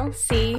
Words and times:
LCR. 0.00 0.58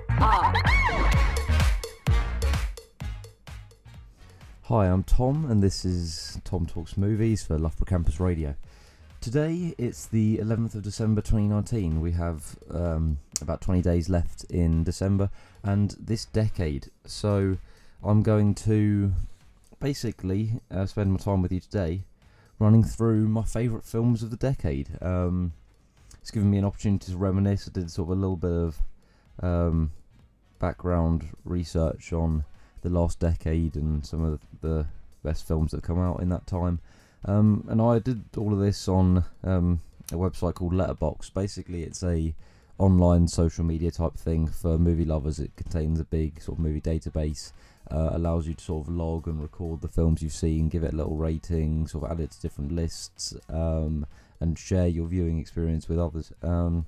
Hi, 4.65 4.85
I'm 4.85 5.01
Tom, 5.01 5.49
and 5.49 5.63
this 5.63 5.83
is 5.83 6.39
Tom 6.43 6.67
Talks 6.67 6.95
Movies 6.95 7.41
for 7.41 7.57
Loughborough 7.57 7.87
Campus 7.87 8.19
Radio. 8.19 8.53
Today 9.19 9.73
it's 9.79 10.05
the 10.05 10.37
11th 10.37 10.75
of 10.75 10.83
December 10.83 11.21
2019. 11.21 12.01
We 12.01 12.11
have 12.11 12.55
um, 12.69 13.17
about 13.41 13.61
20 13.61 13.81
days 13.81 14.09
left 14.09 14.43
in 14.43 14.83
December 14.83 15.31
and 15.63 15.95
this 15.99 16.25
decade. 16.25 16.91
So 17.05 17.57
I'm 18.03 18.21
going 18.21 18.53
to 18.69 19.11
basically 19.79 20.51
uh, 20.69 20.85
spend 20.85 21.13
my 21.13 21.17
time 21.17 21.41
with 21.41 21.51
you 21.51 21.61
today 21.61 22.03
running 22.59 22.83
through 22.83 23.27
my 23.27 23.41
favourite 23.41 23.85
films 23.85 24.21
of 24.21 24.29
the 24.29 24.37
decade. 24.37 24.89
Um, 25.01 25.53
it's 26.21 26.29
given 26.29 26.51
me 26.51 26.59
an 26.59 26.65
opportunity 26.65 27.11
to 27.11 27.17
reminisce. 27.17 27.67
I 27.67 27.71
did 27.71 27.89
sort 27.89 28.11
of 28.11 28.17
a 28.19 28.21
little 28.21 28.37
bit 28.37 28.51
of 28.51 28.79
um, 29.41 29.91
background 30.59 31.29
research 31.43 32.13
on 32.13 32.45
the 32.81 32.89
last 32.89 33.19
decade 33.19 33.75
and 33.75 34.05
some 34.05 34.23
of 34.23 34.39
the 34.61 34.85
best 35.23 35.47
films 35.47 35.71
that 35.71 35.83
come 35.83 35.99
out 35.99 36.21
in 36.21 36.29
that 36.29 36.47
time. 36.47 36.79
Um, 37.25 37.65
and 37.69 37.81
I 37.81 37.99
did 37.99 38.23
all 38.37 38.53
of 38.53 38.59
this 38.59 38.87
on 38.87 39.25
um, 39.43 39.81
a 40.11 40.15
website 40.15 40.55
called 40.55 40.73
Letterboxd. 40.73 41.33
Basically, 41.33 41.83
it's 41.83 42.03
a 42.03 42.33
online 42.77 43.27
social 43.27 43.63
media 43.63 43.91
type 43.91 44.15
thing 44.15 44.47
for 44.47 44.77
movie 44.77 45.05
lovers. 45.05 45.39
It 45.39 45.55
contains 45.55 45.99
a 45.99 46.03
big 46.03 46.41
sort 46.41 46.57
of 46.57 46.63
movie 46.63 46.81
database. 46.81 47.51
Uh, 47.89 48.11
allows 48.13 48.47
you 48.47 48.53
to 48.53 48.63
sort 48.63 48.87
of 48.87 48.93
log 48.93 49.27
and 49.27 49.41
record 49.41 49.81
the 49.81 49.87
films 49.87 50.21
you've 50.21 50.31
seen, 50.31 50.69
give 50.69 50.83
it 50.83 50.93
a 50.93 50.95
little 50.95 51.15
rating, 51.15 51.85
sort 51.87 52.05
of 52.05 52.11
add 52.11 52.19
it 52.21 52.31
to 52.31 52.39
different 52.39 52.71
lists, 52.71 53.35
um, 53.49 54.05
and 54.39 54.57
share 54.57 54.87
your 54.87 55.07
viewing 55.07 55.39
experience 55.39 55.89
with 55.89 55.99
others. 55.99 56.31
Um, 56.41 56.85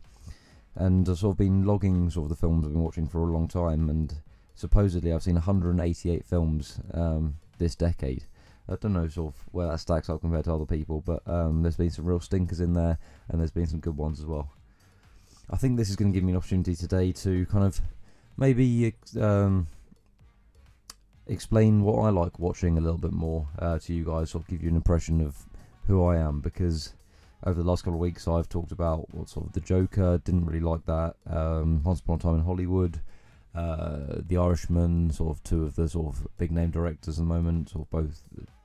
and 0.76 1.08
I've 1.08 1.20
sort 1.20 1.34
of 1.34 1.38
been 1.38 1.66
logging 1.66 2.10
sort 2.10 2.26
of 2.26 2.30
the 2.30 2.36
films 2.36 2.66
I've 2.66 2.74
been 2.74 2.84
watching 2.84 3.08
for 3.08 3.20
a 3.20 3.32
long 3.32 3.48
time, 3.48 3.90
and 3.90 4.14
supposedly 4.56 5.14
I've 5.14 5.24
seen 5.24 5.36
188 5.36 6.26
films 6.26 6.80
um, 6.94 7.36
this 7.58 7.76
decade. 7.76 8.24
I 8.70 8.76
don't 8.76 8.94
know 8.94 9.08
sort 9.08 9.34
of 9.34 9.42
where 9.52 9.68
that 9.68 9.80
stacks 9.80 10.10
up 10.10 10.22
compared 10.22 10.46
to 10.46 10.54
other 10.54 10.66
people, 10.66 11.02
but 11.06 11.22
um, 11.28 11.62
there's 11.62 11.76
been 11.76 11.90
some 11.90 12.06
real 12.06 12.20
stinkers 12.20 12.60
in 12.62 12.74
there, 12.74 12.98
and 13.30 13.40
there's 13.40 13.52
been 13.52 13.68
some 13.68 13.80
good 13.80 13.98
ones 13.98 14.20
as 14.20 14.26
well. 14.26 14.52
I 15.50 15.58
think 15.58 15.78
this 15.78 15.90
is 15.90 15.96
going 15.96 16.12
to 16.12 16.16
give 16.16 16.24
me 16.24 16.32
an 16.32 16.38
opportunity 16.38 16.76
today 16.76 17.12
to 17.12 17.46
kind 17.48 17.66
of 17.66 17.82
maybe 18.38 18.96
um, 19.20 19.68
explain 21.28 21.84
what 21.84 22.00
I 22.00 22.10
like 22.10 22.40
watching 22.40 22.78
a 22.78 22.82
little 22.82 22.98
bit 22.98 23.12
more 23.12 23.48
uh, 23.60 23.80
to 23.80 23.94
you 23.94 24.06
guys, 24.06 24.32
sort 24.32 24.46
of 24.46 24.50
give 24.50 24.64
you 24.64 24.70
an 24.70 24.76
impression 24.76 25.22
of 25.22 25.46
who 25.88 26.04
I 26.06 26.18
am, 26.18 26.40
because 26.40 26.94
over 27.46 27.62
the 27.62 27.68
last 27.68 27.84
couple 27.84 27.96
of 27.96 28.00
weeks 28.00 28.28
I've 28.28 28.50
talked 28.50 28.72
about 28.72 29.14
what 29.14 29.30
sort 29.30 29.48
of 29.48 29.54
the 29.54 29.60
Joker, 29.60 30.20
didn't 30.24 30.46
really 30.46 30.60
like 30.60 30.86
that, 30.86 31.16
um, 31.28 31.84
Once 31.84 32.00
Upon 32.00 32.16
a 32.16 32.20
Time 32.20 32.36
in 32.36 32.44
Hollywood, 32.44 33.02
uh, 33.56 34.22
The 34.28 34.38
Irishman, 34.38 35.12
sort 35.12 35.36
of 35.36 35.44
two 35.44 35.64
of 35.64 35.76
the 35.76 35.88
sort 35.90 36.16
of 36.16 36.28
big 36.38 36.52
name 36.52 36.72
directors 36.72 37.20
at 37.20 37.24
the 37.24 37.34
moment, 37.34 37.70
sort 37.70 37.88
of 37.88 37.92
both 37.92 38.24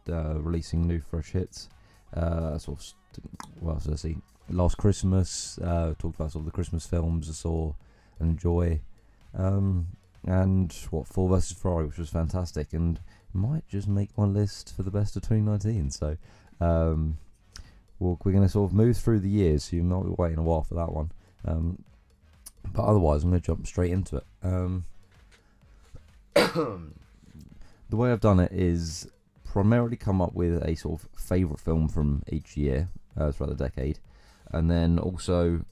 uh, 0.08 0.40
releasing 0.40 0.86
new 0.86 1.00
fresh 1.00 1.30
hits. 1.32 1.68
Uh, 2.14 2.56
sort 2.58 2.80
of, 2.80 3.22
what 3.60 3.72
else 3.72 3.84
did 3.84 3.92
I 3.92 3.96
see? 3.96 4.16
Last 4.50 4.78
Christmas, 4.78 5.58
uh, 5.58 5.94
talked 5.98 6.16
about 6.16 6.32
sort 6.32 6.42
of 6.42 6.46
the 6.46 6.52
Christmas 6.52 6.86
films 6.86 7.28
I 7.28 7.32
saw 7.32 7.74
and 8.18 8.30
enjoy. 8.30 8.80
Um, 9.34 9.88
and 10.24 10.72
what 10.90 11.06
Ford 11.06 11.32
versus 11.32 11.56
Ferrari, 11.56 11.86
which 11.86 11.98
was 11.98 12.10
fantastic, 12.10 12.72
and 12.72 13.00
might 13.32 13.68
just 13.68 13.88
make 13.88 14.16
my 14.16 14.24
list 14.24 14.74
for 14.74 14.82
the 14.82 14.90
best 14.90 15.16
of 15.16 15.22
2019. 15.22 15.90
So, 15.90 16.16
um, 16.60 17.18
well, 17.98 18.18
we're 18.24 18.32
going 18.32 18.44
to 18.44 18.48
sort 18.48 18.70
of 18.70 18.76
move 18.76 18.96
through 18.96 19.20
the 19.20 19.28
years, 19.28 19.64
so 19.64 19.76
you 19.76 19.82
might 19.82 20.04
be 20.04 20.14
waiting 20.18 20.38
a 20.38 20.42
while 20.42 20.62
for 20.62 20.74
that 20.74 20.92
one. 20.92 21.10
Um, 21.44 21.82
but 22.72 22.84
otherwise, 22.84 23.24
I'm 23.24 23.30
going 23.30 23.40
to 23.40 23.46
jump 23.46 23.66
straight 23.66 23.92
into 23.92 24.16
it. 24.16 24.26
Um, 24.42 24.84
the 26.34 27.96
way 27.96 28.12
I've 28.12 28.20
done 28.20 28.40
it 28.40 28.52
is 28.52 29.08
primarily 29.44 29.96
come 29.96 30.20
up 30.20 30.34
with 30.34 30.62
a 30.62 30.74
sort 30.76 31.02
of 31.02 31.08
favourite 31.18 31.58
film 31.58 31.88
from 31.88 32.22
each 32.28 32.56
year 32.56 32.88
uh, 33.16 33.32
throughout 33.32 33.56
the 33.56 33.64
decade, 33.64 33.98
and 34.52 34.70
then 34.70 34.98
also 34.98 35.64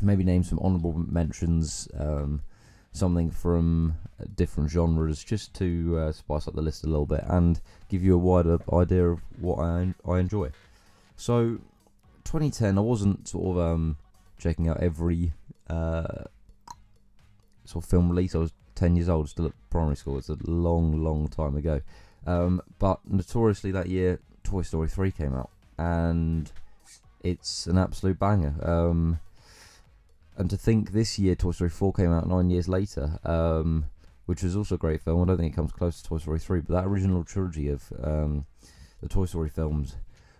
maybe 0.00 0.24
name 0.24 0.44
some 0.44 0.58
honourable 0.60 0.92
mentions, 0.92 1.88
um, 1.98 2.42
something 2.92 3.30
from 3.30 3.94
different 4.34 4.70
genres, 4.70 5.22
just 5.22 5.52
to 5.54 5.98
uh, 5.98 6.12
spice 6.12 6.48
up 6.48 6.54
the 6.54 6.62
list 6.62 6.84
a 6.84 6.86
little 6.86 7.06
bit 7.06 7.24
and 7.26 7.60
give 7.88 8.02
you 8.02 8.14
a 8.14 8.18
wider 8.18 8.58
idea 8.72 9.08
of 9.08 9.20
what 9.40 9.58
I 9.58 9.94
I 10.08 10.18
enjoy. 10.20 10.50
So, 11.16 11.58
2010, 12.24 12.78
I 12.78 12.80
wasn't 12.80 13.28
sort 13.28 13.56
of 13.56 13.62
um, 13.62 13.96
checking 14.38 14.68
out 14.68 14.82
every 14.82 15.32
uh, 15.68 16.24
sort 17.64 17.84
of 17.84 17.90
film 17.90 18.10
release. 18.10 18.34
I 18.34 18.38
was 18.38 18.52
10 18.74 18.96
years 18.96 19.08
old, 19.08 19.28
still 19.28 19.46
at 19.46 19.52
primary 19.70 19.96
school. 19.96 20.18
It's 20.18 20.28
a 20.28 20.36
long, 20.44 21.02
long 21.02 21.28
time 21.28 21.56
ago. 21.56 21.80
Um, 22.26 22.60
but 22.78 23.00
notoriously 23.06 23.70
that 23.72 23.88
year, 23.88 24.20
Toy 24.44 24.62
Story 24.62 24.88
3 24.88 25.10
came 25.10 25.34
out, 25.34 25.50
and 25.78 26.50
it's 27.22 27.66
an 27.66 27.78
absolute 27.78 28.18
banger. 28.18 28.54
Um, 28.62 29.20
and 30.36 30.50
to 30.50 30.56
think 30.56 30.92
this 30.92 31.18
year, 31.18 31.34
Toy 31.34 31.52
Story 31.52 31.70
4 31.70 31.92
came 31.94 32.12
out 32.12 32.28
nine 32.28 32.50
years 32.50 32.68
later, 32.68 33.18
um, 33.24 33.86
which 34.26 34.42
was 34.42 34.56
also 34.56 34.74
a 34.74 34.78
great 34.78 35.00
film. 35.00 35.22
I 35.22 35.26
don't 35.26 35.38
think 35.38 35.52
it 35.52 35.56
comes 35.56 35.72
close 35.72 36.02
to 36.02 36.08
Toy 36.08 36.18
Story 36.18 36.38
3, 36.38 36.60
but 36.60 36.74
that 36.74 36.84
original 36.86 37.24
trilogy 37.24 37.68
of 37.68 37.90
um, 38.02 38.44
the 39.00 39.08
Toy 39.08 39.24
Story 39.24 39.48
films 39.48 39.96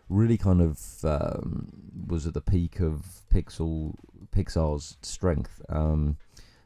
really 0.08 0.36
kind 0.36 0.60
of 0.60 0.78
um, 1.04 1.68
was 2.06 2.26
at 2.26 2.34
the 2.34 2.40
peak 2.40 2.80
of 2.80 3.04
Pixel 3.32 3.94
Pixar's 4.34 4.96
strength. 5.02 5.60
Um, 5.68 6.16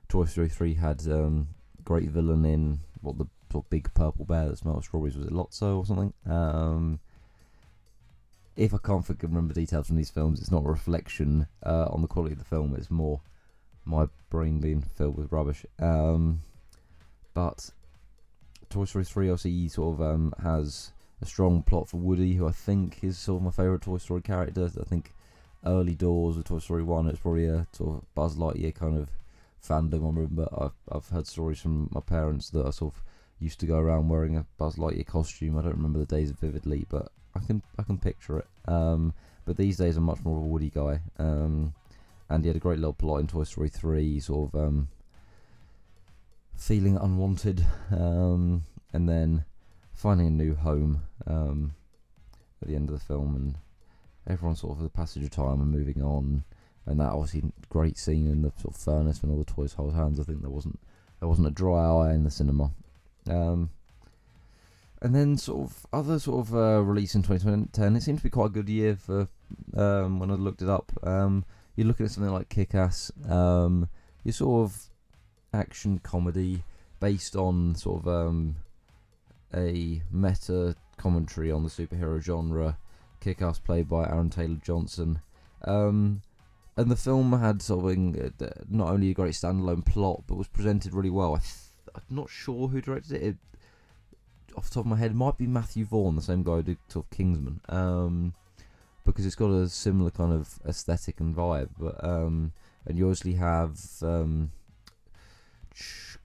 Toy 0.09 0.25
Story 0.25 0.49
3 0.49 0.75
had 0.75 1.07
um, 1.07 1.49
great 1.85 2.11
villain 2.11 2.45
in 2.45 2.81
what 3.01 3.17
the 3.19 3.27
big 3.71 3.93
purple 3.95 4.25
bear 4.25 4.49
that 4.49 4.59
smelled 4.59 4.85
strawberries 4.85 5.17
was 5.17 5.27
it 5.27 5.33
Lotso 5.33 5.79
or 5.79 5.87
something. 5.87 6.13
Um, 6.27 7.01
if 8.57 8.75
I 8.75 8.79
can't 8.79 9.07
remember 9.23 9.55
details 9.55 9.87
from 9.87 9.97
these 9.97 10.11
films, 10.11 10.41
it's 10.41 10.51
not 10.51 10.65
a 10.65 10.69
reflection 10.69 11.47
uh, 11.65 11.87
on 11.91 12.03
the 12.03 12.09
quality 12.09 12.33
of 12.33 12.39
the 12.39 12.45
film. 12.45 12.75
It's 12.77 12.91
more 12.91 13.21
my 13.85 14.07
brain 14.29 14.61
being 14.61 14.83
filled 14.83 15.17
with 15.17 15.33
rubbish. 15.33 15.65
Um, 15.79 16.43
but 17.33 17.71
Toy 18.69 18.85
Story 18.85 19.05
3 19.05 19.31
obviously 19.31 19.69
sort 19.69 19.95
of 19.95 20.03
um, 20.03 20.35
has 20.43 20.93
a 21.23 21.27
strong 21.27 21.63
plot 21.63 21.89
for 21.89 21.99
Woody, 21.99 22.35
who 22.35 22.47
I 22.49 22.53
think 22.53 23.03
is 23.03 23.19
sort 23.19 23.41
of 23.41 23.45
my 23.45 23.51
favourite 23.51 23.83
Toy 23.83 23.99
Story 23.99 24.23
character. 24.23 24.71
I 24.81 24.85
think 24.85 25.13
early 25.65 25.95
doors 25.95 26.37
of 26.37 26.45
Toy 26.45 26.59
Story 26.59 26.83
1, 26.83 27.09
it's 27.09 27.21
probably 27.21 27.47
a 27.47 27.67
sort 27.73 27.97
of 27.97 28.15
Buzz 28.15 28.37
Lightyear 28.37 28.75
kind 28.75 28.99
of 28.99 29.11
fandom. 29.67 30.05
I 30.05 30.07
remember 30.07 30.49
I've, 30.57 30.79
I've 30.91 31.09
heard 31.09 31.27
stories 31.27 31.61
from 31.61 31.89
my 31.93 32.01
parents 32.01 32.51
that 32.51 32.67
I 32.67 32.71
sort 32.71 32.95
of 32.95 33.03
used 33.39 33.61
to 33.61 33.67
go 33.67 33.79
around 33.79 34.09
wearing 34.09 34.37
a 34.37 34.47
Buzz 34.59 34.77
Lightyear 34.77 35.07
costume. 35.07 35.59
I 35.59 35.63
don't 35.63 35.77
remember 35.77 35.99
the 35.99 36.07
days 36.07 36.31
vividly, 36.31 36.87
but 36.89 37.11
I 37.35 37.41
can 37.41 37.63
I 37.79 37.83
can 37.83 37.99
picture 37.99 38.39
it. 38.39 38.47
Um, 38.67 39.13
but 39.45 39.57
these 39.57 39.77
days 39.77 39.97
I'm 39.97 40.05
much 40.05 40.23
more 40.25 40.39
of 40.39 40.45
a 40.45 40.47
Woody 40.47 40.71
guy. 40.71 41.01
Um, 41.19 41.75
and 42.29 42.45
he 42.45 42.49
had 42.49 42.57
a 42.57 42.61
great 42.61 42.79
little 42.79 42.93
plot 42.93 43.21
in 43.21 43.27
Toy 43.27 43.45
Story 43.45 43.69
3, 43.69 44.21
sort 44.21 44.55
of 44.55 44.61
um, 44.61 44.89
feeling 46.57 46.97
unwanted, 46.97 47.67
um, 47.91 48.63
and 48.93 49.09
then 49.09 49.45
finding 49.93 50.29
a 50.29 50.31
new 50.31 50.55
home 50.55 51.03
um, 51.27 51.75
at 52.63 52.69
the 52.69 52.75
end 52.75 52.89
of 52.89 52.99
the 52.99 53.05
film, 53.05 53.35
and 53.37 53.59
everyone 54.27 54.57
sort 54.57 54.77
of 54.77 54.83
the 54.83 54.89
passage 54.89 55.25
of 55.25 55.31
time 55.31 55.61
and 55.61 55.71
moving 55.71 56.03
on, 56.03 56.45
and 56.87 57.01
that 57.01 57.11
obviously 57.11 57.51
great 57.69 57.99
scene 57.99 58.27
in 58.27 58.43
the 58.43 58.53
sort 58.61 58.75
of 58.75 58.81
furnace 58.81 59.23
when 59.23 59.31
all 59.33 59.39
the 59.39 59.45
toys 59.45 59.75
hold 59.75 59.95
hands. 59.95 60.21
I 60.21 60.25
think 60.25 60.41
there 60.41 60.51
wasn't 60.51 60.79
there 61.21 61.29
wasn't 61.29 61.49
a 61.49 61.53
dry 61.53 61.85
eye 61.85 62.15
in 62.15 62.25
the 62.25 62.31
cinema. 62.31 62.71
Um, 63.29 63.71
and 65.03 65.15
then 65.15 65.37
sort 65.37 65.63
of 65.71 65.87
other 65.93 66.19
sort 66.19 66.47
of 66.47 66.55
uh, 66.55 66.83
release 66.83 67.15
in 67.15 67.23
2010. 67.23 67.97
It 67.97 68.03
seemed 68.03 68.19
to 68.19 68.25
be 68.25 68.31
quite 68.31 68.47
a 68.47 68.51
good 68.51 68.69
year 68.69 68.97
for 68.97 69.29
um, 69.77 70.19
when 70.19 70.31
I 70.31 70.35
looked 70.35 70.63
it 70.63 70.69
up. 70.69 70.93
Um, 71.03 71.45
you're 71.75 71.87
looking 71.87 72.05
at 72.05 72.13
something 72.13 72.33
like 72.33 72.49
Kick-Ass. 72.49 73.11
Um, 73.29 73.89
your 74.25 74.33
sort 74.35 74.65
of 74.65 74.83
action 75.55 75.99
comedy 75.99 76.65
based 77.01 77.35
on 77.35 77.75
sort 77.75 78.03
of 78.03 78.09
um, 78.09 78.57
a 79.55 80.03
meta 80.13 80.77
commentary 81.01 81.51
on 81.51 81.65
the 81.65 81.71
superhero 81.71 82.21
genre. 82.21 82.79
Kick-Ass 83.21 83.59
played 83.59 83.89
by 83.89 84.05
Aaron 84.05 84.31
Taylor 84.31 84.59
Johnson. 84.63 85.21
Um, 85.65 86.23
and 86.77 86.91
the 86.91 86.97
film 86.97 87.39
had 87.39 87.61
sort 87.61 87.93
of 87.93 88.71
not 88.71 88.89
only 88.89 89.11
a 89.11 89.15
great 89.15 89.35
standalone 89.35 89.85
plot, 89.85 90.25
but 90.27 90.37
was 90.37 90.49
presented 90.49 90.95
really 90.95 91.11
well. 91.11 91.35
I 91.35 91.41
I'm 91.95 92.03
not 92.17 92.31
sure 92.31 92.69
who 92.69 92.81
directed 92.81 93.17
it. 93.17 93.23
it. 93.23 93.37
Off 94.57 94.69
the 94.69 94.75
top 94.75 94.85
of 94.85 94.91
my 94.91 94.97
head, 94.97 95.15
might 95.15 95.39
be 95.39 95.47
Matthew 95.47 95.85
Vaughn, 95.85 96.17
the 96.17 96.23
same 96.23 96.43
guy 96.43 96.57
who 96.57 96.63
did 96.63 96.79
sort 96.89 97.07
of 97.07 97.11
Kingsman, 97.17 97.61
um, 97.69 98.35
because 99.05 99.25
it's 99.25 99.37
got 99.37 99.51
a 99.51 99.69
similar 99.69 100.11
kind 100.11 100.33
of 100.33 100.59
aesthetic 100.67 101.21
and 101.21 101.35
vibe. 101.35 101.71
But 101.79 102.03
um, 102.03 102.53
and 102.87 102.99
you 102.99 103.07
obviously 103.07 103.35
have 103.35 103.79
um, 104.03 104.51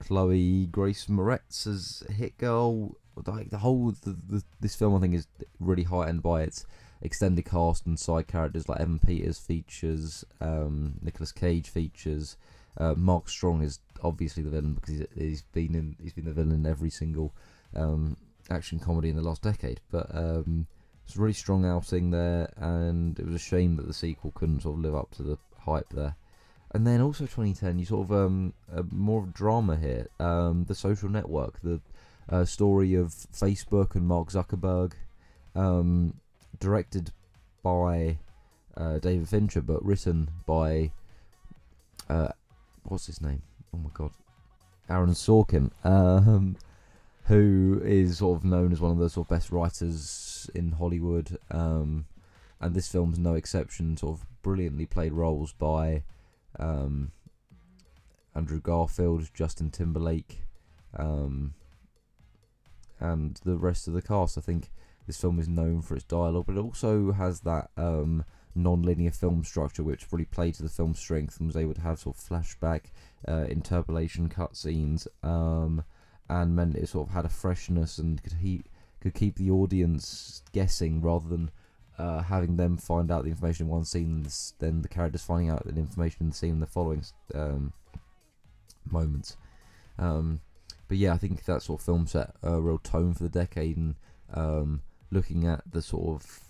Chloe 0.00 0.66
Grace 0.66 1.06
Moretz 1.06 1.66
as 1.66 2.02
Hit 2.10 2.36
Girl. 2.38 2.96
Like 3.26 3.50
the 3.50 3.58
whole 3.58 3.92
the, 3.92 4.16
the, 4.28 4.42
this 4.60 4.74
film, 4.74 4.94
I 4.94 5.00
think 5.00 5.14
is 5.14 5.26
really 5.60 5.84
heightened 5.84 6.22
by 6.22 6.42
its 6.42 6.66
extended 7.02 7.44
cast 7.44 7.86
and 7.86 7.98
side 7.98 8.26
characters 8.26 8.68
like 8.68 8.80
Evan 8.80 8.98
Peters 8.98 9.38
features, 9.38 10.24
um, 10.40 10.94
Nicolas 11.02 11.32
Cage 11.32 11.68
features, 11.68 12.36
Uh, 12.78 12.94
Mark 12.94 13.28
Strong 13.28 13.62
is 13.62 13.80
obviously 14.02 14.42
the 14.42 14.50
villain 14.50 14.74
because 14.74 14.98
he's, 14.98 15.06
he's 15.16 15.42
been 15.42 15.74
in 15.74 15.96
he's 16.02 16.12
been 16.12 16.26
the 16.26 16.32
villain 16.32 16.52
in 16.52 16.66
every 16.66 16.90
single 16.90 17.32
um, 17.74 18.16
action 18.50 18.78
comedy 18.78 19.08
in 19.08 19.16
the 19.16 19.22
last 19.22 19.42
decade. 19.42 19.80
But 19.90 20.14
um, 20.14 20.66
it's 21.06 21.16
a 21.16 21.20
really 21.20 21.32
strong 21.32 21.64
outing 21.64 22.10
there, 22.10 22.52
and 22.56 23.18
it 23.18 23.24
was 23.24 23.34
a 23.34 23.38
shame 23.38 23.76
that 23.76 23.86
the 23.86 23.94
sequel 23.94 24.32
couldn't 24.34 24.62
sort 24.62 24.76
of 24.76 24.82
live 24.82 24.94
up 24.94 25.10
to 25.12 25.22
the 25.22 25.38
hype 25.60 25.90
there. 25.90 26.16
And 26.72 26.86
then 26.86 27.00
also 27.00 27.24
2010, 27.24 27.78
you 27.78 27.86
sort 27.86 28.10
of 28.10 28.12
um, 28.12 28.52
more 28.90 29.22
of 29.22 29.32
drama 29.32 29.76
here. 29.76 30.08
Um, 30.18 30.64
the 30.64 30.74
Social 30.74 31.08
Network, 31.08 31.60
the 31.62 31.80
uh, 32.28 32.44
story 32.44 32.94
of 32.94 33.08
Facebook 33.08 33.94
and 33.94 34.06
Mark 34.06 34.30
Zuckerberg, 34.30 34.92
um, 35.54 36.14
directed 36.58 37.12
by 37.62 38.18
uh, 38.76 38.98
David 38.98 39.28
Fincher, 39.28 39.62
but 39.62 39.84
written 39.84 40.28
by 40.46 40.90
uh, 42.08 42.28
what's 42.84 43.06
his 43.06 43.20
name? 43.20 43.42
Oh 43.74 43.78
my 43.78 43.90
god, 43.92 44.12
Aaron 44.88 45.10
Sorkin, 45.10 45.70
um, 45.84 46.56
who 47.24 47.80
is 47.84 48.18
sort 48.18 48.38
of 48.38 48.44
known 48.44 48.72
as 48.72 48.80
one 48.80 48.92
of 48.92 48.98
the 48.98 49.10
sort 49.10 49.26
of 49.26 49.30
best 49.30 49.50
writers 49.50 50.50
in 50.54 50.72
Hollywood. 50.72 51.38
Um, 51.50 52.06
and 52.60 52.74
this 52.74 52.88
film's 52.88 53.18
no 53.18 53.34
exception. 53.34 53.96
Sort 53.96 54.18
of 54.18 54.26
brilliantly 54.42 54.86
played 54.86 55.12
roles 55.12 55.52
by 55.52 56.04
um, 56.58 57.12
Andrew 58.34 58.60
Garfield, 58.60 59.30
Justin 59.34 59.70
Timberlake, 59.70 60.42
um, 60.96 61.54
and 63.00 63.40
the 63.44 63.56
rest 63.56 63.88
of 63.88 63.94
the 63.94 64.02
cast. 64.02 64.38
I 64.38 64.40
think 64.40 64.70
this 65.06 65.20
film 65.20 65.38
is 65.38 65.48
known 65.48 65.82
for 65.82 65.94
its 65.94 66.04
dialogue, 66.04 66.46
but 66.46 66.56
it 66.56 66.60
also 66.60 67.12
has 67.12 67.40
that 67.40 67.70
um, 67.76 68.24
non-linear 68.54 69.10
film 69.10 69.44
structure, 69.44 69.82
which 69.82 70.10
really 70.10 70.24
played 70.24 70.54
to 70.54 70.62
the 70.62 70.68
film's 70.68 70.98
strength 70.98 71.38
and 71.38 71.46
was 71.46 71.56
able 71.56 71.74
to 71.74 71.80
have 71.80 71.98
sort 71.98 72.16
of 72.16 72.22
flashback, 72.22 72.86
uh, 73.28 73.46
interpolation 73.48 74.28
cutscenes, 74.28 75.06
um, 75.22 75.84
and 76.28 76.56
meant 76.56 76.74
it 76.74 76.88
sort 76.88 77.08
of 77.08 77.14
had 77.14 77.24
a 77.24 77.30
freshness 77.30 77.98
and 77.98 78.22
could 78.22 78.64
could 79.00 79.14
keep 79.14 79.36
the 79.36 79.50
audience 79.50 80.42
guessing 80.52 81.00
rather 81.00 81.28
than 81.28 81.50
uh, 81.98 82.22
having 82.22 82.56
them 82.56 82.76
find 82.76 83.10
out 83.10 83.24
the 83.24 83.30
information 83.30 83.66
in 83.66 83.70
one 83.70 83.84
scene, 83.84 84.10
and 84.10 84.52
then 84.58 84.82
the 84.82 84.88
characters 84.88 85.22
finding 85.22 85.50
out 85.50 85.64
the 85.64 85.80
information 85.80 86.18
in 86.22 86.30
the 86.30 86.34
scene 86.34 86.54
in 86.54 86.60
the 86.60 86.66
following 86.66 87.04
um, 87.34 87.72
moments. 88.90 89.36
Um, 89.98 90.40
but 90.88 90.96
yeah, 90.96 91.12
I 91.12 91.18
think 91.18 91.44
that 91.44 91.62
sort 91.62 91.80
of 91.80 91.84
film 91.84 92.06
set 92.06 92.34
a 92.42 92.60
real 92.60 92.78
tone 92.78 93.14
for 93.14 93.22
the 93.22 93.28
decade, 93.28 93.76
and 93.76 93.94
um, 94.32 94.82
looking 95.10 95.46
at 95.46 95.62
the 95.70 95.82
sort 95.82 96.16
of 96.16 96.40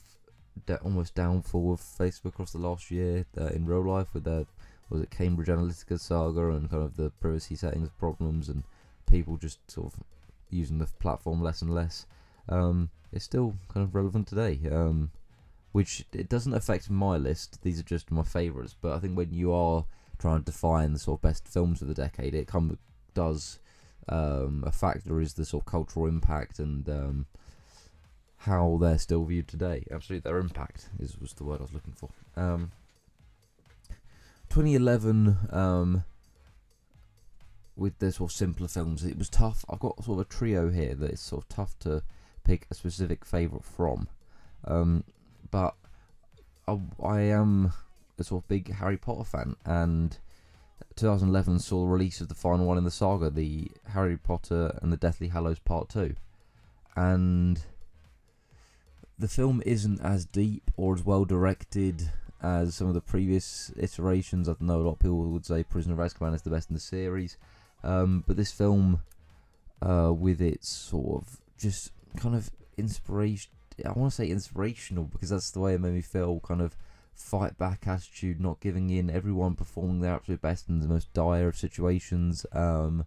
de- 0.67 0.79
almost 0.79 1.15
downfall 1.15 1.73
of 1.73 1.81
Facebook 1.81 2.31
across 2.31 2.53
the 2.53 2.59
last 2.59 2.91
year 2.91 3.27
uh, 3.39 3.47
in 3.47 3.67
real 3.67 3.85
life 3.85 4.09
with 4.15 4.25
the 4.25 4.47
was 4.89 5.03
it 5.03 5.11
Cambridge 5.11 5.49
Analytica 5.49 5.99
saga 5.99 6.51
and 6.51 6.71
kind 6.71 6.85
of 6.85 6.97
the 6.97 7.11
privacy 7.21 7.57
settings 7.57 7.91
problems 7.99 8.49
and 8.49 8.63
people 9.11 9.37
just 9.37 9.59
sort 9.69 9.93
of 9.93 10.01
using 10.49 10.79
the 10.79 10.87
platform 11.01 11.43
less 11.43 11.61
and 11.61 11.75
less. 11.75 12.07
Um, 12.49 12.91
it's 13.13 13.25
still 13.25 13.55
kind 13.69 13.85
of 13.85 13.95
relevant 13.97 14.29
today. 14.29 14.61
Um, 14.71 15.11
which 15.77 16.07
it 16.15 16.31
doesn't 16.31 16.55
affect 16.55 16.89
my 16.89 17.19
list. 17.19 17.63
These 17.63 17.79
are 17.79 17.83
just 17.83 18.11
my 18.11 18.23
favourites. 18.23 18.75
But 18.81 18.95
I 18.95 18.99
think 18.99 19.15
when 19.15 19.31
you 19.31 19.53
are 19.53 19.85
trying 20.19 20.39
to 20.39 20.45
define 20.51 20.95
the 20.95 20.99
sort 20.99 21.19
of 21.19 21.23
best 21.23 21.47
films 21.47 21.83
of 21.83 21.89
the 21.89 21.93
decade, 21.93 22.35
it 22.35 22.47
come 22.47 22.79
does 23.13 23.59
um, 24.09 24.65
a 24.67 24.73
factor 24.73 25.21
is 25.21 25.35
the 25.35 25.45
sort 25.45 25.63
of 25.63 25.71
cultural 25.71 26.07
impact 26.07 26.59
and 26.59 26.89
um, 26.89 27.27
how 28.39 28.79
they're 28.81 28.99
still 28.99 29.25
viewed 29.25 29.49
today. 29.49 29.85
Absolutely, 29.91 30.29
their 30.29 30.39
impact 30.39 30.89
is 30.99 31.19
was 31.19 31.33
the 31.35 31.45
word 31.45 31.61
I 31.61 31.63
was 31.63 31.73
looking 31.73 31.95
for. 31.95 32.11
Um, 32.37 32.73
2011, 34.51 35.37
um, 35.51 36.05
with 37.77 37.99
the 37.99 38.13
sort 38.13 38.31
of 38.31 38.37
simpler 38.37 38.69
films, 38.69 39.05
it 39.05 39.19
was 39.19 39.29
tough. 39.29 39.65
I've 39.69 39.81
got 39.81 40.03
sort 40.05 40.21
of 40.21 40.27
a 40.27 40.29
trio 40.29 40.71
here 40.71 40.95
that 40.95 41.11
is 41.11 41.21
sort 41.21 41.43
of 41.43 41.49
tough 41.49 41.79
to 41.81 42.03
pick 42.45 42.67
a 42.71 42.75
specific 42.75 43.25
favourite 43.25 43.65
from. 43.65 44.09
Um, 44.65 45.05
but 45.51 45.75
I, 46.69 46.79
I 47.03 47.21
am 47.21 47.73
a 48.19 48.25
sort 48.25 48.45
of 48.45 48.49
big 48.49 48.73
Harry 48.75 48.97
Potter 48.97 49.25
fan, 49.25 49.57
and 49.65 50.17
2011 50.97 51.59
saw 51.59 51.81
the 51.81 51.87
release 51.87 52.21
of 52.21 52.29
the 52.29 52.35
final 52.35 52.67
one 52.67 52.79
in 52.79 52.85
the 52.85 52.91
saga, 52.91 53.31
the 53.31 53.71
Harry 53.89 54.17
Potter 54.17 54.79
and 54.83 54.93
the 54.93 54.97
Deathly 54.97 55.29
Hallows 55.29 55.59
Part 55.59 55.89
2. 55.89 56.15
And 56.97 57.61
the 59.19 59.29
film 59.29 59.63
isn't 59.67 60.01
as 60.01 60.25
deep 60.25 60.71
or 60.77 60.95
as 60.95 61.05
well 61.05 61.25
directed 61.25 62.11
as 62.43 62.75
some 62.75 62.89
of 62.89 62.95
the 62.95 63.01
previous 63.01 63.73
iterations. 63.77 64.49
I 64.49 64.55
know 64.61 64.81
a 64.81 64.83
lot 64.83 64.93
of 64.93 64.99
people 64.99 65.19
would 65.31 65.47
say 65.47 65.63
Prisoner 65.63 66.01
of 66.01 66.13
Azkaban 66.13 66.35
is 66.35 66.43
the 66.43 66.51
best 66.51 66.71
in 66.71 66.75
the 66.75 66.81
series, 66.81 67.37
um, 67.83 68.25
but 68.27 68.37
this 68.37 68.53
film, 68.53 69.01
uh, 69.83 70.13
with 70.13 70.41
its 70.41 70.69
sort 70.69 71.23
of 71.23 71.41
just 71.59 71.93
kind 72.17 72.35
of 72.35 72.51
inspiration, 72.77 73.51
I 73.85 73.93
want 73.93 74.13
to 74.13 74.17
say 74.17 74.29
inspirational 74.29 75.05
because 75.05 75.31
that's 75.31 75.51
the 75.51 75.61
way 75.61 75.75
it 75.75 75.81
made 75.81 75.95
me 75.95 76.03
feel. 76.03 76.41
Kind 76.41 76.63
of 76.63 76.77
fight 77.17 77.59
back 77.59 77.87
attitude, 77.87 78.41
not 78.41 78.61
giving 78.61 78.91
in, 78.91 79.11
everyone 79.11 79.55
performing 79.55 80.01
their 80.01 80.15
absolute 80.15 80.43
best 80.43 80.69
in 80.69 80.81
the 80.81 80.89
most 80.89 81.13
dire 81.13 81.49
of 81.49 81.57
situations. 81.57 82.47
Um, 82.53 83.05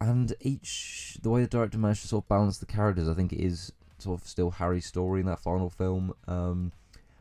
and 0.00 0.32
each 0.40 1.18
the 1.22 1.30
way 1.30 1.42
the 1.42 1.48
director 1.48 1.78
managed 1.78 2.02
to 2.02 2.08
sort 2.08 2.24
of 2.24 2.28
balance 2.28 2.58
the 2.58 2.66
characters, 2.66 3.08
I 3.08 3.14
think 3.14 3.32
it 3.32 3.40
is 3.40 3.72
sort 3.98 4.20
of 4.20 4.26
still 4.26 4.50
Harry's 4.50 4.86
story 4.86 5.20
in 5.20 5.26
that 5.26 5.38
final 5.38 5.70
film, 5.70 6.14
um, 6.26 6.72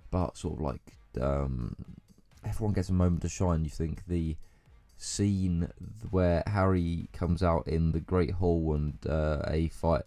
but 0.10 0.38
sort 0.38 0.56
of 0.56 0.62
like 0.62 0.94
um, 1.20 1.76
everyone 2.44 2.74
gets 2.74 2.90
a 2.90 2.94
moment 2.94 3.22
to 3.22 3.30
shine. 3.30 3.64
You 3.64 3.70
think 3.70 4.08
the 4.08 4.36
scene 4.98 5.70
where 6.10 6.44
Harry 6.48 7.08
comes 7.14 7.44
out 7.44 7.68
in 7.68 7.92
the 7.92 8.00
Great 8.00 8.32
Hall 8.32 8.74
and 8.74 8.98
uh, 9.08 9.42
a 9.48 9.68
fight 9.70 10.04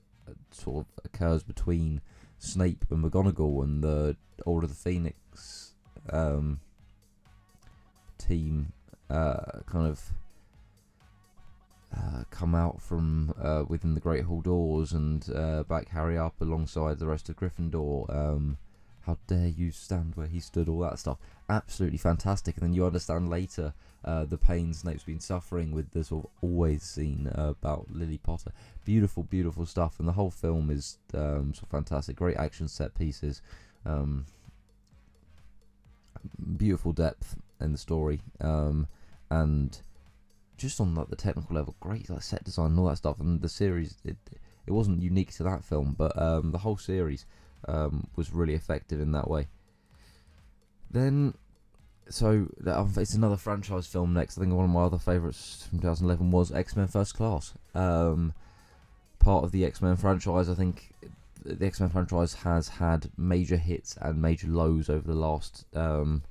sort 0.50 0.86
of 0.86 1.04
occurs 1.04 1.42
between 1.42 2.00
Snape 2.38 2.84
and 2.90 3.04
McGonagall 3.04 3.62
and 3.62 3.82
the 3.82 4.16
Order 4.44 4.64
of 4.64 4.70
the 4.70 4.76
Phoenix 4.76 5.16
um, 6.10 6.60
team 8.18 8.72
uh, 9.10 9.60
kind 9.66 9.86
of 9.86 10.12
uh, 11.96 12.24
come 12.30 12.54
out 12.54 12.80
from 12.80 13.34
uh, 13.40 13.64
within 13.68 13.94
the 13.94 14.00
Great 14.00 14.24
Hall 14.24 14.40
doors 14.40 14.92
and 14.92 15.28
uh, 15.34 15.62
back 15.64 15.88
Harry 15.90 16.18
up 16.18 16.40
alongside 16.40 16.98
the 16.98 17.06
rest 17.06 17.28
of 17.28 17.36
Gryffindor. 17.36 18.14
Um, 18.14 18.58
how 19.06 19.18
dare 19.26 19.48
you 19.48 19.70
stand 19.70 20.16
where 20.16 20.26
he 20.26 20.40
stood? 20.40 20.68
All 20.68 20.80
that 20.80 20.98
stuff, 20.98 21.18
absolutely 21.48 21.98
fantastic. 21.98 22.56
And 22.56 22.64
then 22.64 22.72
you 22.72 22.86
understand 22.86 23.28
later 23.28 23.74
uh, 24.04 24.24
the 24.24 24.38
pain 24.38 24.72
Snape's 24.72 25.04
been 25.04 25.20
suffering 25.20 25.72
with 25.72 25.90
the 25.92 26.02
sort 26.02 26.24
of 26.24 26.30
always 26.40 26.82
scene 26.82 27.28
uh, 27.28 27.50
about 27.50 27.86
Lily 27.90 28.18
Potter. 28.18 28.52
Beautiful, 28.84 29.22
beautiful 29.22 29.66
stuff, 29.66 29.98
and 29.98 30.08
the 30.08 30.12
whole 30.12 30.30
film 30.30 30.70
is 30.70 30.98
um, 31.12 31.52
fantastic. 31.70 32.16
Great 32.16 32.38
action 32.38 32.66
set 32.66 32.94
pieces, 32.94 33.42
um, 33.84 34.24
beautiful 36.56 36.92
depth 36.92 37.36
in 37.60 37.72
the 37.72 37.78
story, 37.78 38.20
um, 38.40 38.86
and 39.30 39.80
just 40.56 40.80
on 40.80 40.94
like 40.94 41.08
the 41.08 41.16
technical 41.16 41.56
level, 41.56 41.74
great 41.80 42.08
like 42.10 42.22
set 42.22 42.44
design 42.44 42.70
and 42.70 42.78
all 42.78 42.86
that 42.86 42.96
stuff. 42.96 43.20
And 43.20 43.40
the 43.40 43.48
series, 43.48 43.96
it 44.04 44.16
it 44.66 44.72
wasn't 44.72 45.02
unique 45.02 45.32
to 45.34 45.42
that 45.44 45.64
film, 45.64 45.94
but 45.96 46.20
um, 46.20 46.52
the 46.52 46.58
whole 46.58 46.76
series 46.76 47.26
um, 47.68 48.06
was 48.16 48.32
really 48.32 48.54
effective 48.54 49.00
in 49.00 49.12
that 49.12 49.28
way. 49.28 49.48
Then, 50.90 51.34
so 52.08 52.48
it's 52.60 53.14
another 53.14 53.36
franchise 53.36 53.86
film 53.86 54.14
next. 54.14 54.38
I 54.38 54.42
think 54.42 54.54
one 54.54 54.64
of 54.64 54.70
my 54.70 54.82
other 54.82 54.98
favourites 54.98 55.66
from 55.68 55.80
2011 55.80 56.30
was 56.30 56.52
X 56.52 56.76
Men 56.76 56.86
First 56.86 57.14
Class. 57.14 57.52
Um, 57.74 58.32
part 59.18 59.44
of 59.44 59.52
the 59.52 59.64
X 59.64 59.82
Men 59.82 59.96
franchise, 59.96 60.48
I 60.48 60.54
think 60.54 60.92
the 61.44 61.66
X 61.66 61.80
Men 61.80 61.90
franchise 61.90 62.34
has 62.34 62.68
had 62.68 63.10
major 63.16 63.56
hits 63.56 63.96
and 64.00 64.20
major 64.20 64.48
lows 64.48 64.88
over 64.88 65.06
the 65.06 65.18
last. 65.18 65.64
Um, 65.74 66.22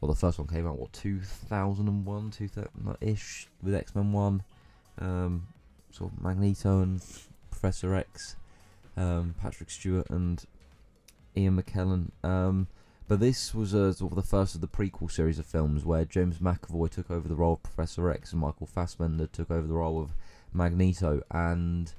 well, 0.00 0.10
the 0.12 0.18
first 0.18 0.38
one 0.38 0.48
came 0.48 0.66
out 0.66 0.78
what 0.78 0.92
2001, 0.92 2.30
2000 2.30 2.96
ish 3.00 3.48
with 3.62 3.74
X 3.74 3.94
Men 3.94 4.12
One, 4.12 4.42
um, 4.98 5.48
sort 5.90 6.12
of 6.12 6.20
Magneto 6.20 6.80
and 6.80 7.02
Professor 7.50 7.94
X, 7.94 8.36
um, 8.96 9.34
Patrick 9.40 9.70
Stewart 9.70 10.08
and 10.10 10.44
Ian 11.36 11.60
McKellen. 11.60 12.10
Um, 12.22 12.68
but 13.08 13.20
this 13.20 13.54
was 13.54 13.74
uh, 13.74 13.92
sort 13.92 14.12
of 14.12 14.16
the 14.16 14.22
first 14.22 14.54
of 14.54 14.60
the 14.60 14.68
prequel 14.68 15.10
series 15.10 15.38
of 15.38 15.46
films 15.46 15.84
where 15.84 16.04
James 16.04 16.38
McAvoy 16.38 16.90
took 16.90 17.10
over 17.10 17.26
the 17.26 17.34
role 17.34 17.54
of 17.54 17.62
Professor 17.62 18.10
X 18.10 18.32
and 18.32 18.40
Michael 18.40 18.66
Fassbender 18.66 19.26
took 19.26 19.50
over 19.50 19.66
the 19.66 19.74
role 19.74 20.00
of 20.00 20.10
Magneto, 20.52 21.22
and 21.30 21.92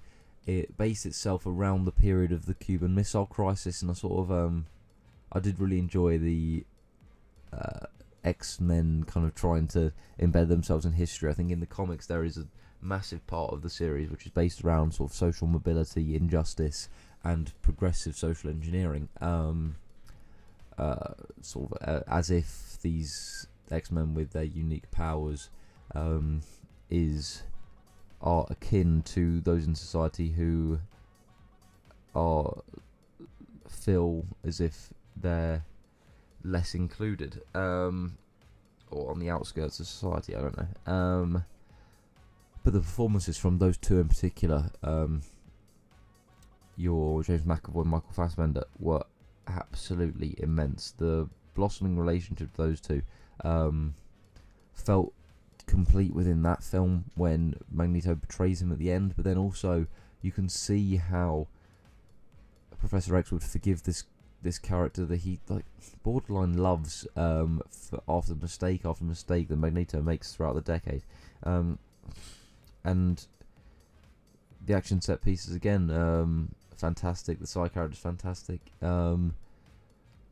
it 0.46 0.78
based 0.78 1.06
itself 1.06 1.46
around 1.46 1.86
the 1.86 1.92
period 1.92 2.32
of 2.32 2.46
the 2.46 2.54
Cuban 2.54 2.96
Missile 2.96 3.26
Crisis, 3.26 3.82
and 3.82 3.92
I 3.92 3.94
sort 3.94 4.20
of 4.20 4.32
um, 4.32 4.66
I 5.32 5.40
did 5.40 5.60
really 5.60 5.80
enjoy 5.80 6.18
the 6.18 6.66
uh, 7.54 7.86
X 8.24 8.60
Men 8.60 9.04
kind 9.06 9.26
of 9.26 9.36
trying 9.36 9.68
to 9.70 9.94
embed 10.20 10.48
themselves 10.48 10.86
in 10.86 10.94
history. 10.94 11.30
I 11.30 11.34
think 11.34 11.52
in 11.52 11.60
the 11.60 11.66
comics 11.66 12.08
there 12.08 12.24
is 12.24 12.38
a 12.38 12.48
massive 12.82 13.26
part 13.28 13.52
of 13.52 13.62
the 13.62 13.70
series 13.70 14.10
which 14.10 14.26
is 14.26 14.32
based 14.32 14.64
around 14.64 14.94
sort 14.94 15.12
of 15.12 15.16
social 15.16 15.48
mobility, 15.48 16.16
injustice, 16.16 16.90
and 17.24 17.52
progressive 17.62 18.16
social 18.16 18.50
engineering. 18.50 19.10
Um, 19.22 19.76
uh, 20.78 21.14
sort 21.42 21.72
of 21.72 21.88
uh, 21.88 22.02
as 22.08 22.32
if 22.32 22.78
these 22.82 23.48
X 23.70 23.92
Men 23.92 24.14
with 24.14 24.32
their 24.32 24.44
unique 24.44 24.90
powers 24.92 25.50
um, 25.94 26.42
is 26.90 27.44
are 28.22 28.46
akin 28.50 29.02
to 29.04 29.40
those 29.42 29.66
in 29.66 29.76
society 29.76 30.30
who 30.32 30.80
are 32.16 32.62
feel 33.68 34.26
as 34.44 34.60
if 34.60 34.92
they're 35.16 35.64
less 36.44 36.74
included 36.74 37.42
um, 37.54 38.18
or 38.92 39.12
on 39.12 39.20
the 39.20 39.30
outskirts 39.30 39.80
of 39.80 39.88
society. 39.88 40.36
I 40.36 40.42
don't 40.42 40.58
know. 40.58 40.94
Um, 40.94 41.46
but 42.64 42.74
the 42.74 42.80
performances 42.80 43.38
from 43.38 43.58
those 43.58 43.78
two 43.78 44.00
in 44.00 44.08
particular, 44.08 44.70
um, 44.84 45.22
your 46.76 47.24
James 47.24 47.44
McAvoy 47.44 47.82
and 47.82 47.92
Michael 47.92 48.12
Fassbender, 48.12 48.64
were 48.80 49.04
absolutely 49.48 50.36
immense. 50.40 50.92
The 50.98 51.30
blossoming 51.56 51.98
relationship 51.98 52.50
of 52.52 52.58
those 52.58 52.82
two 52.82 53.02
um, 53.44 53.96
felt 54.74 55.14
complete 55.70 56.14
within 56.14 56.42
that 56.42 56.64
film 56.64 57.06
when 57.16 57.56
Magneto 57.72 58.16
betrays 58.16 58.62
him 58.62 58.72
at 58.72 58.80
the 58.80 58.92
end, 58.92 59.14
but 59.16 59.24
then 59.24 59.38
also 59.38 59.86
you 60.22 60.32
can 60.32 60.50
see 60.50 60.98
how 60.98 61.48
Professor 62.80 63.16
X 63.16 63.32
would 63.32 63.44
forgive 63.44 63.84
this 63.84 64.04
this 64.42 64.58
character 64.58 65.06
that 65.06 65.18
he 65.18 65.40
like 65.50 65.66
borderline 66.02 66.58
loves 66.58 67.06
um, 67.18 67.62
after 68.08 68.34
mistake 68.36 68.86
after 68.86 69.04
mistake 69.04 69.50
that 69.50 69.58
Magneto 69.58 70.02
makes 70.02 70.34
throughout 70.34 70.56
the 70.56 70.62
decade, 70.62 71.04
um, 71.44 71.78
and 72.84 73.28
the 74.66 74.74
action 74.74 75.02
set 75.02 75.22
pieces 75.22 75.54
again 75.56 75.92
um, 75.92 76.50
fantastic. 76.76 77.40
The 77.40 77.48
side 77.48 77.74
characters 77.74 78.00
fantastic. 78.00 78.62
Um, 78.82 79.36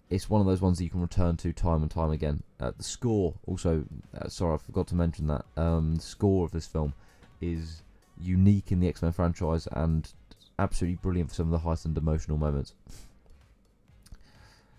it's 0.10 0.30
one 0.30 0.40
of 0.40 0.48
those 0.48 0.62
ones 0.62 0.78
that 0.78 0.84
you 0.86 0.90
can 0.90 1.02
return 1.02 1.36
to 1.38 1.52
time 1.52 1.82
and 1.82 1.92
time 1.92 2.12
again. 2.12 2.44
Uh, 2.60 2.72
the 2.78 2.84
score 2.84 3.34
also, 3.46 3.84
uh, 4.20 4.30
sorry, 4.30 4.56
I 4.56 4.58
forgot 4.58 4.88
to 4.88 4.96
mention 4.96 5.28
that. 5.28 5.46
Um, 5.58 5.96
the 5.96 6.02
score 6.02 6.46
of 6.46 6.52
this 6.52 6.66
film 6.66 6.94
is 7.42 7.84
unique 8.20 8.72
in 8.72 8.80
the 8.80 8.88
X 8.88 9.02
Men 9.02 9.12
franchise 9.12 9.68
and 9.72 10.12
absolutely 10.58 10.98
brilliant 11.02 11.30
for 11.30 11.36
some 11.36 11.48
of 11.48 11.52
the 11.52 11.68
heightened 11.68 11.98
emotional 11.98 12.38
moments. 12.38 12.74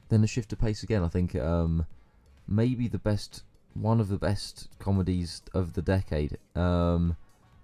Then 0.09 0.23
the 0.23 0.27
shift 0.27 0.53
of 0.53 0.59
pace 0.59 0.83
again. 0.83 1.03
I 1.03 1.09
think 1.09 1.37
um, 1.37 1.87
maybe 2.47 2.89
the 2.89 2.99
best, 2.99 3.43
one 3.75 4.01
of 4.01 4.09
the 4.09 4.17
best 4.17 4.69
comedies 4.79 5.43
of 5.53 5.75
the 5.75 5.83
decade, 5.83 6.39
um, 6.57 7.17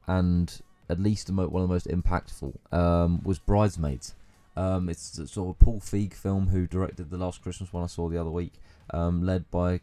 and 0.06 0.60
at 0.90 1.00
least 1.00 1.30
one 1.30 1.46
of 1.46 1.52
the 1.52 1.66
most 1.66 1.88
impactful 1.88 2.54
um, 2.72 3.22
was 3.24 3.38
Bridesmaids. 3.38 4.14
Um, 4.56 4.88
it's 4.88 5.20
sort 5.32 5.50
of 5.50 5.58
Paul 5.58 5.80
Feig 5.80 6.14
film 6.14 6.48
who 6.48 6.66
directed 6.66 7.10
the 7.10 7.16
Last 7.16 7.42
Christmas 7.42 7.72
one 7.72 7.84
I 7.84 7.88
saw 7.88 8.08
the 8.08 8.20
other 8.20 8.30
week, 8.30 8.54
um, 8.90 9.22
led 9.22 9.50
by 9.50 9.80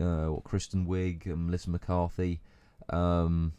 uh, 0.00 0.26
what, 0.26 0.44
Kristen 0.44 0.86
Wiig 0.86 1.26
and 1.26 1.46
Melissa 1.46 1.70
McCarthy, 1.70 2.40
um, 2.90 3.52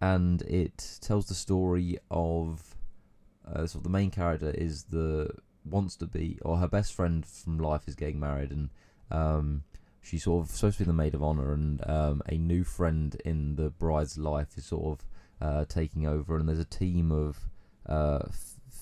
and 0.00 0.42
it 0.42 0.98
tells 1.00 1.26
the 1.26 1.34
story 1.34 1.98
of 2.10 2.76
uh, 3.46 3.66
sort 3.66 3.76
of 3.76 3.82
the 3.82 3.90
main 3.90 4.10
character 4.10 4.50
is 4.50 4.84
the 4.84 5.30
wants 5.64 5.96
to 5.96 6.06
be, 6.06 6.38
or 6.42 6.58
her 6.58 6.68
best 6.68 6.94
friend 6.94 7.26
from 7.26 7.58
life 7.58 7.88
is 7.88 7.94
getting 7.94 8.20
married, 8.20 8.50
and 8.50 8.70
um, 9.10 9.64
she's 10.00 10.24
sort 10.24 10.44
of 10.44 10.50
supposed 10.50 10.78
to 10.78 10.84
be 10.84 10.88
the 10.88 10.92
maid 10.92 11.14
of 11.14 11.22
honor, 11.22 11.52
and 11.52 11.86
um, 11.88 12.22
a 12.26 12.36
new 12.36 12.64
friend 12.64 13.16
in 13.24 13.56
the 13.56 13.70
bride's 13.70 14.16
life 14.16 14.56
is 14.56 14.64
sort 14.64 15.00
of 15.00 15.06
uh, 15.46 15.64
taking 15.66 16.06
over, 16.06 16.36
and 16.36 16.48
there's 16.48 16.58
a 16.58 16.64
team 16.64 17.10
of 17.10 17.38
uh, 17.86 18.20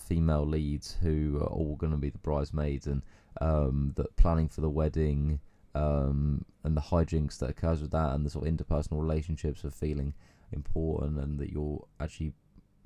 female 0.08 0.46
leads 0.46 0.96
who 1.02 1.38
are 1.40 1.48
all 1.48 1.76
going 1.76 1.92
to 1.92 1.98
be 1.98 2.10
the 2.10 2.18
bridesmaids, 2.18 2.86
and 2.86 3.02
um, 3.40 3.92
that 3.96 4.16
planning 4.16 4.48
for 4.48 4.60
the 4.60 4.70
wedding, 4.70 5.40
um, 5.74 6.44
and 6.64 6.76
the 6.76 6.80
hijinks 6.80 7.38
that 7.38 7.50
occurs 7.50 7.80
with 7.80 7.90
that, 7.92 8.14
and 8.14 8.24
the 8.24 8.30
sort 8.30 8.46
of 8.46 8.54
interpersonal 8.54 9.00
relationships 9.00 9.64
of 9.64 9.74
feeling 9.74 10.14
important, 10.52 11.18
and 11.18 11.38
that 11.38 11.50
you're 11.50 11.84
actually 12.00 12.32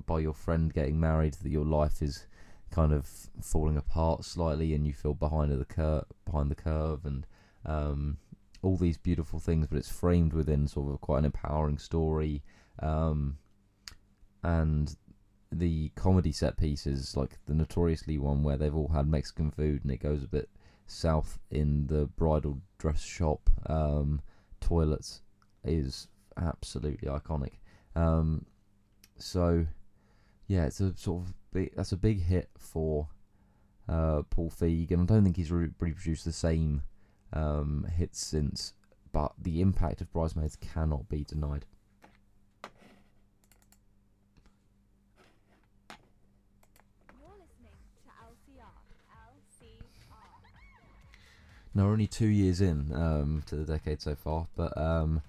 by 0.07 0.19
your 0.19 0.35
friend 0.35 0.75
getting 0.75 0.99
married 0.99 1.35
that 1.35 1.51
your 1.51 1.65
life 1.65 2.03
is 2.03 2.27
kind 2.73 2.93
of 2.93 3.07
falling 3.41 3.77
apart 3.77 4.25
slightly 4.25 4.75
and 4.75 4.87
you 4.87 4.93
feel 4.93 5.15
behind 5.15 5.53
the 5.53 5.65
curve 5.65 6.05
behind 6.25 6.51
the 6.51 6.57
curve 6.57 7.05
and 7.05 7.27
um, 7.67 8.17
all 8.63 8.77
these 8.77 8.97
beautiful 8.97 9.39
things 9.39 9.67
but 9.67 9.77
it's 9.77 9.91
framed 9.91 10.33
within 10.33 10.67
sort 10.67 10.93
of 10.93 11.01
quite 11.01 11.19
an 11.19 11.27
empowering 11.27 11.79
story. 11.79 12.43
Um, 12.81 13.37
and 14.43 14.97
the 15.53 15.91
comedy 15.95 16.33
set 16.33 16.57
pieces 16.57 17.17
like 17.17 17.39
the 17.47 17.55
notoriously 17.55 18.19
one 18.19 18.43
where 18.43 18.57
they've 18.57 18.75
all 18.75 18.89
had 18.89 19.07
Mexican 19.07 19.51
food 19.51 19.83
and 19.83 19.93
it 19.93 20.03
goes 20.03 20.23
a 20.23 20.29
bit 20.29 20.49
south 20.87 21.39
in 21.51 21.87
the 21.87 22.07
bridal 22.07 22.59
dress 22.79 23.03
shop 23.03 23.51
um, 23.67 24.21
toilets 24.61 25.23
is 25.65 26.09
absolutely 26.37 27.09
iconic 27.09 27.53
um, 27.95 28.47
so 29.19 29.67
yeah, 30.47 30.67
it's 30.67 30.81
a 30.81 30.95
sort 30.97 31.23
of 31.23 31.35
big, 31.53 31.75
that's 31.77 31.93
a 31.93 31.97
big 31.97 32.23
hit 32.23 32.51
for 32.59 33.09
uh, 33.89 34.23
Paul 34.29 34.51
Feig, 34.51 34.91
and 34.91 35.03
I 35.03 35.05
don't 35.15 35.25
think 35.25 35.37
he's 35.37 35.51
re- 35.51 35.71
reproduced 35.79 36.25
the 36.25 36.33
same 36.33 36.83
um, 37.33 37.87
hits 37.97 38.25
since. 38.25 38.75
But 39.13 39.33
the 39.39 39.61
impact 39.61 40.01
of 40.01 40.13
Bridesmaids 40.13 40.57
cannot 40.57 41.09
be 41.09 41.25
denied. 41.25 41.67
Now, 51.75 51.87
we're 51.87 51.93
only 51.93 52.07
two 52.07 52.27
years 52.27 52.61
in 52.61 52.93
um, 52.95 53.43
to 53.47 53.57
the 53.57 53.65
decade 53.65 54.03
so 54.03 54.15
far, 54.15 54.47
but 54.57 54.77
um, 54.77 55.23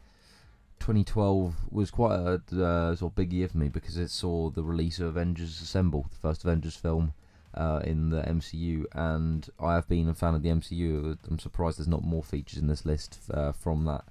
2012 0.79 1.55
was 1.71 1.89
quite 1.89 2.15
a 2.19 2.41
uh, 2.61 2.95
sort 2.95 3.11
of 3.11 3.15
big 3.15 3.31
year 3.31 3.47
for 3.47 3.57
me 3.57 3.69
because 3.69 3.95
it 3.95 4.09
saw 4.09 4.49
the 4.49 4.63
release 4.63 4.99
of 4.99 5.07
Avengers 5.07 5.61
Assemble, 5.61 6.05
the 6.09 6.17
first 6.17 6.43
Avengers 6.43 6.75
film 6.75 7.13
uh, 7.53 7.81
in 7.85 8.09
the 8.09 8.21
MCU, 8.23 8.85
and 8.93 9.49
I 9.59 9.75
have 9.75 9.87
been 9.87 10.09
a 10.09 10.13
fan 10.13 10.35
of 10.35 10.43
the 10.43 10.49
MCU. 10.49 11.17
I'm 11.29 11.39
surprised 11.39 11.79
there's 11.79 11.87
not 11.87 12.03
more 12.03 12.23
features 12.23 12.59
in 12.59 12.67
this 12.67 12.85
list 12.85 13.19
uh, 13.33 13.53
from 13.53 13.85
that 13.85 14.03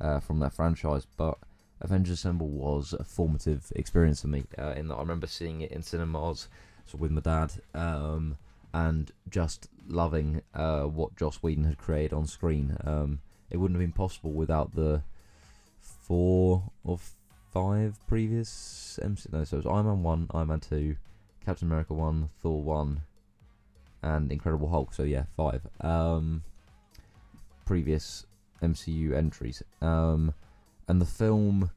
uh, 0.00 0.20
from 0.20 0.38
that 0.38 0.52
franchise, 0.52 1.06
but 1.16 1.38
Avengers 1.80 2.14
Assemble 2.14 2.48
was 2.48 2.92
a 2.92 3.02
formative 3.02 3.72
experience 3.74 4.22
for 4.22 4.28
me. 4.28 4.44
Uh, 4.56 4.74
in 4.76 4.86
that 4.88 4.94
I 4.94 5.00
remember 5.00 5.26
seeing 5.26 5.60
it 5.60 5.72
in 5.72 5.82
cinemas 5.82 6.48
so 6.86 6.98
with 6.98 7.10
my 7.10 7.20
dad, 7.20 7.52
um, 7.74 8.36
and 8.72 9.10
just 9.28 9.68
loving 9.88 10.42
uh, 10.54 10.82
what 10.82 11.16
Joss 11.16 11.36
Whedon 11.36 11.64
had 11.64 11.78
created 11.78 12.12
on 12.12 12.26
screen. 12.26 12.76
Um, 12.84 13.20
it 13.50 13.56
wouldn't 13.56 13.76
have 13.80 13.86
been 13.86 13.92
possible 13.92 14.32
without 14.32 14.74
the 14.74 15.02
four 15.80 16.70
or 16.84 16.98
five 17.52 17.98
previous 18.06 18.98
MC. 19.02 19.28
No, 19.32 19.44
so 19.44 19.56
it 19.56 19.64
was 19.64 19.72
Iron 19.72 19.86
Man 19.86 20.02
one, 20.02 20.28
Iron 20.32 20.48
Man 20.48 20.60
two, 20.60 20.96
Captain 21.44 21.68
America 21.68 21.94
one, 21.94 22.30
Thor 22.42 22.62
one, 22.62 23.02
and 24.02 24.30
Incredible 24.30 24.68
Hulk. 24.68 24.94
So 24.94 25.02
yeah, 25.02 25.24
five. 25.36 25.66
Um, 25.80 26.42
previous 27.64 28.26
MCU 28.62 29.14
entries. 29.14 29.62
Um, 29.80 30.34
and 30.88 31.00
the 31.00 31.06
film 31.06 31.70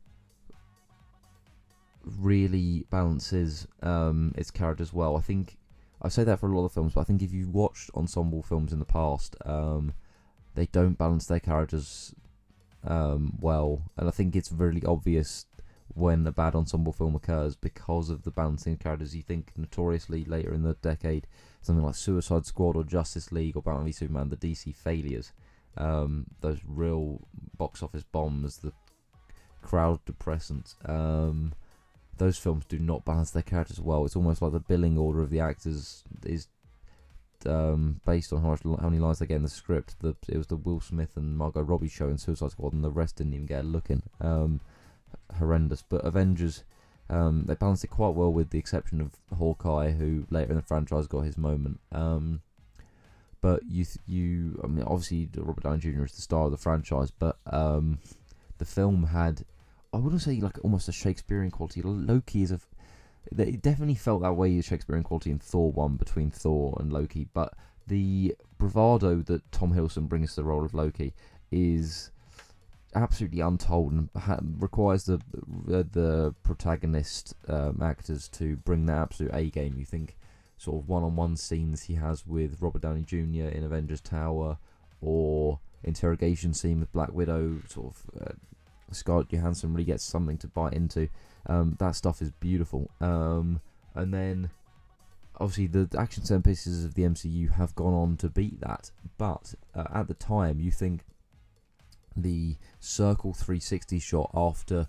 really 2.17 2.85
balances 2.89 3.67
um, 3.81 4.33
its 4.35 4.51
characters 4.51 4.93
well. 4.93 5.15
I 5.15 5.21
think 5.21 5.57
I 6.03 6.09
say 6.09 6.23
that 6.25 6.39
for 6.39 6.51
a 6.51 6.57
lot 6.57 6.65
of 6.65 6.73
films, 6.73 6.93
but 6.93 7.01
I 7.01 7.03
think 7.05 7.21
if 7.21 7.31
you've 7.31 7.53
watched 7.53 7.89
ensemble 7.95 8.43
films 8.43 8.73
in 8.73 8.79
the 8.79 8.85
past, 8.85 9.35
um, 9.45 9.93
they 10.55 10.65
don't 10.67 10.97
balance 10.97 11.27
their 11.27 11.39
characters 11.39 12.13
um, 12.85 13.37
well, 13.39 13.83
and 13.97 14.07
I 14.07 14.11
think 14.11 14.35
it's 14.35 14.51
really 14.51 14.83
obvious 14.83 15.45
when 15.95 16.25
a 16.25 16.31
bad 16.31 16.55
ensemble 16.55 16.91
film 16.91 17.15
occurs 17.15 17.55
because 17.55 18.09
of 18.09 18.23
the 18.23 18.31
balancing 18.31 18.73
of 18.73 18.79
characters. 18.79 19.15
You 19.15 19.21
think 19.21 19.51
notoriously 19.55 20.25
later 20.25 20.53
in 20.53 20.63
the 20.63 20.75
decade, 20.75 21.27
something 21.61 21.85
like 21.85 21.95
Suicide 21.95 22.45
Squad 22.45 22.75
or 22.75 22.83
Justice 22.83 23.31
League 23.31 23.55
or 23.55 23.61
Batman 23.61 23.85
v 23.85 23.91
Superman, 23.91 24.29
the 24.29 24.37
DC 24.37 24.75
failures, 24.75 25.31
um, 25.77 26.25
those 26.41 26.59
real 26.65 27.21
box 27.57 27.81
office 27.81 28.03
bombs, 28.03 28.57
the 28.57 28.73
crowd 29.61 29.99
depressants. 30.05 30.75
Um, 30.89 31.53
those 32.17 32.37
films 32.37 32.65
do 32.65 32.79
not 32.79 33.05
balance 33.05 33.31
their 33.31 33.43
characters 33.43 33.79
well. 33.79 34.05
It's 34.05 34.15
almost 34.15 34.41
like 34.41 34.51
the 34.51 34.59
billing 34.59 34.97
order 34.97 35.21
of 35.21 35.29
the 35.29 35.39
actors 35.39 36.03
is 36.25 36.47
um, 37.45 38.01
based 38.05 38.31
on 38.31 38.41
how, 38.41 38.49
much, 38.49 38.61
how 38.63 38.89
many 38.89 38.99
lines 38.99 39.19
they 39.19 39.25
get 39.25 39.37
in 39.37 39.43
the 39.43 39.49
script. 39.49 39.95
The, 39.99 40.15
it 40.27 40.37
was 40.37 40.47
the 40.47 40.55
Will 40.55 40.79
Smith 40.79 41.15
and 41.15 41.37
Margot 41.37 41.61
Robbie 41.61 41.89
show 41.89 42.07
in 42.07 42.17
Suicide 42.17 42.51
Squad, 42.51 42.73
and 42.73 42.83
the 42.83 42.91
rest 42.91 43.17
didn't 43.17 43.33
even 43.33 43.45
get 43.45 43.61
a 43.61 43.67
look 43.67 43.89
in. 43.89 44.03
Um, 44.21 44.61
horrendous. 45.37 45.83
But 45.87 46.05
Avengers, 46.05 46.63
um, 47.09 47.45
they 47.47 47.55
balanced 47.55 47.83
it 47.83 47.89
quite 47.89 48.15
well, 48.15 48.31
with 48.31 48.51
the 48.51 48.59
exception 48.59 49.01
of 49.01 49.11
Hawkeye, 49.37 49.91
who 49.91 50.25
later 50.29 50.51
in 50.51 50.57
the 50.57 50.63
franchise 50.63 51.07
got 51.07 51.21
his 51.21 51.37
moment. 51.37 51.79
Um, 51.91 52.41
but 53.41 53.63
you, 53.67 53.83
th- 53.83 53.99
you, 54.07 54.59
I 54.63 54.67
mean, 54.67 54.85
obviously 54.85 55.29
Robert 55.35 55.63
Downey 55.63 55.79
Jr. 55.79 56.05
is 56.05 56.13
the 56.13 56.21
star 56.21 56.45
of 56.45 56.51
the 56.51 56.57
franchise, 56.57 57.11
but 57.11 57.37
um, 57.47 57.99
the 58.57 58.65
film 58.65 59.07
had, 59.07 59.43
I 59.93 59.97
wouldn't 59.97 60.21
say 60.23 60.39
like 60.41 60.57
almost 60.63 60.87
a 60.87 60.91
Shakespearean 60.91 61.51
quality. 61.51 61.81
Loki 61.81 62.41
is 62.41 62.51
a 62.51 62.59
it 63.37 63.61
definitely 63.61 63.95
felt 63.95 64.21
that 64.21 64.33
way 64.33 64.55
the 64.55 64.63
Shakespearean 64.63 65.03
quality 65.03 65.31
in 65.31 65.39
Thor 65.39 65.71
one 65.71 65.95
between 65.95 66.29
Thor 66.29 66.75
and 66.79 66.91
Loki, 66.91 67.27
but 67.33 67.53
the 67.87 68.35
bravado 68.57 69.21
that 69.21 69.51
Tom 69.51 69.73
Hiddleston 69.73 70.09
brings 70.09 70.31
to 70.31 70.35
the 70.37 70.43
role 70.43 70.65
of 70.65 70.73
Loki 70.73 71.13
is 71.51 72.11
absolutely 72.95 73.39
untold 73.39 73.91
and 73.91 74.09
ha- 74.17 74.39
requires 74.59 75.05
the 75.05 75.21
the, 75.65 75.87
the 75.91 76.35
protagonist 76.43 77.35
um, 77.47 77.79
actors 77.81 78.27
to 78.29 78.55
bring 78.57 78.85
that 78.87 78.97
absolute 78.97 79.33
A 79.33 79.49
game. 79.49 79.75
You 79.77 79.85
think 79.85 80.17
sort 80.57 80.81
of 80.81 80.87
one-on-one 80.89 81.35
scenes 81.35 81.83
he 81.83 81.95
has 81.95 82.25
with 82.25 82.61
Robert 82.61 82.81
Downey 82.81 83.01
Jr. 83.01 83.49
in 83.49 83.63
Avengers 83.63 84.01
Tower, 84.01 84.57
or 85.01 85.59
interrogation 85.83 86.53
scene 86.53 86.79
with 86.79 86.91
Black 86.91 87.13
Widow. 87.13 87.57
Sort 87.67 87.93
of 87.93 88.21
uh, 88.21 88.33
Scarlett 88.95 89.29
Johansson 89.29 89.73
really 89.73 89.85
gets 89.85 90.03
something 90.03 90.37
to 90.37 90.47
bite 90.47 90.73
into. 90.73 91.09
Um, 91.45 91.75
that 91.79 91.95
stuff 91.95 92.21
is 92.21 92.31
beautiful. 92.31 92.89
Um, 93.01 93.61
and 93.95 94.13
then 94.13 94.49
obviously 95.39 95.67
the 95.67 95.89
action 95.97 96.23
set 96.23 96.43
pieces 96.43 96.85
of 96.85 96.95
the 96.95 97.03
MCU 97.03 97.51
have 97.53 97.75
gone 97.75 97.93
on 97.93 98.17
to 98.17 98.29
beat 98.29 98.61
that, 98.61 98.91
but 99.17 99.55
uh, 99.75 99.85
at 99.93 100.07
the 100.07 100.13
time 100.13 100.59
you 100.59 100.71
think 100.71 101.01
the 102.15 102.55
circle 102.79 103.33
360 103.33 103.99
shot 103.99 104.29
after 104.33 104.87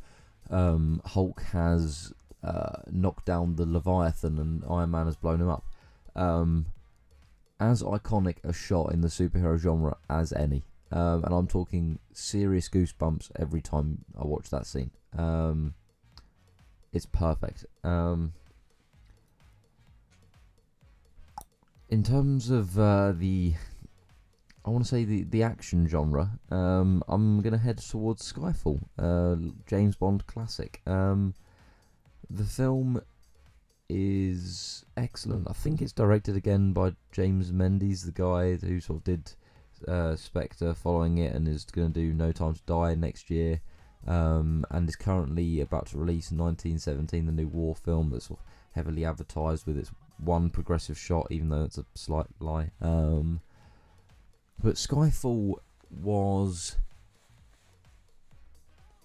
um, 0.51 1.01
Hulk 1.05 1.43
has 1.53 2.13
uh, 2.43 2.83
knocked 2.91 3.25
down 3.25 3.57
the 3.57 3.67
Leviathan 3.67 4.39
and 4.39 4.63
Iron 4.69 4.91
Man 4.91 5.07
has 5.07 5.17
blown 5.17 5.41
him 5.41 5.49
up. 5.49 5.65
Um, 6.15 6.67
as 7.59 7.83
iconic 7.83 8.37
a 8.45 8.53
shot 8.53 8.93
in 8.93 9.01
the 9.01 9.09
superhero 9.09 9.59
genre 9.59 9.97
as 10.11 10.33
any. 10.33 10.65
Um, 10.95 11.25
and 11.25 11.35
I'm 11.35 11.49
talking 11.49 11.99
serious 12.13 12.69
goosebumps 12.69 13.33
every 13.37 13.61
time 13.61 14.05
I 14.17 14.25
watch 14.25 14.49
that 14.51 14.65
scene. 14.65 14.93
Um, 15.19 15.75
it's 16.93 17.05
perfect. 17.05 17.67
Um, 17.83 18.33
in 21.91 22.05
terms 22.05 22.49
of 22.49 22.79
uh, 22.79 23.13
the 23.13 23.55
I 24.65 24.71
want 24.71 24.85
to 24.85 24.89
say 24.89 25.05
the, 25.05 25.25
the 25.25 25.43
action 25.43 25.87
genre. 25.89 26.39
Um, 26.51 27.03
I'm 27.09 27.43
gonna 27.43 27.59
head 27.59 27.79
towards 27.79 28.33
Skyfall, 28.33 28.81
uh, 28.97 29.37
James 29.67 29.97
Bond 29.97 30.27
classic. 30.29 30.81
Um, 30.87 31.35
the 32.31 32.45
film 32.45 33.03
is 33.89 34.87
excellent. 34.97 35.49
I 35.51 35.53
think 35.55 35.83
it's 35.83 35.93
directed 35.93 36.37
again 36.37 36.73
by 36.73 36.95
James 37.13 37.53
Mendes, 37.53 38.05
the 38.05 38.13
guy 38.13 38.55
who 38.55 38.81
sort 38.81 38.99
of 38.99 39.05
did 39.05 39.33
uh, 39.87 40.17
Spectre, 40.17 40.75
following 40.75 41.19
it, 41.19 41.35
and 41.35 41.49
is 41.49 41.65
going 41.65 41.93
to 41.93 42.01
do 42.01 42.13
No 42.13 42.33
Time 42.33 42.55
to 42.55 42.61
Die 42.67 42.95
next 42.95 43.31
year, 43.31 43.61
um, 44.07 44.65
and 44.71 44.89
is 44.89 44.97
currently 44.97 45.61
about 45.61 45.87
to 45.87 45.99
release 45.99 46.31
1917, 46.31 47.27
the 47.27 47.33
new 47.33 47.49
war 47.49 47.75
film 47.75 48.11
that's 48.11 48.31
heavily 48.73 49.05
advertised 49.05 49.67
with 49.67 49.79
its 49.79 49.91
one 50.19 50.51
progressive 50.51 50.99
shot, 50.99 51.27
even 51.31 51.49
though 51.49 51.65
it's 51.65 51.79
a 51.79 51.85
slight 51.95 52.27
lie. 52.41 52.71
Um, 52.81 53.41
but 54.63 54.75
Skyfall 54.75 55.57
was 55.91 56.77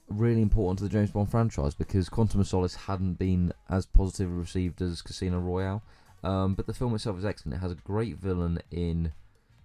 really 0.08 0.42
important 0.42 0.80
to 0.80 0.84
the 0.84 0.90
James 0.90 1.12
Bond 1.12 1.30
franchise 1.30 1.76
because 1.76 2.10
Quantum 2.10 2.42
of 2.42 2.48
Solace 2.48 2.76
hadn't 2.76 3.14
been 3.14 3.54
as 3.70 3.86
positively 3.86 4.36
received 4.36 4.82
as 4.82 5.02
Casino 5.02 5.40
Royale. 5.40 5.84
Um, 6.24 6.56
but 6.56 6.68
the 6.68 6.74
film 6.74 6.94
itself 6.96 7.18
is 7.18 7.26
excellent. 7.26 7.58
It 7.58 7.62
has 7.62 7.72
a 7.72 7.76
great 7.76 8.18
villain 8.18 8.60
in 8.72 9.14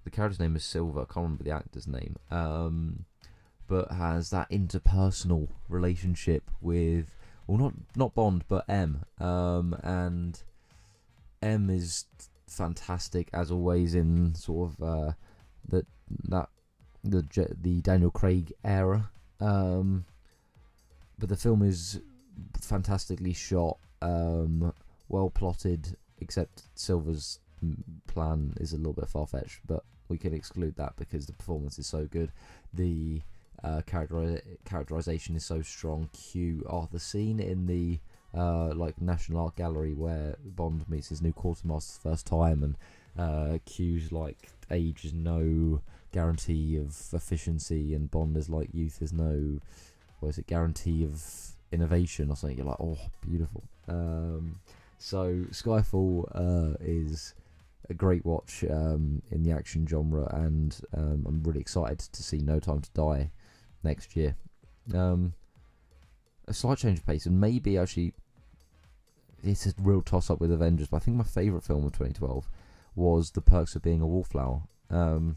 the 0.04 0.10
character's 0.10 0.40
name 0.40 0.56
is 0.56 0.64
Silva. 0.64 1.00
I 1.00 1.04
can't 1.04 1.24
remember 1.24 1.44
the 1.44 1.50
actor's 1.50 1.86
name. 1.86 2.16
Um, 2.30 3.04
but 3.66 3.90
has 3.90 4.30
that 4.30 4.50
interpersonal 4.50 5.48
relationship 5.68 6.50
with 6.60 7.14
well, 7.46 7.58
not 7.58 7.74
not 7.96 8.14
Bond, 8.14 8.44
but 8.48 8.64
M. 8.68 9.04
Um, 9.18 9.76
and 9.82 10.42
M 11.42 11.70
is 11.70 12.06
fantastic 12.46 13.28
as 13.32 13.50
always 13.50 13.94
in 13.94 14.34
sort 14.34 14.70
of 14.70 14.82
uh, 14.82 15.12
that 15.68 15.86
that 16.28 16.48
the 17.02 17.26
the 17.60 17.80
Daniel 17.80 18.10
Craig 18.10 18.52
era. 18.64 19.10
Um, 19.40 20.04
but 21.18 21.28
the 21.28 21.36
film 21.36 21.62
is 21.62 22.00
fantastically 22.60 23.32
shot, 23.32 23.78
um, 24.02 24.72
well 25.08 25.30
plotted. 25.30 25.96
Except 26.18 26.62
Silva's 26.74 27.40
plan 28.06 28.54
is 28.58 28.72
a 28.72 28.76
little 28.76 28.92
bit 28.92 29.08
far 29.08 29.26
fetched, 29.26 29.60
but 29.66 29.84
we 30.08 30.18
can 30.18 30.34
exclude 30.34 30.76
that 30.76 30.96
because 30.96 31.26
the 31.26 31.32
performance 31.32 31.78
is 31.78 31.86
so 31.86 32.06
good. 32.06 32.30
The 32.72 33.22
uh, 33.62 33.82
character 33.86 34.40
characterization 34.64 35.36
is 35.36 35.44
so 35.44 35.62
strong. 35.62 36.08
Q, 36.12 36.66
oh, 36.68 36.88
the 36.90 36.98
scene 37.00 37.40
in 37.40 37.66
the 37.66 37.98
uh, 38.36 38.74
like 38.74 39.00
National 39.00 39.44
Art 39.44 39.56
Gallery 39.56 39.94
where 39.94 40.36
Bond 40.44 40.88
meets 40.88 41.08
his 41.08 41.22
new 41.22 41.32
quartermaster 41.32 42.00
first 42.02 42.26
time, 42.26 42.62
and 42.62 42.76
uh, 43.18 43.58
Q's 43.64 44.12
like 44.12 44.50
age 44.70 45.04
is 45.04 45.12
no 45.12 45.80
guarantee 46.12 46.76
of 46.76 46.96
efficiency, 47.12 47.94
and 47.94 48.10
Bond 48.10 48.36
is 48.36 48.48
like 48.48 48.68
youth 48.72 49.00
is 49.00 49.12
no, 49.12 49.60
what 50.20 50.30
is 50.30 50.38
it, 50.38 50.46
guarantee 50.46 51.04
of 51.04 51.22
innovation 51.72 52.30
or 52.30 52.36
something. 52.36 52.56
You're 52.56 52.66
like, 52.66 52.80
oh, 52.80 52.98
beautiful. 53.26 53.62
Um, 53.88 54.60
so 54.98 55.44
Skyfall 55.50 56.28
uh, 56.34 56.76
is 56.80 57.34
a 57.90 57.94
great 57.94 58.24
watch 58.24 58.64
um, 58.70 59.22
in 59.30 59.42
the 59.42 59.52
action 59.52 59.86
genre, 59.86 60.28
and 60.34 60.80
um, 60.96 61.24
I'm 61.26 61.42
really 61.42 61.60
excited 61.60 61.98
to 61.98 62.22
see 62.22 62.38
No 62.38 62.58
Time 62.58 62.80
to 62.80 62.90
Die 62.94 63.30
next 63.82 64.16
year. 64.16 64.36
Um, 64.94 65.34
a 66.46 66.54
slight 66.54 66.78
change 66.78 66.98
of 66.98 67.06
pace, 67.06 67.26
and 67.26 67.40
maybe 67.40 67.78
actually 67.78 68.14
it's 69.42 69.66
a 69.66 69.74
real 69.78 70.02
toss 70.02 70.30
up 70.30 70.40
with 70.40 70.50
Avengers, 70.50 70.88
but 70.88 70.98
I 70.98 71.00
think 71.00 71.16
my 71.16 71.24
favourite 71.24 71.64
film 71.64 71.84
of 71.84 71.92
2012 71.92 72.48
was 72.94 73.30
The 73.32 73.40
Perks 73.40 73.76
of 73.76 73.82
Being 73.82 74.00
a 74.00 74.06
Wallflower. 74.06 74.62
Um, 74.90 75.36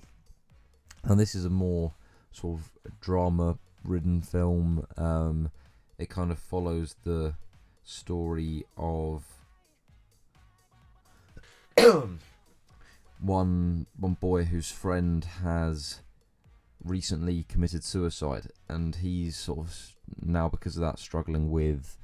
and 1.04 1.20
this 1.20 1.36
is 1.36 1.46
a 1.46 1.50
more 1.50 1.94
sort 2.32 2.60
of 2.60 2.72
drama 3.02 3.58
ridden 3.84 4.22
film. 4.22 4.86
Um, 4.98 5.52
it 5.98 6.10
kind 6.10 6.32
of 6.32 6.40
follows 6.40 6.96
the 7.04 7.36
story 7.84 8.66
of 8.78 9.24
one 13.20 13.88
one 14.00 14.14
boy 14.14 14.46
whose 14.46 14.72
friend 14.72 15.26
has 15.44 16.02
recently 16.84 17.44
committed 17.50 17.84
suicide, 17.84 18.48
and 18.70 18.96
he's 18.98 19.36
sort 19.38 19.60
of 19.60 19.96
now 20.22 20.48
because 20.48 20.76
of 20.76 20.82
that 20.82 21.00
struggling 21.00 21.52
with 21.52 21.98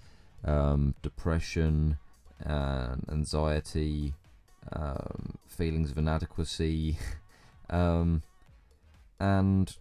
um, 0.43 0.95
depression 1.02 1.97
and 2.39 3.06
anxiety, 3.10 4.13
um, 4.71 5.38
feelings 5.47 5.91
of 5.91 5.97
inadequacy, 5.97 6.97
um, 7.69 8.21
and 9.19 9.78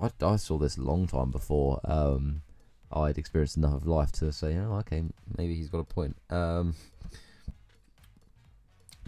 I, 0.00 0.10
I 0.22 0.36
saw 0.36 0.58
this 0.58 0.76
a 0.76 0.82
long 0.82 1.06
time 1.06 1.30
before 1.30 1.80
um, 1.84 2.42
I'd 2.92 3.18
experienced 3.18 3.56
enough 3.56 3.74
of 3.74 3.86
life 3.86 4.10
to 4.12 4.32
say, 4.32 4.56
oh, 4.56 4.74
okay, 4.78 5.04
maybe 5.38 5.54
he's 5.54 5.68
got 5.68 5.78
a 5.78 5.84
point. 5.84 6.16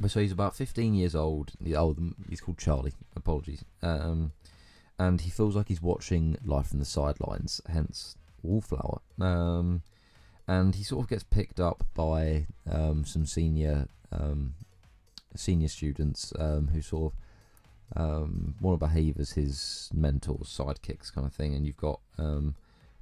So 0.08 0.20
he's 0.20 0.32
about 0.32 0.56
15 0.56 0.94
years 0.94 1.14
old. 1.14 1.52
Oh, 1.76 1.96
he's 2.28 2.40
called 2.40 2.58
Charlie. 2.58 2.94
Apologies. 3.16 3.64
Um, 3.82 4.32
and 4.98 5.20
he 5.20 5.30
feels 5.30 5.56
like 5.56 5.68
he's 5.68 5.82
watching 5.82 6.36
life 6.44 6.68
from 6.68 6.78
the 6.78 6.84
sidelines, 6.84 7.60
hence 7.68 8.16
Wallflower. 8.42 9.00
Um, 9.20 9.82
and 10.46 10.74
he 10.74 10.84
sort 10.84 11.04
of 11.04 11.10
gets 11.10 11.22
picked 11.22 11.60
up 11.60 11.84
by 11.94 12.46
um, 12.70 13.04
some 13.04 13.26
senior 13.26 13.88
um, 14.10 14.54
senior 15.34 15.68
students 15.68 16.32
um, 16.38 16.68
who 16.68 16.82
sort 16.82 17.12
of 17.94 18.00
um, 18.00 18.54
want 18.60 18.78
to 18.78 18.86
behave 18.86 19.18
as 19.18 19.32
his 19.32 19.90
mentors, 19.94 20.48
sidekicks, 20.48 21.12
kind 21.12 21.26
of 21.26 21.32
thing. 21.32 21.54
And 21.54 21.66
you've 21.66 21.76
got 21.76 22.00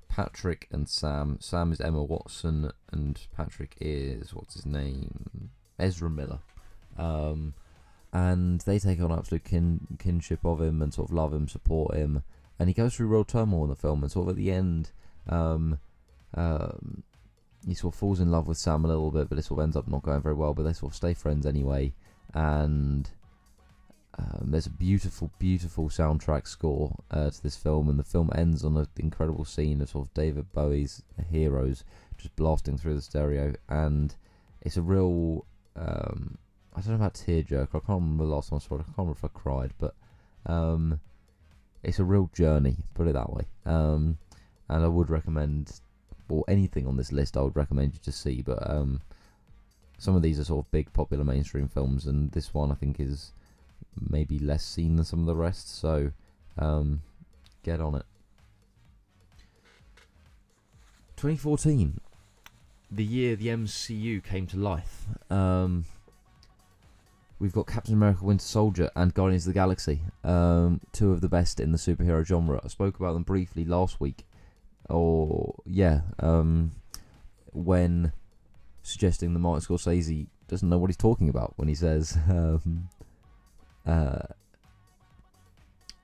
Patrick 0.08 0.68
and 0.70 0.88
Sam. 0.88 1.38
Sam 1.40 1.72
is 1.72 1.80
Emma 1.80 2.02
Watson, 2.02 2.72
and 2.92 3.20
Patrick 3.36 3.76
is 3.80 4.34
what's 4.34 4.54
his 4.54 4.66
name? 4.66 5.50
Ezra 5.78 6.10
Miller. 6.10 6.40
Um, 7.00 7.54
and 8.12 8.60
they 8.62 8.78
take 8.78 9.00
on 9.00 9.12
absolute 9.12 9.44
kin- 9.44 9.96
kinship 9.98 10.44
of 10.44 10.60
him 10.60 10.82
and 10.82 10.92
sort 10.92 11.08
of 11.08 11.14
love 11.14 11.32
him, 11.32 11.48
support 11.48 11.96
him. 11.96 12.22
And 12.58 12.68
he 12.68 12.74
goes 12.74 12.94
through 12.94 13.06
real 13.06 13.24
turmoil 13.24 13.64
in 13.64 13.70
the 13.70 13.76
film, 13.76 14.02
and 14.02 14.12
sort 14.12 14.24
of 14.24 14.30
at 14.30 14.36
the 14.36 14.50
end, 14.50 14.90
um, 15.28 15.78
um, 16.34 17.02
he 17.66 17.74
sort 17.74 17.94
of 17.94 17.98
falls 17.98 18.20
in 18.20 18.30
love 18.30 18.46
with 18.46 18.58
Sam 18.58 18.84
a 18.84 18.88
little 18.88 19.10
bit, 19.10 19.28
but 19.28 19.38
it 19.38 19.44
sort 19.44 19.60
of 19.60 19.64
ends 19.64 19.76
up 19.76 19.88
not 19.88 20.02
going 20.02 20.20
very 20.20 20.34
well. 20.34 20.52
But 20.52 20.64
they 20.64 20.72
sort 20.72 20.92
of 20.92 20.96
stay 20.96 21.14
friends 21.14 21.46
anyway, 21.46 21.94
and 22.34 23.08
um, 24.18 24.50
there's 24.50 24.66
a 24.66 24.70
beautiful, 24.70 25.30
beautiful 25.38 25.88
soundtrack 25.88 26.46
score 26.46 26.96
uh, 27.10 27.30
to 27.30 27.42
this 27.42 27.56
film, 27.56 27.88
and 27.88 27.98
the 27.98 28.04
film 28.04 28.30
ends 28.34 28.64
on 28.64 28.76
an 28.76 28.88
incredible 28.98 29.44
scene 29.46 29.80
of 29.80 29.88
sort 29.88 30.08
of 30.08 30.14
David 30.14 30.52
Bowie's 30.52 31.02
"Heroes" 31.30 31.84
just 32.18 32.36
blasting 32.36 32.76
through 32.76 32.96
the 32.96 33.02
stereo, 33.02 33.54
and 33.68 34.14
it's 34.60 34.76
a 34.76 34.82
real. 34.82 35.46
Um, 35.76 36.36
I 36.80 36.82
don't 36.82 36.98
know 36.98 37.04
about 37.04 37.14
tearjerker. 37.14 37.74
I 37.74 37.86
can't 37.86 37.88
remember 37.88 38.24
the 38.24 38.30
last 38.30 38.48
time 38.48 38.56
I 38.56 38.66
saw 38.66 38.76
it. 38.76 38.80
I 38.80 38.84
can't 38.84 38.98
remember 38.98 39.18
if 39.18 39.24
I 39.24 39.28
cried, 39.28 39.72
but 39.78 39.94
um, 40.46 40.98
it's 41.82 41.98
a 41.98 42.04
real 42.04 42.30
journey. 42.32 42.76
Put 42.94 43.06
it 43.06 43.12
that 43.12 43.30
way. 43.30 43.42
Um, 43.66 44.16
and 44.66 44.82
I 44.82 44.88
would 44.88 45.10
recommend, 45.10 45.78
or 46.30 46.42
anything 46.48 46.86
on 46.86 46.96
this 46.96 47.12
list, 47.12 47.36
I 47.36 47.42
would 47.42 47.54
recommend 47.54 47.92
you 47.92 48.00
to 48.04 48.12
see. 48.12 48.40
But 48.40 48.70
um, 48.70 49.02
some 49.98 50.16
of 50.16 50.22
these 50.22 50.40
are 50.40 50.44
sort 50.44 50.64
of 50.64 50.72
big, 50.72 50.90
popular 50.94 51.22
mainstream 51.22 51.68
films, 51.68 52.06
and 52.06 52.32
this 52.32 52.54
one 52.54 52.72
I 52.72 52.76
think 52.76 52.98
is 52.98 53.32
maybe 54.08 54.38
less 54.38 54.64
seen 54.64 54.96
than 54.96 55.04
some 55.04 55.20
of 55.20 55.26
the 55.26 55.36
rest. 55.36 55.78
So 55.78 56.12
um, 56.56 57.02
get 57.62 57.82
on 57.82 57.96
it. 57.96 58.06
2014, 61.16 62.00
the 62.90 63.04
year 63.04 63.36
the 63.36 63.48
MCU 63.48 64.24
came 64.24 64.46
to 64.46 64.56
life. 64.56 65.04
Um, 65.28 65.84
we've 67.40 67.52
got 67.52 67.66
Captain 67.66 67.94
America: 67.94 68.24
Winter 68.24 68.44
Soldier 68.44 68.90
and 68.94 69.12
Guardians 69.12 69.46
of 69.46 69.54
the 69.54 69.58
Galaxy, 69.58 70.02
um, 70.22 70.80
two 70.92 71.10
of 71.10 71.20
the 71.20 71.28
best 71.28 71.58
in 71.58 71.72
the 71.72 71.78
superhero 71.78 72.24
genre. 72.24 72.60
I 72.62 72.68
spoke 72.68 73.00
about 73.00 73.14
them 73.14 73.24
briefly 73.24 73.64
last 73.64 74.00
week, 74.00 74.26
or 74.88 75.56
yeah, 75.66 76.02
um, 76.20 76.72
when 77.52 78.12
suggesting 78.82 79.32
that 79.32 79.40
Martin 79.40 79.66
Scorsese 79.66 80.28
doesn't 80.46 80.68
know 80.68 80.78
what 80.78 80.90
he's 80.90 80.96
talking 80.96 81.28
about 81.28 81.54
when 81.56 81.68
he 81.68 81.74
says 81.74 82.18
um, 82.28 82.88
uh, 83.86 84.22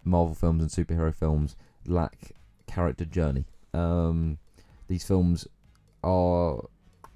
Marvel 0.04 0.34
films 0.34 0.62
and 0.62 0.70
superhero 0.70 1.14
films 1.14 1.56
lack 1.86 2.32
character 2.66 3.04
journey. 3.04 3.44
Um, 3.74 4.38
these 4.88 5.04
films 5.04 5.46
are 6.02 6.64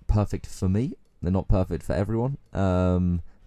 perfect 0.06 0.46
for 0.46 0.68
me. 0.68 0.94
They're 1.22 1.30
not 1.30 1.48
perfect 1.48 1.82
for 1.82 1.92
everyone. 1.92 2.38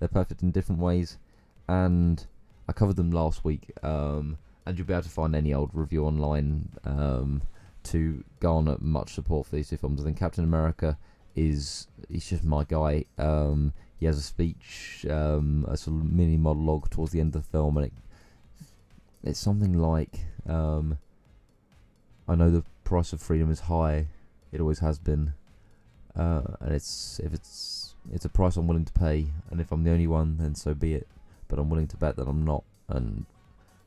They're 0.04 0.10
perfect 0.10 0.44
in 0.44 0.52
different 0.52 0.82
ways, 0.82 1.18
and 1.66 2.28
I 2.68 2.74
covered 2.74 2.98
them 2.98 3.12
last 3.12 3.46
week. 3.46 3.72
Um, 3.84 4.38
and 4.66 4.78
you'll 4.78 4.86
be 4.86 4.92
able 4.92 5.04
to 5.04 5.10
find 5.10 5.34
any 5.34 5.54
old 5.54 5.70
review 5.72 6.04
online 6.04 6.68
um, 6.84 7.42
to 7.84 8.22
garner 8.42 8.76
much 8.82 9.14
support 9.14 9.48
for 9.48 9.56
these 9.56 9.70
two 9.70 9.78
films. 9.78 10.02
I 10.02 10.04
think 10.04 10.18
Captain 10.20 10.44
America 10.44 10.98
is 11.38 11.88
he's 12.10 12.28
just 12.28 12.44
my 12.44 12.66
guy. 12.66 13.06
Um, 13.18 13.72
he 13.98 14.06
has 14.06 14.18
a 14.18 14.22
speech, 14.22 15.06
um, 15.10 15.66
a 15.70 15.78
sort 15.78 15.96
of 15.96 16.12
mini 16.12 16.36
monologue 16.36 16.90
towards 16.90 17.14
the 17.14 17.22
end 17.22 17.34
of 17.38 17.44
the 17.44 17.50
film, 17.58 17.78
and 17.78 17.86
it 17.86 17.94
it's 19.24 19.40
something 19.40 19.72
like 19.72 20.20
um, 20.50 20.98
I 22.28 22.36
know 22.36 22.50
the 22.50 22.66
price 22.84 23.14
of 23.14 23.22
freedom 23.22 23.50
is 23.50 23.62
high. 23.62 24.08
It 24.52 24.60
always 24.60 24.80
has 24.80 25.00
been, 25.00 25.32
uh, 26.14 26.42
and 26.60 26.74
it's 26.74 27.22
if 27.24 27.34
it's 27.34 27.83
it's 28.12 28.26
a 28.26 28.30
price 28.30 28.58
I'm 28.58 28.68
willing 28.68 28.86
to 28.86 28.94
pay, 28.94 29.28
and 29.50 29.62
if 29.62 29.72
I'm 29.72 29.84
the 29.84 29.92
only 29.92 30.08
one, 30.08 30.38
then 30.38 30.56
so 30.56 30.74
be 30.74 30.94
it. 30.94 31.08
But 31.48 31.60
I'm 31.60 31.70
willing 31.70 31.88
to 31.88 31.98
bet 31.98 32.16
that 32.18 32.28
I'm 32.28 32.44
not. 32.44 32.64
And 32.88 33.26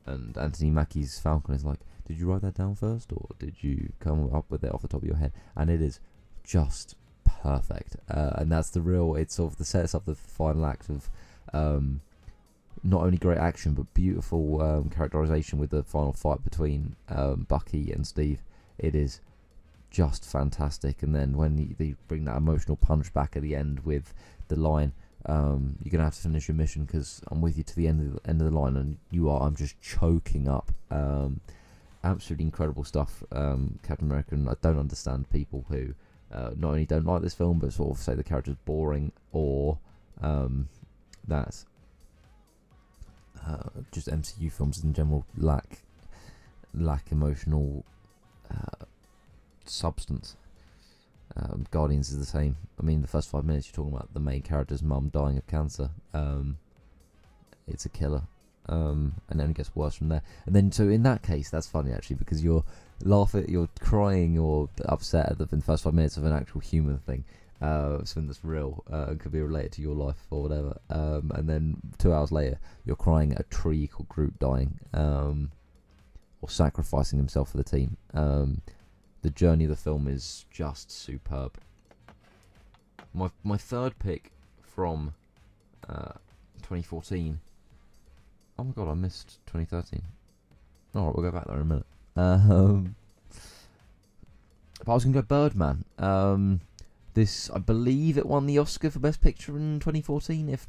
and 0.07 0.37
Anthony 0.39 0.71
Mackie's 0.71 1.19
Falcon 1.19 1.55
is 1.55 1.65
like, 1.65 1.81
did 2.07 2.19
you 2.19 2.31
write 2.31 2.43
that 2.43 2.55
down 2.55 2.77
first, 2.77 3.13
or 3.13 3.29
did 3.39 3.57
you 3.61 3.93
come 4.01 4.33
up 4.35 4.47
with 4.49 4.63
it 4.65 4.73
off 4.73 4.83
the 4.83 4.89
top 4.89 5.03
of 5.03 5.09
your 5.09 5.17
head? 5.17 5.33
And 5.55 5.69
it 5.71 5.83
is 5.83 6.01
just 6.45 6.95
perfect, 7.25 7.97
uh, 8.09 8.31
and 8.37 8.51
that's 8.51 8.71
the 8.71 8.81
real. 8.81 9.17
It's 9.17 9.35
sort 9.35 9.53
of 9.53 9.59
the 9.59 9.65
sets 9.65 9.95
up 9.95 10.05
the 10.05 10.15
final 10.15 10.67
act 10.67 10.89
of. 10.89 11.11
Um, 11.53 12.01
not 12.83 13.03
only 13.03 13.17
great 13.17 13.39
action 13.39 13.73
but 13.73 13.93
beautiful 13.95 14.61
um, 14.61 14.91
characterization 14.91 15.59
with 15.59 15.71
the 15.71 15.83
final 15.83 16.13
fight 16.13 16.45
between 16.45 16.95
um, 17.09 17.47
Bucky 17.49 17.91
and 17.91 18.07
Steve. 18.07 18.41
It 18.79 18.95
is 18.95 19.21
just 19.91 20.25
fantastic. 20.25 21.03
And 21.03 21.15
then 21.15 21.37
when 21.37 21.75
they 21.79 21.95
bring 22.09 22.25
that 22.25 22.37
emotional 22.37 22.77
punch 22.77 23.13
back 23.13 23.37
at 23.37 23.43
the 23.43 23.55
end 23.55 23.81
with 23.81 24.13
the 24.49 24.57
line, 24.57 24.93
um, 25.27 25.77
"You're 25.83 25.93
gonna 25.93 26.05
have 26.05 26.15
to 26.15 26.21
finish 26.21 26.49
your 26.49 26.57
mission 26.57 26.85
because 26.85 27.23
I'm 27.29 27.41
with 27.41 27.57
you 27.57 27.65
to 27.65 27.77
the 27.77 27.89
end 27.89 28.01
of 28.01 28.23
the 28.23 28.31
end 28.31 28.41
of 28.41 28.51
the 28.51 28.59
line," 28.59 28.77
and 28.77 28.99
you 29.11 29.29
are. 29.31 29.43
I'm 29.43 29.57
just 29.57 29.81
choking 29.81 30.49
up. 30.49 30.73
Um, 30.91 31.41
absolutely 32.05 32.45
incredible 32.45 32.85
stuff, 32.85 33.23
um, 33.33 33.79
Captain 33.83 34.07
America. 34.07 34.35
And 34.35 34.49
I 34.49 34.55
don't 34.63 34.79
understand 34.79 35.31
people 35.31 35.65
who 35.69 35.95
uh, 36.33 36.51
not 36.57 36.71
only 36.71 36.87
don't 36.87 37.07
like 37.07 37.23
this 37.23 37.35
film 37.35 37.59
but 37.59 37.73
sort 37.73 37.97
of 37.97 38.03
say 38.03 38.15
the 38.15 38.25
character's 38.25 38.57
boring 38.65 39.13
or 39.33 39.79
um, 40.23 40.69
that 41.27 41.65
uh, 43.47 43.69
just 43.93 44.09
MCU 44.09 44.51
films 44.51 44.83
in 44.83 44.93
general 44.93 45.25
lack 45.37 45.83
lack 46.75 47.11
emotional 47.13 47.85
uh, 48.51 48.85
substance. 49.69 50.37
Um, 51.37 51.67
Guardians 51.71 52.11
is 52.11 52.19
the 52.19 52.25
same. 52.25 52.57
I 52.81 52.83
mean, 52.83 53.03
the 53.03 53.09
first 53.09 53.31
five 53.31 53.45
minutes 53.45 53.69
you're 53.69 53.77
talking 53.77 53.95
about 53.95 54.15
the 54.15 54.21
main 54.21 54.43
character's 54.43 54.83
mum 54.83 55.11
dying 55.13 55.37
of 55.37 55.47
cancer. 55.47 55.91
Um, 56.15 56.59
it's 57.69 57.85
a 57.85 57.91
killer, 57.91 58.23
um, 58.69 59.17
and 59.29 59.41
then 59.41 59.51
it 59.51 59.57
gets 59.57 59.75
worse 59.75 59.95
from 59.95 60.09
there. 60.09 60.23
And 60.47 60.55
then, 60.55 60.73
so 60.73 60.89
in 60.89 61.03
that 61.03 61.23
case, 61.23 61.51
that's 61.51 61.67
funny 61.67 61.93
actually 61.93 62.17
because 62.17 62.43
you're 62.43 62.65
laughing, 63.03 63.47
you're 63.49 63.69
crying, 63.81 64.39
or 64.39 64.69
upset 64.87 65.31
at 65.31 65.39
the, 65.39 65.47
the 65.47 65.61
first 65.61 65.85
five 65.85 65.95
minutes 65.95 66.17
of 66.17 66.25
an 66.25 66.33
actual 66.33 66.61
human 66.61 66.99
thing 66.99 67.25
uh, 67.61 68.05
something 68.05 68.27
that's 68.27 68.45
real 68.45 68.85
uh, 68.93 69.07
and 69.09 69.21
could 69.21 69.33
be 69.33 69.41
related 69.41 69.73
to 69.73 69.83
your 69.83 69.95
life 69.95 70.27
or 70.31 70.43
whatever. 70.43 70.79
Um, 70.91 71.33
and 71.35 71.49
then 71.49 71.77
two 71.99 72.13
hours 72.13 72.33
later, 72.33 72.59
you're 72.85 72.97
crying 72.97 73.33
at 73.33 73.41
a 73.41 73.45
tree 73.45 73.87
called 73.87 74.09
Groot 74.09 74.39
dying 74.39 74.79
um, 74.93 75.53
or 76.41 76.51
sacrificing 76.51 77.19
himself 77.19 77.51
for 77.51 77.57
the 77.57 77.65
team. 77.65 77.97
The 79.23 79.31
journey 79.31 79.65
of 79.65 79.71
the 79.71 79.77
film 79.77 80.07
is 80.07 80.45
just 80.51 80.91
superb. 80.91 81.59
My 83.13 83.31
my 83.43 83.57
third 83.57 83.99
pick 83.99 84.33
from 84.63 85.15
uh, 85.89 86.13
2014. 86.59 87.41
Oh 88.59 88.65
my 88.65 88.73
god, 88.73 88.89
I 88.89 88.95
missed 88.95 89.39
2013. 89.47 90.03
All 90.95 91.07
right, 91.07 91.15
we'll 91.15 91.31
go 91.31 91.37
back 91.37 91.47
there 91.47 91.57
in 91.57 91.63
a 91.63 91.65
minute. 91.65 91.87
Um, 92.17 92.95
but 94.85 94.93
I 94.93 94.95
was 94.95 95.05
gonna 95.05 95.15
go 95.15 95.23
Birdman. 95.23 95.85
Um, 95.99 96.61
this, 97.15 97.51
I 97.51 97.59
believe, 97.59 98.19
it 98.19 98.27
won 98.27 98.47
the 98.47 98.59
Oscar 98.59 98.91
for 98.91 98.99
Best 98.99 99.23
Picture 99.23 99.57
in 99.57 99.81
2014. 99.81 100.51
If 100.51 100.67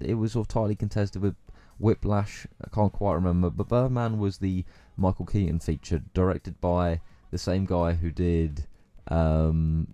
it 0.00 0.14
was 0.14 0.32
sort 0.32 0.44
of 0.44 0.48
tightly 0.48 0.74
contested 0.74 1.20
with 1.20 1.36
Whiplash, 1.78 2.46
I 2.64 2.68
can't 2.74 2.92
quite 2.92 3.14
remember. 3.14 3.50
But 3.50 3.68
Birdman 3.68 4.18
was 4.18 4.38
the 4.38 4.64
Michael 4.96 5.26
Keaton 5.26 5.58
feature, 5.58 6.02
directed 6.14 6.60
by 6.60 7.00
the 7.32 7.38
same 7.38 7.64
guy 7.64 7.94
who 7.94 8.12
did 8.12 8.66
um, 9.08 9.92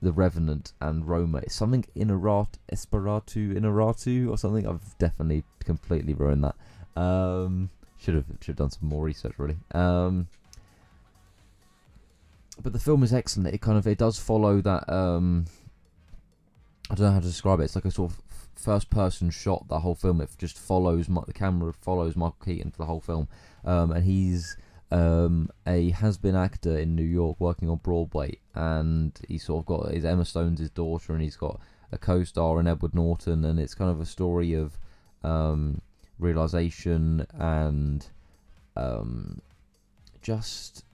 The 0.00 0.12
Revenant 0.12 0.72
and 0.80 1.06
Roma. 1.06 1.38
It's 1.38 1.54
something 1.54 1.84
Inarat, 1.94 2.54
Esperatu, 2.72 3.54
Inaratu, 3.54 4.30
or 4.30 4.38
something. 4.38 4.66
I've 4.66 4.96
definitely 4.98 5.44
completely 5.62 6.14
ruined 6.14 6.44
that. 6.44 7.00
Um, 7.00 7.68
should 7.98 8.14
have 8.14 8.26
should 8.40 8.52
have 8.52 8.56
done 8.56 8.70
some 8.70 8.88
more 8.88 9.04
research 9.04 9.34
really. 9.38 9.56
Um, 9.72 10.28
but 12.62 12.72
the 12.72 12.78
film 12.78 13.02
is 13.02 13.12
excellent. 13.12 13.52
It 13.52 13.60
kind 13.60 13.76
of 13.76 13.86
it 13.86 13.98
does 13.98 14.18
follow 14.18 14.60
that. 14.60 14.90
Um, 14.90 15.46
I 16.90 16.94
don't 16.94 17.06
know 17.06 17.12
how 17.12 17.20
to 17.20 17.26
describe 17.26 17.60
it. 17.60 17.64
It's 17.64 17.74
like 17.74 17.86
a 17.86 17.90
sort 17.90 18.12
of 18.12 18.22
first 18.54 18.90
person 18.90 19.30
shot. 19.30 19.66
The 19.68 19.80
whole 19.80 19.96
film 19.96 20.20
it 20.20 20.30
just 20.38 20.58
follows 20.58 21.08
the 21.08 21.32
camera 21.32 21.72
follows 21.72 22.14
Michael 22.14 22.36
Keaton 22.44 22.70
for 22.70 22.78
the 22.78 22.86
whole 22.86 23.00
film, 23.00 23.26
um, 23.64 23.90
and 23.90 24.04
he's 24.04 24.56
um, 24.94 25.50
a 25.66 25.90
has 25.90 26.16
been 26.16 26.36
actor 26.36 26.78
in 26.78 26.94
New 26.94 27.02
York 27.02 27.40
working 27.40 27.68
on 27.68 27.78
Broadway, 27.78 28.38
and 28.54 29.12
he's 29.26 29.42
sort 29.42 29.62
of 29.62 29.66
got 29.66 29.92
his 29.92 30.04
Emma 30.04 30.24
Stone's 30.24 30.60
his 30.60 30.70
daughter, 30.70 31.12
and 31.12 31.20
he's 31.20 31.36
got 31.36 31.60
a 31.90 31.98
co-star 31.98 32.60
in 32.60 32.68
Edward 32.68 32.94
Norton, 32.94 33.44
and 33.44 33.58
it's 33.58 33.74
kind 33.74 33.90
of 33.90 34.00
a 34.00 34.06
story 34.06 34.54
of 34.54 34.78
um, 35.24 35.80
realization 36.20 37.26
and 37.34 38.06
um, 38.76 39.40
just 40.22 40.84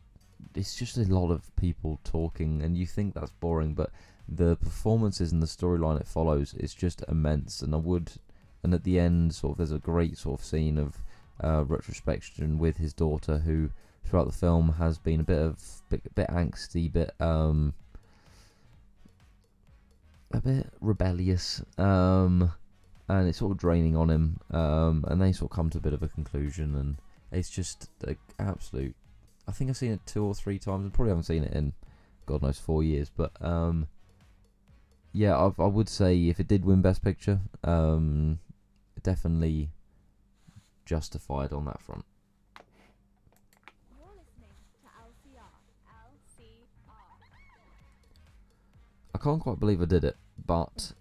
it's 0.55 0.77
just 0.77 0.97
a 0.97 1.03
lot 1.03 1.31
of 1.31 1.55
people 1.57 2.01
talking, 2.03 2.63
and 2.63 2.79
you 2.79 2.87
think 2.87 3.13
that's 3.13 3.33
boring, 3.33 3.75
but 3.75 3.91
the 4.27 4.57
performances 4.57 5.31
and 5.31 5.43
the 5.43 5.47
storyline 5.47 6.01
it 6.01 6.07
follows 6.07 6.55
is 6.55 6.73
just 6.73 7.05
immense. 7.07 7.61
And 7.61 7.75
I 7.75 7.79
would, 7.79 8.13
and 8.63 8.73
at 8.73 8.85
the 8.85 8.99
end, 8.99 9.35
sort 9.35 9.53
of, 9.53 9.59
there's 9.59 9.73
a 9.73 9.79
great 9.79 10.17
sort 10.17 10.41
of 10.41 10.47
scene 10.47 10.79
of 10.79 10.97
uh, 11.45 11.65
retrospection 11.67 12.59
with 12.59 12.79
his 12.79 12.95
daughter, 12.95 13.39
who 13.39 13.71
throughout 14.05 14.27
the 14.27 14.33
film 14.33 14.75
has 14.75 14.99
been 14.99 15.21
a 15.21 15.25
bit 15.25 15.39
of 15.39 15.83
bit, 15.89 16.15
bit 16.15 16.29
angsty, 16.29 16.93
bit 16.93 17.13
um, 17.21 17.75
a 20.33 20.41
bit 20.41 20.73
rebellious, 20.81 21.63
um, 21.79 22.53
and 23.09 23.29
it's 23.29 23.39
sort 23.39 23.53
of 23.53 23.59
draining 23.59 23.97
on 23.97 24.11
him. 24.11 24.41
Um, 24.51 25.05
and 25.09 25.21
they 25.21 25.33
sort 25.33 25.51
of 25.51 25.57
come 25.57 25.71
to 25.71 25.79
a 25.79 25.83
bit 25.83 25.93
of 25.93 26.03
a 26.03 26.09
conclusion, 26.09 26.75
and 26.75 26.97
it's 27.33 27.51
just 27.51 27.89
an 28.07 28.17
absolute 28.39 28.95
I 29.51 29.53
think 29.53 29.69
I've 29.69 29.77
seen 29.77 29.93
it 29.93 30.07
two 30.07 30.25
or 30.25 30.35
three 30.35 30.61
times. 30.61 30.85
and 30.85 30.95
probably 30.95 31.11
haven't 31.11 31.25
seen 31.25 31.43
it 31.43 31.53
in 31.53 31.73
God 32.25 32.43
knows 32.43 32.59
four 32.59 32.85
years, 32.85 33.11
but 33.11 33.33
um, 33.41 33.89
yeah, 35.13 35.37
I, 35.37 35.51
I 35.61 35.67
would 35.67 35.89
say 35.89 36.17
if 36.29 36.39
it 36.39 36.47
did 36.47 36.65
win 36.65 36.83
Best 36.83 37.03
Picture, 37.03 37.41
um, 37.65 38.39
definitely 39.03 39.71
justified 40.85 41.53
on 41.53 41.65
that 41.65 41.83
front. 41.83 42.05
Can't 49.23 49.41
quite 49.41 49.61
believe 49.61 49.83
I 49.83 49.87
did 49.87 50.05
it, 50.05 50.17
but 50.45 50.93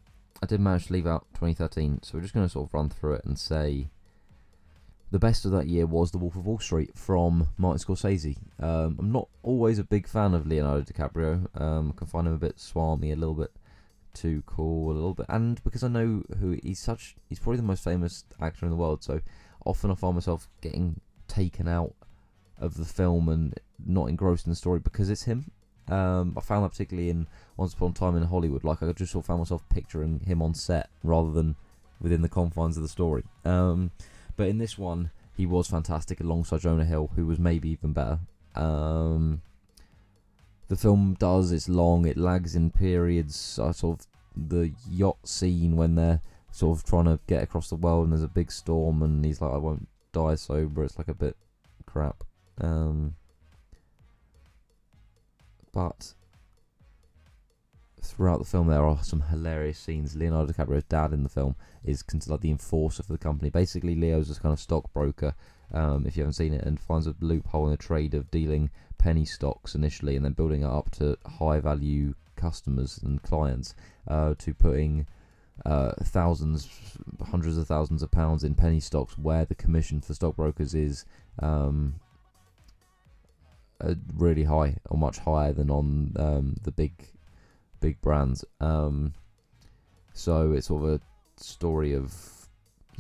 I 0.42 0.46
did 0.46 0.60
manage 0.60 0.88
to 0.88 0.94
leave 0.94 1.08
out 1.08 1.26
2013, 1.34 2.02
so 2.04 2.12
we're 2.14 2.22
just 2.22 2.34
going 2.34 2.46
to 2.46 2.52
sort 2.52 2.70
of 2.70 2.74
run 2.74 2.90
through 2.90 3.14
it 3.16 3.26
and 3.26 3.38
say 3.38 3.90
the 5.12 5.20
best 5.20 5.46
of 5.46 5.52
that 5.52 5.68
year 5.68 5.86
was 5.86 6.12
The 6.12 6.18
Wolf 6.18 6.36
of 6.36 6.46
Wall 6.46 6.60
Street 6.60 6.92
from 6.96 7.48
Martin 7.58 7.84
Scorsese. 7.84 8.38
Um, 8.60 8.98
I'm 9.00 9.12
not 9.12 9.28
always 9.42 9.80
a 9.80 9.84
big 9.84 10.08
fan 10.08 10.34
of 10.34 10.46
Leonardo 10.46 10.84
DiCaprio. 10.84 11.48
Um, 11.60 11.94
I 11.96 11.98
can 11.98 12.08
find 12.08 12.28
him 12.28 12.34
a 12.34 12.38
bit 12.38 12.58
swarmy, 12.58 13.12
a 13.12 13.16
little 13.16 13.34
bit 13.34 13.52
too 14.14 14.44
cool, 14.46 14.92
a 14.92 14.94
little 14.94 15.14
bit, 15.14 15.26
and 15.30 15.64
because 15.64 15.84
I 15.84 15.88
know 15.88 16.24
who 16.40 16.60
he's 16.62 16.80
such, 16.80 17.16
he's 17.28 17.40
probably 17.40 17.58
the 17.58 17.64
most 17.64 17.84
famous 17.84 18.26
actor 18.40 18.66
in 18.66 18.72
the 18.72 18.78
world. 18.78 19.04
So 19.04 19.22
often 19.66 19.92
I 19.92 19.96
find 19.96 20.16
myself 20.16 20.48
getting 20.62 21.00
taken 21.28 21.68
out 21.68 21.94
of 22.58 22.76
the 22.76 22.86
film 22.86 23.30
and 23.30 23.60
not 23.84 24.10
engrossed 24.10 24.46
in 24.46 24.52
the 24.52 24.56
story 24.56 24.80
because 24.80 25.10
it's 25.10 25.24
him. 25.24 25.52
Um, 25.90 26.34
I 26.38 26.42
found 26.42 26.64
that 26.64 26.70
particularly 26.70 27.10
in 27.10 27.28
Once 27.58 27.74
Upon 27.74 27.92
a 27.92 27.94
Time 27.94 28.16
in 28.16 28.24
Hollywood. 28.24 28.64
Like 28.64 28.84
I 28.84 28.92
just 28.92 29.12
sort 29.12 29.24
of 29.24 29.28
found 29.28 29.40
myself 29.40 29.68
picturing 29.70 30.22
him 30.22 30.42
on 30.42 30.54
set 30.54 30.90
rather 31.04 31.32
than 31.32 31.56
within 32.00 32.22
the 32.22 32.30
confines 32.30 32.78
of 32.78 32.84
the 32.84 32.90
story. 32.90 33.24
Um, 33.46 33.92
but 34.38 34.48
in 34.48 34.58
this 34.58 34.78
one, 34.78 35.12
he 35.36 35.46
was 35.46 35.68
fantastic 35.68 36.20
alongside 36.20 36.62
Jonah 36.62 36.86
Hill, 36.86 37.12
who 37.16 37.26
was 37.26 37.40
maybe 37.40 37.70
even 37.70 37.94
better. 37.94 38.20
Um, 38.56 39.42
the 40.68 40.76
film 40.76 41.16
does 41.18 41.52
it's 41.52 41.68
long, 41.68 42.06
it 42.06 42.18
lags 42.18 42.56
in 42.56 42.72
periods. 42.72 43.60
I 43.62 43.72
sort 43.72 44.00
of 44.00 44.08
the 44.36 44.72
yacht 44.90 45.28
scene 45.28 45.76
when 45.76 45.96
they're 45.96 46.22
sort 46.52 46.78
of 46.78 46.84
trying 46.86 47.06
to 47.06 47.20
get 47.28 47.44
across 47.44 47.70
the 47.70 47.76
world 47.76 48.06
and 48.06 48.14
there's 48.14 48.24
a 48.24 48.28
big 48.28 48.52
storm 48.52 49.02
and 49.02 49.26
he's 49.26 49.42
like, 49.42 49.54
I 49.54 49.58
won't 49.58 49.88
die 50.12 50.36
sober. 50.36 50.84
It's 50.84 50.98
like 50.98 51.08
a 51.08 51.14
bit 51.14 51.36
crap. 51.86 52.24
Um, 52.62 53.16
but 55.72 56.14
throughout 58.02 58.40
the 58.40 58.46
film, 58.46 58.68
there 58.68 58.84
are 58.84 59.04
some 59.04 59.22
hilarious 59.22 59.80
scenes. 59.80 60.16
Leonardo 60.16 60.52
DiCaprio's 60.52 60.84
dad 60.86 61.14
in 61.14 61.24
the 61.24 61.30
film 61.30 61.56
is 61.84 62.04
considered 62.04 62.34
like 62.34 62.42
the 62.42 62.52
enforcer 62.52 63.04
for 63.04 63.14
the 63.14 63.18
company. 63.18 63.50
Basically, 63.50 63.96
Leo's 63.96 64.36
a 64.36 64.40
kind 64.40 64.54
of 64.54 64.60
stockbroker, 64.60 65.36
um, 65.74 66.06
if 66.06 66.16
you 66.16 66.24
haven't 66.24 66.34
seen 66.34 66.54
it, 66.54 66.64
and 66.64 66.80
finds 66.80 67.08
a 67.08 67.16
loophole 67.20 67.66
in 67.66 67.72
the 67.72 67.78
trade 67.78 68.14
of 68.14 68.32
dealing 68.32 68.70
penny 68.98 69.26
stocks 69.26 69.76
initially 69.76 70.16
and 70.16 70.26
then 70.26 70.34
building 70.34 70.62
it 70.62 70.68
up 70.68 70.92
to 70.92 71.18
high 71.26 71.60
value 71.60 72.14
customers 72.36 73.00
and 73.04 73.22
clients 73.24 73.74
uh, 74.08 74.34
to 74.38 74.54
putting 74.54 75.08
uh, 75.66 75.92
thousands, 76.04 76.70
hundreds 77.30 77.58
of 77.58 77.68
thousands 77.68 78.02
of 78.02 78.12
pounds 78.12 78.44
in 78.44 78.56
penny 78.56 78.80
stocks 78.80 79.18
where 79.18 79.46
the 79.46 79.56
commission 79.56 80.02
for 80.02 80.14
stockbrokers 80.14 80.74
is 80.74 81.06
um, 81.40 81.96
uh, 83.82 83.96
really 84.16 84.44
high 84.44 84.76
or 84.90 84.98
much 84.98 85.20
higher 85.20 85.54
than 85.54 85.70
on 85.70 86.14
um, 86.18 86.56
the 86.64 86.72
big 86.72 86.94
big 87.80 88.02
brands. 88.02 88.44
Um, 88.60 89.14
so 90.14 90.52
it's 90.52 90.68
sort 90.68 90.84
of 90.84 90.90
a 90.90 91.02
story 91.42 91.94
of 91.94 92.14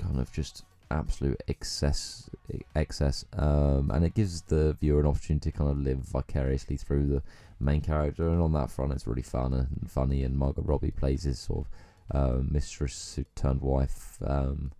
kind 0.01 0.19
of 0.19 0.31
just 0.31 0.63
absolute 0.91 1.39
excess 1.47 2.29
excess 2.75 3.23
um, 3.37 3.91
and 3.93 4.03
it 4.03 4.15
gives 4.15 4.41
the 4.43 4.73
viewer 4.79 5.01
an 5.01 5.05
opportunity 5.05 5.51
to 5.51 5.57
kind 5.57 5.69
of 5.69 5.77
live 5.77 5.99
vicariously 5.99 6.77
through 6.77 7.05
the 7.07 7.21
main 7.59 7.81
character. 7.81 8.29
And 8.29 8.41
on 8.41 8.53
that 8.53 8.71
front 8.71 8.93
it's 8.93 9.07
really 9.07 9.21
fun 9.21 9.53
and 9.53 9.89
funny. 9.89 10.23
And 10.23 10.37
Margot 10.37 10.63
Robbie 10.63 10.91
plays 10.91 11.23
his 11.23 11.39
sort 11.39 11.65
of 12.11 12.15
uh, 12.15 12.41
mistress 12.49 13.15
who 13.15 13.25
turned 13.35 13.61
wife 13.61 14.17
um, 14.25 14.71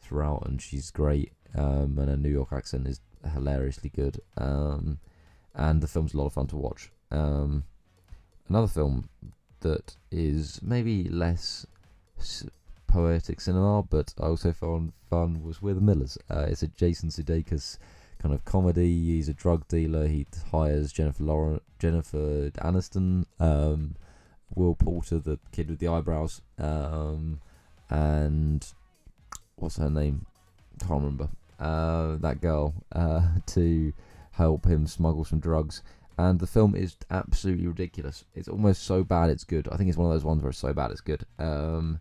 throughout. 0.00 0.46
And 0.46 0.60
she's 0.60 0.90
great 0.90 1.32
um, 1.56 1.98
and 1.98 2.08
her 2.08 2.16
New 2.16 2.30
York 2.30 2.52
accent 2.52 2.86
is 2.86 3.00
hilariously 3.32 3.90
good. 3.90 4.20
Um, 4.36 4.98
and 5.54 5.80
the 5.80 5.86
film's 5.86 6.14
a 6.14 6.16
lot 6.16 6.26
of 6.26 6.32
fun 6.32 6.46
to 6.48 6.56
watch 6.56 6.90
um, 7.10 7.64
another 8.48 8.66
film 8.66 9.08
that 9.60 9.96
is 10.10 10.60
maybe 10.62 11.04
less 11.04 11.66
poetic 12.86 13.40
cinema, 13.40 13.82
but 13.82 14.14
I 14.20 14.26
also 14.26 14.52
found 14.52 14.92
fun 15.10 15.42
was 15.42 15.62
We're 15.62 15.74
the 15.74 15.80
Millers. 15.80 16.18
Uh, 16.30 16.46
it's 16.48 16.62
a 16.62 16.68
Jason 16.68 17.08
Sudeikis 17.08 17.78
kind 18.20 18.34
of 18.34 18.44
comedy. 18.44 19.06
He's 19.06 19.28
a 19.28 19.34
drug 19.34 19.66
dealer. 19.68 20.06
He 20.06 20.26
hires 20.50 20.92
Jennifer 20.92 21.24
Lauren, 21.24 21.60
Jennifer 21.78 22.50
Aniston, 22.50 23.24
um, 23.40 23.96
Will 24.54 24.74
Poulter, 24.74 25.18
the 25.18 25.38
kid 25.52 25.70
with 25.70 25.78
the 25.78 25.88
eyebrows, 25.88 26.40
um, 26.58 27.40
and 27.90 28.64
what's 29.56 29.78
her 29.78 29.90
name? 29.90 30.26
I 30.80 30.86
can't 30.86 31.02
remember. 31.02 31.28
Uh, 31.58 32.16
that 32.16 32.40
girl 32.40 32.74
uh, 32.92 33.22
to 33.46 33.92
help 34.34 34.66
him 34.66 34.86
smuggle 34.86 35.24
some 35.24 35.40
drugs. 35.40 35.82
And 36.16 36.38
the 36.38 36.46
film 36.46 36.76
is 36.76 36.96
absolutely 37.10 37.66
ridiculous. 37.66 38.24
It's 38.34 38.48
almost 38.48 38.84
so 38.84 39.02
bad 39.02 39.30
it's 39.30 39.44
good. 39.44 39.68
I 39.72 39.76
think 39.76 39.88
it's 39.88 39.98
one 39.98 40.06
of 40.06 40.12
those 40.12 40.24
ones 40.24 40.42
where 40.42 40.50
it's 40.50 40.58
so 40.58 40.72
bad 40.72 40.92
it's 40.92 41.00
good. 41.00 41.24
Um, 41.38 42.00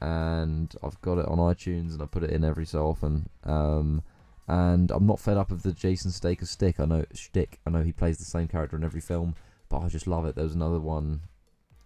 and 0.00 0.72
I've 0.82 1.00
got 1.00 1.18
it 1.18 1.26
on 1.26 1.38
iTunes 1.38 1.94
and 1.94 2.02
I 2.02 2.06
put 2.06 2.22
it 2.22 2.30
in 2.30 2.44
every 2.44 2.66
so 2.66 2.86
often. 2.86 3.28
Um, 3.42 4.02
and 4.46 4.90
I'm 4.90 5.06
not 5.06 5.20
fed 5.20 5.36
up 5.36 5.50
of 5.50 5.62
the 5.62 5.72
Jason 5.72 6.10
Staker 6.10 6.46
stick. 6.46 6.78
I 6.78 6.84
know 6.84 7.04
shtick. 7.12 7.58
I 7.66 7.70
know 7.70 7.82
he 7.82 7.92
plays 7.92 8.18
the 8.18 8.24
same 8.24 8.46
character 8.46 8.76
in 8.76 8.84
every 8.84 9.00
film, 9.00 9.34
but 9.68 9.78
I 9.78 9.88
just 9.88 10.06
love 10.06 10.26
it. 10.26 10.34
There 10.34 10.44
was 10.44 10.54
another 10.54 10.80
one. 10.80 11.22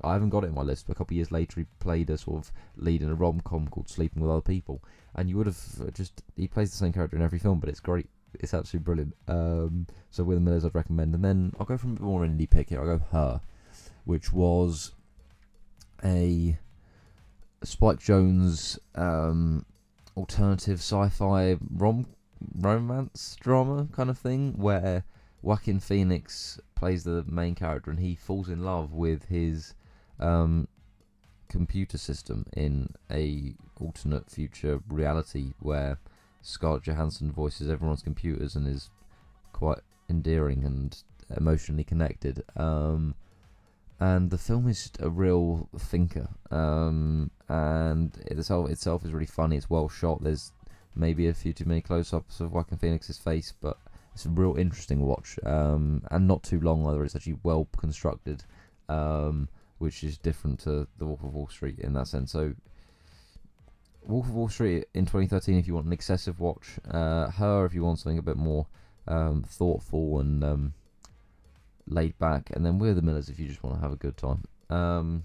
I 0.02 0.12
haven't 0.12 0.31
got 0.31 0.44
it 0.44 0.48
in 0.48 0.54
my 0.54 0.62
list, 0.62 0.87
but 0.87 0.92
a 0.92 0.94
couple 0.96 1.14
of 1.14 1.16
years 1.16 1.33
later, 1.33 1.61
he 1.61 1.66
played 1.81 2.11
a 2.11 2.18
sort 2.18 2.44
of 2.44 2.52
lead 2.76 3.02
in 3.02 3.09
a 3.09 3.14
rom 3.14 3.40
com 3.40 3.68
called 3.68 3.88
Sleeping 3.88 4.22
with 4.22 4.31
Other 4.31 4.40
People, 4.40 4.83
and 5.14 5.28
you 5.28 5.37
would 5.37 5.46
have 5.46 5.92
just 5.92 6.22
he 6.37 6.46
plays 6.46 6.70
the 6.70 6.76
same 6.76 6.92
character 6.92 7.16
in 7.16 7.22
every 7.22 7.38
film, 7.38 7.59
but 7.59 7.68
it's 7.68 7.81
great. 7.81 8.09
It's 8.35 8.55
absolutely 8.55 8.85
brilliant. 8.85 9.17
Um, 9.27 9.87
so 10.11 10.25
with 10.25 10.37
the 10.37 10.41
Millers, 10.41 10.64
I'd 10.64 10.75
recommend, 10.75 11.14
and 11.14 11.25
then 11.25 11.53
I'll 11.59 11.67
go 11.67 11.77
from 11.77 11.97
a 11.97 12.03
more 12.03 12.25
indie 12.25 12.49
pick 12.49 12.69
here. 12.69 12.81
I'll 12.81 12.99
go 12.99 13.05
Her, 13.11 13.41
which 14.05 14.33
was 14.33 14.93
a 16.05 16.59
Spike 17.62 17.99
Jonze 17.99 18.79
um, 18.95 19.64
alternative 20.17 20.79
sci-fi 20.79 21.57
rom 21.75 22.07
romance 22.61 23.37
drama 23.41 23.88
kind 23.93 24.11
of 24.11 24.19
thing 24.19 24.55
where 24.57 25.05
Joaquin 25.43 25.81
Phoenix 25.81 26.61
plays 26.75 27.05
the 27.05 27.25
main 27.27 27.55
character 27.55 27.91
and 27.91 27.99
he 27.99 28.14
falls 28.14 28.49
in 28.49 28.62
love 28.62 28.93
with 28.93 29.25
his 29.27 29.75
um, 30.21 30.69
computer 31.49 31.99
system 31.99 32.47
in 32.57 32.91
a 33.11 33.55
alternate 33.81 34.31
future 34.31 34.81
reality 34.88 35.53
where 35.61 35.99
Scarlett 36.48 36.84
Johansson 36.84 37.30
voices 37.30 37.68
everyone's 37.68 38.00
computers 38.00 38.56
and 38.56 38.66
is 38.66 38.88
quite 39.52 39.80
endearing 40.08 40.64
and 40.64 40.96
emotionally 41.37 41.84
connected. 41.84 42.42
Um, 42.56 43.14
and 44.00 44.30
the 44.30 44.38
film 44.38 44.66
is 44.66 44.90
a 44.98 45.11
real 45.11 45.68
thinker. 45.76 46.28
Um, 46.50 47.30
and 47.48 48.16
itself 48.26 48.70
itself 48.70 49.04
is 49.04 49.12
really 49.12 49.26
funny. 49.26 49.58
It's 49.58 49.68
well 49.68 49.90
shot. 49.90 50.24
There's 50.24 50.52
maybe 50.94 51.28
a 51.28 51.34
few 51.34 51.52
too 51.52 51.66
many 51.66 51.82
close-ups 51.82 52.40
of 52.40 52.52
Joaquin 52.52 52.78
Phoenix's 52.78 53.18
face, 53.18 53.52
but 53.61 53.76
it's 54.14 54.24
a 54.24 54.30
real 54.30 54.56
interesting 54.56 55.00
watch. 55.00 55.38
Um, 55.44 56.02
and 56.11 56.26
not 56.26 56.42
too 56.42 56.61
long 56.61 56.87
either. 56.87 57.04
It's 57.04 57.14
actually 57.14 57.40
well 57.42 57.68
constructed, 57.76 58.44
um, 58.88 59.50
which 59.76 60.02
is 60.02 60.16
different 60.16 60.61
to 60.61 60.88
The 60.96 61.04
Wolf 61.04 61.22
of 61.22 61.34
Wall 61.34 61.48
Street 61.48 61.78
in 61.78 61.92
that 61.92 62.08
sense. 62.08 62.32
So. 62.32 62.54
Wolf 64.02 64.26
of 64.26 64.34
Wall 64.34 64.48
Street 64.48 64.87
in 64.94 65.04
2013, 65.04 65.58
if 65.58 65.66
you 65.66 65.74
want 65.74 65.87
an 65.87 65.92
excessive 65.92 66.40
watch, 66.40 66.78
uh, 66.90 67.30
her 67.30 67.64
if 67.64 67.74
you 67.74 67.84
want 67.84 67.98
something 67.98 68.18
a 68.18 68.22
bit 68.22 68.37
more 68.37 68.66
um, 69.06 69.42
thoughtful 69.42 70.20
and 70.20 70.42
um, 70.44 70.74
laid 71.87 72.18
back, 72.18 72.50
and 72.54 72.64
then 72.64 72.78
We're 72.78 72.94
the 72.94 73.02
Millers 73.02 73.28
if 73.28 73.38
you 73.38 73.48
just 73.48 73.62
want 73.62 73.76
to 73.76 73.82
have 73.82 73.92
a 73.92 73.96
good 73.96 74.16
time. 74.16 74.44
Um, 74.70 75.24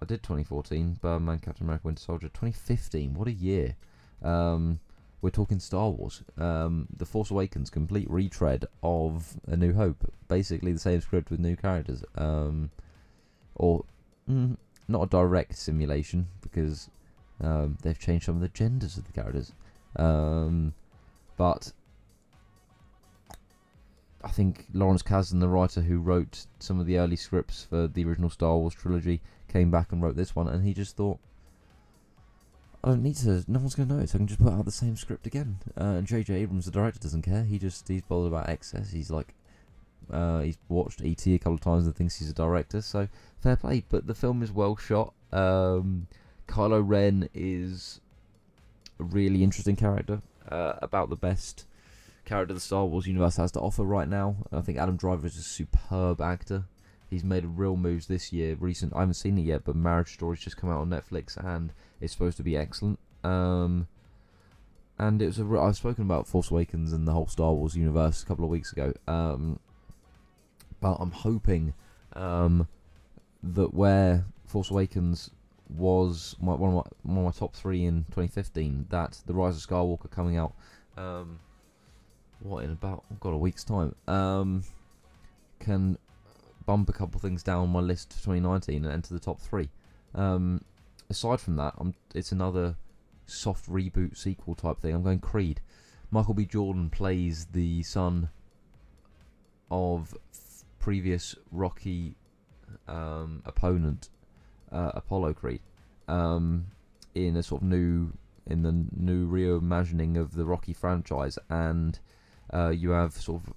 I 0.00 0.04
did 0.04 0.22
2014, 0.22 0.98
Birdman, 1.00 1.38
Captain 1.38 1.64
America, 1.64 1.86
Winter 1.86 2.02
Soldier. 2.02 2.28
2015, 2.28 3.14
what 3.14 3.28
a 3.28 3.32
year! 3.32 3.76
Um, 4.22 4.80
we're 5.22 5.30
talking 5.30 5.58
Star 5.58 5.90
Wars. 5.90 6.22
Um, 6.38 6.86
the 6.94 7.06
Force 7.06 7.30
Awakens, 7.30 7.70
complete 7.70 8.08
retread 8.10 8.66
of 8.82 9.36
A 9.46 9.56
New 9.56 9.72
Hope. 9.72 10.12
Basically 10.28 10.72
the 10.72 10.78
same 10.78 11.00
script 11.00 11.30
with 11.30 11.40
new 11.40 11.56
characters. 11.56 12.04
Um, 12.16 12.70
or 13.54 13.84
mm, 14.30 14.56
not 14.86 15.02
a 15.02 15.06
direct 15.06 15.56
simulation 15.56 16.28
because 16.42 16.90
um, 17.40 17.76
they've 17.82 17.98
changed 17.98 18.26
some 18.26 18.36
of 18.36 18.40
the 18.40 18.48
genders 18.48 18.96
of 18.96 19.06
the 19.06 19.12
characters. 19.12 19.52
Um, 19.96 20.74
but 21.36 21.72
I 24.24 24.30
think 24.30 24.66
Lawrence 24.72 25.02
Kasdan, 25.02 25.40
the 25.40 25.48
writer 25.48 25.82
who 25.82 25.98
wrote 25.98 26.46
some 26.58 26.80
of 26.80 26.86
the 26.86 26.98
early 26.98 27.16
scripts 27.16 27.64
for 27.64 27.86
the 27.86 28.04
original 28.04 28.30
Star 28.30 28.56
Wars 28.56 28.74
trilogy, 28.74 29.20
came 29.48 29.70
back 29.70 29.92
and 29.92 30.02
wrote 30.02 30.16
this 30.16 30.34
one, 30.34 30.48
and 30.48 30.64
he 30.64 30.74
just 30.74 30.96
thought, 30.96 31.18
I 32.82 32.90
don't 32.90 33.02
need 33.02 33.16
to. 33.16 33.44
No 33.48 33.58
one's 33.58 33.74
going 33.74 33.88
to 33.88 33.94
notice. 33.94 34.14
I 34.14 34.18
can 34.18 34.26
just 34.26 34.42
put 34.42 34.52
out 34.52 34.64
the 34.64 34.70
same 34.70 34.96
script 34.96 35.26
again. 35.26 35.58
Uh, 35.80 35.96
and 35.98 36.06
J.J. 36.06 36.34
Abrams, 36.34 36.66
the 36.66 36.70
director, 36.70 37.00
doesn't 37.00 37.22
care. 37.22 37.42
He 37.42 37.58
just 37.58 37.88
he's 37.88 38.02
bothered 38.02 38.32
about 38.32 38.48
excess. 38.48 38.92
He's 38.92 39.10
like, 39.10 39.34
uh, 40.12 40.40
he's 40.40 40.58
watched 40.68 41.02
E.T. 41.02 41.34
a 41.34 41.38
couple 41.38 41.54
of 41.54 41.60
times 41.60 41.86
and 41.86 41.96
thinks 41.96 42.16
he's 42.16 42.30
a 42.30 42.34
director. 42.34 42.80
So 42.80 43.08
fair 43.40 43.56
play. 43.56 43.82
But 43.88 44.06
the 44.06 44.14
film 44.14 44.42
is 44.42 44.52
well 44.52 44.76
shot. 44.76 45.14
Um, 45.32 46.06
Kylo 46.48 46.82
Ren 46.86 47.28
is 47.34 48.00
a 48.98 49.04
really 49.04 49.42
interesting 49.42 49.76
character. 49.76 50.22
Uh, 50.48 50.74
about 50.80 51.10
the 51.10 51.16
best 51.16 51.66
character 52.24 52.54
the 52.54 52.60
Star 52.60 52.84
Wars 52.84 53.06
universe 53.06 53.36
has 53.36 53.50
to 53.52 53.60
offer 53.60 53.82
right 53.82 54.08
now. 54.08 54.36
I 54.52 54.60
think 54.60 54.78
Adam 54.78 54.96
Driver 54.96 55.26
is 55.26 55.36
a 55.36 55.42
superb 55.42 56.20
actor. 56.20 56.64
He's 57.08 57.24
made 57.24 57.44
real 57.44 57.76
moves 57.76 58.06
this 58.06 58.32
year. 58.32 58.56
Recent, 58.58 58.94
I 58.94 59.00
haven't 59.00 59.14
seen 59.14 59.38
it 59.38 59.42
yet, 59.42 59.64
but 59.64 59.76
Marriage 59.76 60.14
Story's 60.14 60.40
just 60.40 60.56
come 60.56 60.70
out 60.70 60.80
on 60.80 60.90
Netflix 60.90 61.36
and 61.36 61.72
it's 62.00 62.12
supposed 62.12 62.36
to 62.36 62.42
be 62.42 62.56
excellent. 62.56 62.98
Um, 63.24 63.88
and 64.98 65.20
it 65.20 65.26
was. 65.26 65.40
I've 65.40 65.76
spoken 65.76 66.04
about 66.04 66.26
Force 66.26 66.50
Awakens 66.50 66.92
and 66.92 67.06
the 67.06 67.12
whole 67.12 67.26
Star 67.26 67.52
Wars 67.52 67.76
universe 67.76 68.22
a 68.22 68.26
couple 68.26 68.44
of 68.44 68.50
weeks 68.50 68.72
ago. 68.72 68.92
Um, 69.06 69.58
but 70.80 70.96
I'm 71.00 71.10
hoping 71.10 71.74
um, 72.14 72.66
that 73.42 73.74
where 73.74 74.26
Force 74.46 74.70
Awakens 74.70 75.30
was 75.68 76.36
my, 76.40 76.54
one, 76.54 76.70
of 76.70 76.76
my, 76.76 77.12
one 77.14 77.18
of 77.18 77.34
my 77.34 77.38
top 77.38 77.54
three 77.54 77.84
in 77.84 78.04
2015, 78.04 78.86
that 78.90 79.20
The 79.26 79.34
Rise 79.34 79.56
of 79.56 79.68
Skywalker 79.68 80.10
coming 80.10 80.36
out 80.36 80.54
um, 80.96 81.40
what 82.40 82.64
in 82.64 82.70
about 82.70 83.04
I've 83.10 83.20
got 83.20 83.30
a 83.30 83.38
week's 83.38 83.64
time 83.64 83.94
um, 84.08 84.62
can 85.60 85.98
bump 86.64 86.88
a 86.88 86.92
couple 86.92 87.20
things 87.20 87.42
down 87.42 87.68
my 87.70 87.80
list 87.80 88.12
for 88.12 88.18
2019 88.18 88.84
and 88.84 88.92
enter 88.92 89.14
the 89.14 89.20
top 89.20 89.40
three. 89.40 89.68
Um, 90.14 90.62
aside 91.08 91.40
from 91.40 91.56
that, 91.56 91.74
I'm, 91.78 91.94
it's 92.14 92.32
another 92.32 92.76
soft 93.26 93.70
reboot 93.70 94.16
sequel 94.16 94.54
type 94.54 94.80
thing. 94.80 94.94
I'm 94.94 95.02
going 95.02 95.20
Creed. 95.20 95.60
Michael 96.10 96.34
B. 96.34 96.44
Jordan 96.44 96.90
plays 96.90 97.46
the 97.46 97.82
son 97.82 98.28
of 99.70 100.16
previous 100.78 101.34
Rocky 101.50 102.14
um, 102.86 103.42
opponent, 103.44 104.08
uh, 104.72 104.92
Apollo 104.94 105.34
Creed, 105.34 105.60
um, 106.08 106.66
in 107.14 107.36
a 107.36 107.42
sort 107.42 107.62
of 107.62 107.68
new 107.68 108.12
in 108.46 108.62
the 108.62 108.84
new 108.96 109.28
reimagining 109.28 110.16
of 110.16 110.34
the 110.34 110.44
Rocky 110.44 110.72
franchise, 110.72 111.38
and 111.50 111.98
uh, 112.52 112.68
you 112.68 112.90
have 112.90 113.12
sort 113.14 113.42
of 113.42 113.54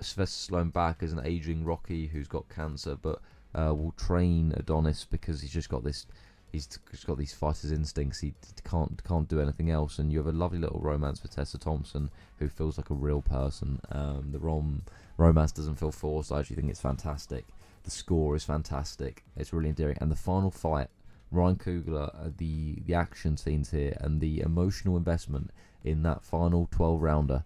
Sylvester 0.00 0.52
Stallone 0.52 0.72
back 0.72 1.02
as 1.02 1.12
an 1.12 1.20
aging 1.24 1.64
Rocky 1.64 2.08
who's 2.08 2.28
got 2.28 2.48
cancer, 2.48 2.96
but 2.96 3.20
uh, 3.54 3.74
will 3.74 3.92
train 3.92 4.52
Adonis 4.56 5.06
because 5.10 5.40
he's 5.40 5.52
just 5.52 5.68
got 5.68 5.84
this. 5.84 6.06
He's 6.52 6.66
just 6.90 7.06
got 7.06 7.18
these 7.18 7.34
fighters' 7.34 7.72
instincts. 7.72 8.20
He 8.20 8.34
can't 8.64 9.02
can't 9.04 9.28
do 9.28 9.40
anything 9.40 9.70
else, 9.70 9.98
and 9.98 10.12
you 10.12 10.18
have 10.18 10.26
a 10.26 10.32
lovely 10.32 10.58
little 10.58 10.80
romance 10.80 11.22
with 11.22 11.34
Tessa 11.34 11.58
Thompson, 11.58 12.10
who 12.38 12.48
feels 12.48 12.78
like 12.78 12.90
a 12.90 12.94
real 12.94 13.22
person. 13.22 13.80
Um, 13.90 14.30
the 14.32 14.38
rom 14.38 14.82
romance 15.16 15.52
doesn't 15.52 15.76
feel 15.76 15.92
forced. 15.92 16.32
I 16.32 16.40
actually 16.40 16.56
think 16.56 16.70
it's 16.70 16.80
fantastic. 16.80 17.46
The 17.88 17.92
score 17.92 18.36
is 18.36 18.44
fantastic. 18.44 19.24
It's 19.34 19.50
really 19.50 19.70
endearing, 19.70 19.96
and 19.98 20.10
the 20.10 20.14
final 20.14 20.50
fight 20.50 20.88
Ryan 21.30 21.56
Coogler, 21.56 22.14
uh, 22.14 22.30
the 22.36 22.82
the 22.84 22.92
action 22.92 23.38
scenes 23.38 23.70
here, 23.70 23.96
and 24.02 24.20
the 24.20 24.40
emotional 24.40 24.98
investment 24.98 25.52
in 25.82 26.02
that 26.02 26.22
final 26.22 26.68
12 26.70 27.00
rounder 27.00 27.44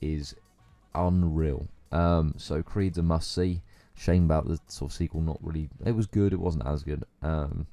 is 0.00 0.34
unreal. 0.96 1.68
Um, 1.92 2.34
so 2.36 2.60
Creed's 2.60 2.98
a 2.98 3.04
must 3.04 3.32
see. 3.32 3.62
Shame 3.94 4.24
about 4.24 4.48
the 4.48 4.58
sort 4.66 4.90
of 4.90 4.96
sequel, 4.96 5.20
not 5.20 5.38
really. 5.40 5.68
It 5.86 5.92
was 5.92 6.08
good, 6.08 6.32
it 6.32 6.40
wasn't 6.40 6.66
as 6.66 6.82
good. 6.82 7.04
Um, 7.22 7.68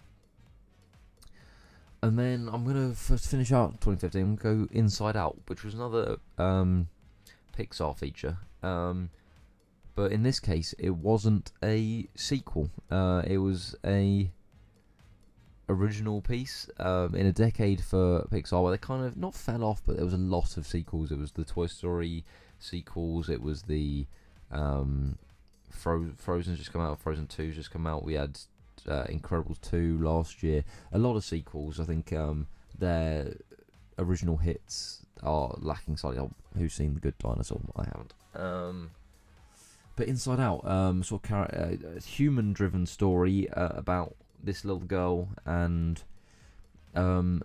and 2.04 2.20
then 2.20 2.48
I'm 2.54 2.64
gonna 2.68 2.94
finish 2.94 3.52
out 3.52 3.82
2015 3.82 4.22
and 4.22 4.40
go 4.40 4.68
Inside 4.70 5.18
Out, 5.18 5.40
which 5.48 5.64
was 5.64 5.74
another 5.74 6.18
um, 6.38 6.88
Pixar 7.58 7.98
feature. 7.98 8.38
Um, 8.62 9.10
but 9.96 10.12
in 10.12 10.24
this 10.24 10.40
case, 10.40 10.74
it 10.80 10.92
wasn't 10.92 11.52
a 11.64 12.08
sequel. 12.16 12.70
Uh, 12.90 13.24
it 13.26 13.38
was 13.38 13.76
a 13.86 14.32
original 15.70 16.22
piece 16.22 16.70
um, 16.80 17.16
in 17.16 17.26
a 17.26 17.32
decade 17.32 17.82
for 17.82 18.28
Pixar 18.32 18.62
where 18.62 18.72
they 18.72 18.78
kind 18.78 19.06
of 19.06 19.16
not 19.18 19.34
fell 19.34 19.64
off, 19.64 19.82
but 19.86 19.96
there 19.96 20.06
was 20.06 20.14
a 20.14 20.18
lot 20.18 20.58
of 20.58 20.68
sequels. 20.68 21.12
It 21.12 21.18
was 21.18 21.32
the 21.32 21.46
Toy 21.46 21.68
Story 21.68 22.26
sequels. 22.60 23.30
It 23.30 23.42
was 23.42 23.64
the 23.64 24.06
um, 24.52 25.18
Fro- 25.70 26.12
just 26.42 26.74
come 26.74 26.82
out. 26.82 27.00
Frozen 27.00 27.28
Two's 27.28 27.56
just 27.56 27.72
come 27.72 27.88
out. 27.88 28.04
We 28.04 28.14
had 28.16 28.38
uh, 28.88 29.04
Incredibles 29.06 29.62
two 29.62 29.98
last 30.02 30.44
year. 30.44 30.64
A 30.92 31.00
lot 31.00 31.16
of 31.16 31.24
sequels. 31.24 31.80
I 31.80 31.86
think 31.86 32.12
um, 32.14 32.48
their 32.78 33.34
original 33.98 34.38
hits 34.38 35.06
are 35.24 35.56
lacking 35.60 35.98
slightly. 35.98 36.20
Oh, 36.20 36.32
who's 36.58 36.74
seen 36.74 36.94
The 36.96 37.00
Good 37.00 37.18
Dinosaur? 37.18 37.62
I 37.76 37.84
haven't. 37.86 38.14
Um, 38.36 38.92
but 39.96 40.08
Inside 40.08 40.40
Out, 40.40 40.66
um, 40.68 41.04
sort 41.04 41.30
of 41.30 41.42
uh, 41.54 42.00
human-driven 42.00 42.86
story 42.86 43.50
uh, 43.50 43.70
about 43.70 44.16
this 44.44 44.66
little 44.66 44.82
girl 44.82 45.30
and 45.46 46.02
um, 46.96 47.44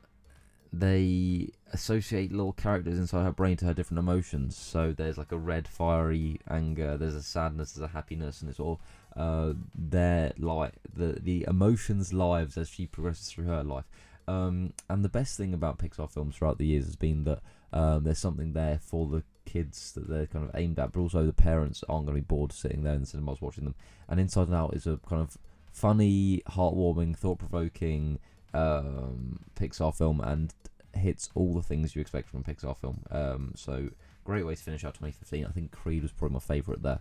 they 0.72 1.50
associate 1.72 2.32
little 2.32 2.52
characters 2.52 2.98
inside 2.98 3.24
her 3.24 3.32
brain 3.32 3.56
to 3.58 3.66
her 3.66 3.74
different 3.74 3.98
emotions. 3.98 4.56
So 4.56 4.92
there's 4.92 5.18
like 5.18 5.32
a 5.32 5.38
red, 5.38 5.68
fiery 5.68 6.40
anger. 6.48 6.96
There's 6.96 7.14
a 7.14 7.22
sadness. 7.22 7.72
There's 7.72 7.88
a 7.88 7.92
happiness, 7.92 8.40
and 8.40 8.50
it's 8.50 8.60
all 8.60 8.80
uh, 9.16 9.54
their 9.74 10.32
like 10.38 10.74
the 10.92 11.18
the 11.20 11.44
emotions 11.48 12.12
lives 12.12 12.56
as 12.56 12.68
she 12.68 12.86
progresses 12.86 13.30
through 13.30 13.46
her 13.46 13.64
life. 13.64 13.84
Um, 14.28 14.72
and 14.88 15.04
the 15.04 15.08
best 15.08 15.36
thing 15.36 15.54
about 15.54 15.78
Pixar 15.78 16.10
films 16.10 16.36
throughout 16.36 16.58
the 16.58 16.66
years 16.66 16.86
has 16.86 16.96
been 16.96 17.24
that 17.24 17.40
um, 17.72 18.04
there's 18.04 18.18
something 18.18 18.52
there 18.52 18.80
for 18.82 19.06
the 19.06 19.22
kids 19.46 19.92
that 19.92 20.08
they're 20.08 20.26
kind 20.26 20.44
of 20.44 20.50
aimed 20.54 20.78
at, 20.78 20.92
but 20.92 21.00
also 21.00 21.24
the 21.24 21.32
parents 21.32 21.82
aren't 21.88 22.06
going 22.06 22.16
to 22.16 22.22
be 22.22 22.26
bored 22.26 22.52
sitting 22.52 22.82
there 22.82 22.94
in 22.94 23.00
the 23.00 23.06
cinemas 23.06 23.40
watching 23.40 23.64
them. 23.64 23.74
And 24.08 24.20
Inside 24.20 24.52
Out 24.52 24.74
is 24.74 24.86
a 24.86 24.98
kind 25.08 25.22
of 25.22 25.38
funny, 25.72 26.42
heartwarming, 26.50 27.16
thought 27.16 27.38
provoking 27.38 28.18
um, 28.52 29.40
Pixar 29.54 29.96
film 29.96 30.20
and 30.20 30.52
hits 30.94 31.30
all 31.34 31.54
the 31.54 31.62
things 31.62 31.94
you 31.94 32.00
expect 32.00 32.28
from 32.28 32.40
a 32.40 32.42
Pixar 32.42 32.76
film. 32.76 33.02
Um, 33.10 33.52
so, 33.54 33.88
great 34.24 34.44
way 34.44 34.54
to 34.54 34.62
finish 34.62 34.84
out 34.84 34.94
2015. 34.94 35.46
I 35.46 35.50
think 35.50 35.72
Creed 35.72 36.02
was 36.02 36.12
probably 36.12 36.34
my 36.34 36.40
favourite 36.40 36.82
there. 36.82 37.00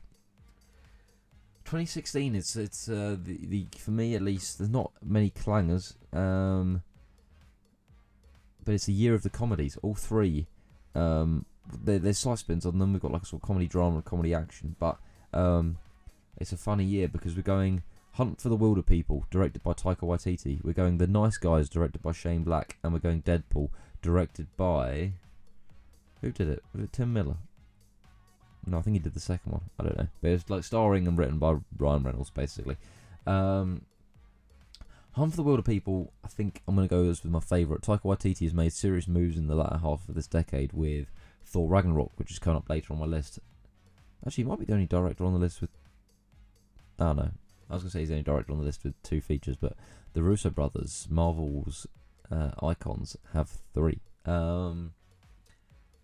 2016 1.65 2.36
it's 2.36 2.55
it's 2.55 2.88
uh, 2.88 3.17
the, 3.19 3.39
the 3.47 3.65
for 3.75 3.89
me 3.89 4.13
at 4.13 4.21
least 4.21 4.60
there's 4.60 4.69
not 4.69 4.91
many 5.03 5.31
clangers 5.31 5.95
um, 6.15 6.84
but 8.63 8.75
it's 8.75 8.88
a 8.88 8.91
year 8.91 9.15
of 9.15 9.23
the 9.23 9.31
comedies 9.31 9.75
all 9.81 9.95
three 9.95 10.45
um, 10.93 11.43
there, 11.84 11.99
there's 11.99 12.17
slight 12.17 12.39
spins 12.39 12.65
on 12.65 12.80
them 12.80 12.93
we've 12.93 13.01
got 13.01 13.12
like 13.12 13.23
a 13.23 13.25
sort 13.25 13.41
of 13.41 13.47
comedy 13.47 13.67
drama 13.67 13.95
and 13.95 14.06
comedy 14.06 14.34
action 14.34 14.75
but 14.80 14.97
um, 15.34 15.78
it's 16.38 16.51
a 16.51 16.58
funny 16.58 16.84
year 16.84 17.08
because 17.08 17.36
we're 17.36 17.41
going 17.41 17.84
Hunt 18.15 18.39
for 18.39 18.47
the 18.47 18.58
Wilderpeople, 18.58 19.30
directed 19.30 19.62
by 19.62 19.73
Taika 19.73 20.04
Waititi. 20.04 20.63
We're 20.63 20.71
going 20.71 20.99
The 20.99 21.06
Nice 21.06 21.36
Guys, 21.38 21.67
directed 21.67 22.01
by 22.01 22.13
Shane 22.13 22.43
Black, 22.43 22.78
and 22.82 22.93
we're 22.93 22.99
going 22.99 23.21
Deadpool, 23.21 23.71
directed 24.01 24.47
by 24.56 25.12
who 26.21 26.32
did 26.32 26.47
it? 26.47 26.63
Was 26.71 26.84
it 26.84 26.93
Tim 26.93 27.12
Miller? 27.12 27.36
No, 28.65 28.78
I 28.78 28.82
think 28.82 28.95
he 28.95 28.99
did 28.99 29.15
the 29.15 29.19
second 29.19 29.51
one. 29.51 29.63
I 29.78 29.84
don't 29.84 29.97
know, 29.97 30.08
but 30.21 30.32
it's 30.32 30.49
like 30.49 30.63
starring 30.63 31.10
and 31.10 31.17
written 31.17 31.39
by 31.39 31.58
Ryan 31.78 32.04
Reynolds, 32.04 32.30
basically. 32.30 32.78
Um, 33.28 33.82
Hunt 35.12 35.36
for 35.36 35.38
the 35.38 35.43
Wilderpeople, 35.43 36.08
I 36.23 36.30
think 36.30 36.62
I'm 36.69 36.75
going 36.75 36.88
to 36.88 36.95
go 36.95 37.10
as 37.10 37.21
with 37.21 37.34
my 37.34 37.41
favourite. 37.41 37.82
Taika 37.82 38.04
Waititi 38.04 38.43
has 38.43 38.54
made 38.54 38.71
serious 38.71 39.10
moves 39.10 39.38
in 39.38 39.47
the 39.47 39.56
latter 39.56 39.80
half 39.80 40.08
of 40.08 40.15
this 40.15 40.28
decade 40.28 40.71
with 40.71 41.08
Thor 41.45 41.69
Ragnarok, 41.69 42.12
which 42.17 42.31
is 42.31 42.39
coming 42.39 42.58
up 42.58 42.69
later 42.69 42.93
on 42.93 42.99
my 42.99 43.05
list. 43.05 43.39
Actually, 44.25 44.43
he 44.43 44.49
might 44.49 44.60
be 44.60 44.65
the 44.65 44.73
only 44.73 44.88
director 44.88 45.25
on 45.25 45.34
the 45.34 45.39
list 45.39 45.62
with. 45.62 45.69
Oh 46.99 47.13
no, 47.13 47.29
I 47.69 47.73
was 47.73 47.84
gonna 47.84 47.91
say 47.91 47.99
he's 47.99 48.10
the 48.10 48.15
only 48.15 48.23
director 48.23 48.51
on 48.51 48.60
the 48.60 48.65
list 48.65 48.84
with 48.84 49.01
two 49.03 49.21
features, 49.21 49.55
but 49.55 49.73
the 50.13 50.23
Russo 50.23 50.49
brothers, 50.49 51.08
Marvel's 51.10 51.88
uh, 52.31 52.51
icons, 52.62 53.17
have 53.34 53.49
three. 53.73 53.99
Um, 54.25 54.93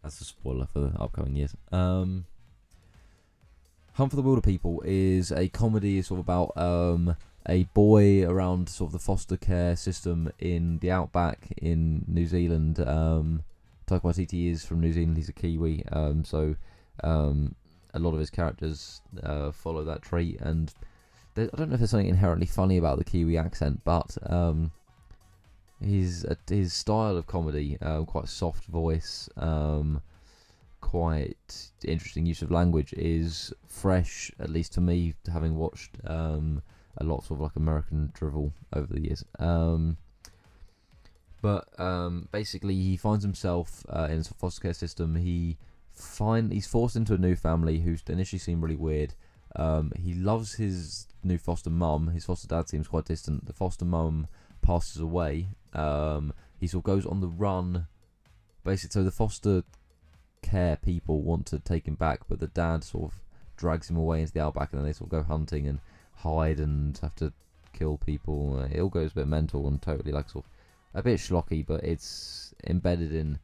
that's 0.03 0.21
a 0.21 0.25
spoiler 0.25 0.65
for 0.65 0.79
the 0.79 0.99
upcoming 0.99 1.35
years. 1.35 1.55
Um, 1.71 2.25
Hunt 3.93 4.09
for 4.09 4.15
the 4.15 4.23
Wilderpeople 4.23 4.79
is 4.85 5.31
a 5.31 5.49
comedy 5.49 6.01
sort 6.01 6.19
of 6.19 6.25
about 6.25 6.55
um, 6.55 7.17
a 7.47 7.63
boy 7.73 8.23
around 8.25 8.69
sort 8.69 8.89
of 8.89 8.93
the 8.93 8.99
foster 8.99 9.35
care 9.35 9.75
system 9.75 10.31
in 10.39 10.79
the 10.79 10.91
outback 10.91 11.53
in 11.57 12.05
New 12.07 12.25
Zealand. 12.25 12.79
Um, 12.79 13.43
Taika 13.91 14.03
Waititi 14.03 14.49
is 14.49 14.63
from 14.63 14.79
New 14.79 14.93
Zealand. 14.93 15.17
He's 15.17 15.29
a 15.29 15.33
Kiwi, 15.33 15.83
um, 15.91 16.23
so 16.23 16.55
um, 17.03 17.55
a 17.93 17.99
lot 17.99 18.13
of 18.13 18.19
his 18.19 18.29
characters 18.29 19.01
uh, 19.21 19.51
follow 19.51 19.83
that 19.83 20.01
trait 20.01 20.39
and 20.39 20.73
I 21.37 21.47
don't 21.55 21.69
know 21.69 21.73
if 21.73 21.79
there's 21.79 21.91
something 21.91 22.09
inherently 22.09 22.45
funny 22.45 22.77
about 22.77 22.97
the 22.97 23.05
Kiwi 23.05 23.37
accent, 23.37 23.81
but 23.85 24.17
um, 24.29 24.71
his 25.81 26.25
uh, 26.25 26.35
his 26.47 26.73
style 26.73 27.15
of 27.15 27.25
comedy, 27.25 27.77
uh, 27.81 28.03
quite 28.03 28.27
soft 28.27 28.65
voice, 28.65 29.29
um, 29.37 30.01
quite 30.81 31.71
interesting 31.85 32.25
use 32.25 32.41
of 32.41 32.51
language, 32.51 32.93
is 32.93 33.53
fresh, 33.67 34.29
at 34.39 34.49
least 34.49 34.73
to 34.73 34.81
me, 34.81 35.13
having 35.31 35.55
watched 35.55 35.91
um, 36.05 36.61
a 36.97 37.05
lot 37.05 37.31
of 37.31 37.39
like 37.39 37.55
American 37.55 38.11
drivel 38.13 38.51
over 38.73 38.93
the 38.93 39.01
years. 39.01 39.23
But 41.41 41.67
um, 41.79 42.27
basically, 42.31 42.75
he 42.75 42.97
finds 42.97 43.23
himself 43.23 43.83
uh, 43.89 44.07
in 44.09 44.19
a 44.19 44.23
foster 44.23 44.61
care 44.61 44.73
system. 44.73 45.15
He 45.15 45.57
find 45.93 46.51
he's 46.51 46.67
forced 46.67 46.95
into 46.95 47.13
a 47.13 47.17
new 47.17 47.35
family 47.35 47.79
who 47.79 47.95
initially 48.07 48.39
seem 48.39 48.61
really 48.61 48.75
weird. 48.75 49.13
Um, 49.55 49.91
he 49.97 50.13
loves 50.13 50.55
his 50.55 51.07
new 51.23 51.37
foster 51.37 51.69
mum. 51.69 52.07
His 52.07 52.25
foster 52.25 52.47
dad 52.47 52.69
seems 52.69 52.87
quite 52.87 53.05
distant. 53.05 53.45
The 53.45 53.53
foster 53.53 53.85
mum 53.85 54.27
passes 54.61 55.01
away. 55.01 55.47
Um, 55.73 56.33
he 56.59 56.67
sort 56.67 56.81
of 56.81 56.85
goes 56.85 57.05
on 57.05 57.21
the 57.21 57.27
run. 57.27 57.87
Basically, 58.63 58.93
so 58.93 59.03
the 59.03 59.11
foster 59.11 59.63
care 60.41 60.77
people 60.77 61.21
want 61.21 61.45
to 61.47 61.59
take 61.59 61.87
him 61.87 61.95
back, 61.95 62.21
but 62.29 62.39
the 62.39 62.47
dad 62.47 62.83
sort 62.83 63.11
of 63.11 63.19
drags 63.57 63.89
him 63.89 63.97
away 63.97 64.21
into 64.21 64.33
the 64.33 64.43
outback, 64.43 64.71
and 64.71 64.79
then 64.79 64.85
they 64.85 64.93
sort 64.93 65.11
of 65.11 65.19
go 65.19 65.23
hunting 65.23 65.67
and 65.67 65.79
hide 66.17 66.59
and 66.59 66.97
have 66.99 67.15
to 67.15 67.33
kill 67.73 67.97
people. 67.97 68.59
Uh, 68.59 68.67
it 68.71 68.79
all 68.79 68.89
goes 68.89 69.11
a 69.11 69.15
bit 69.15 69.27
mental 69.27 69.67
and 69.67 69.81
totally 69.81 70.11
like 70.11 70.29
sort 70.29 70.45
of 70.45 70.50
a 70.93 71.03
bit 71.03 71.19
schlocky, 71.19 71.65
but 71.65 71.83
it's 71.83 72.53
embedded 72.67 73.13
in 73.13 73.39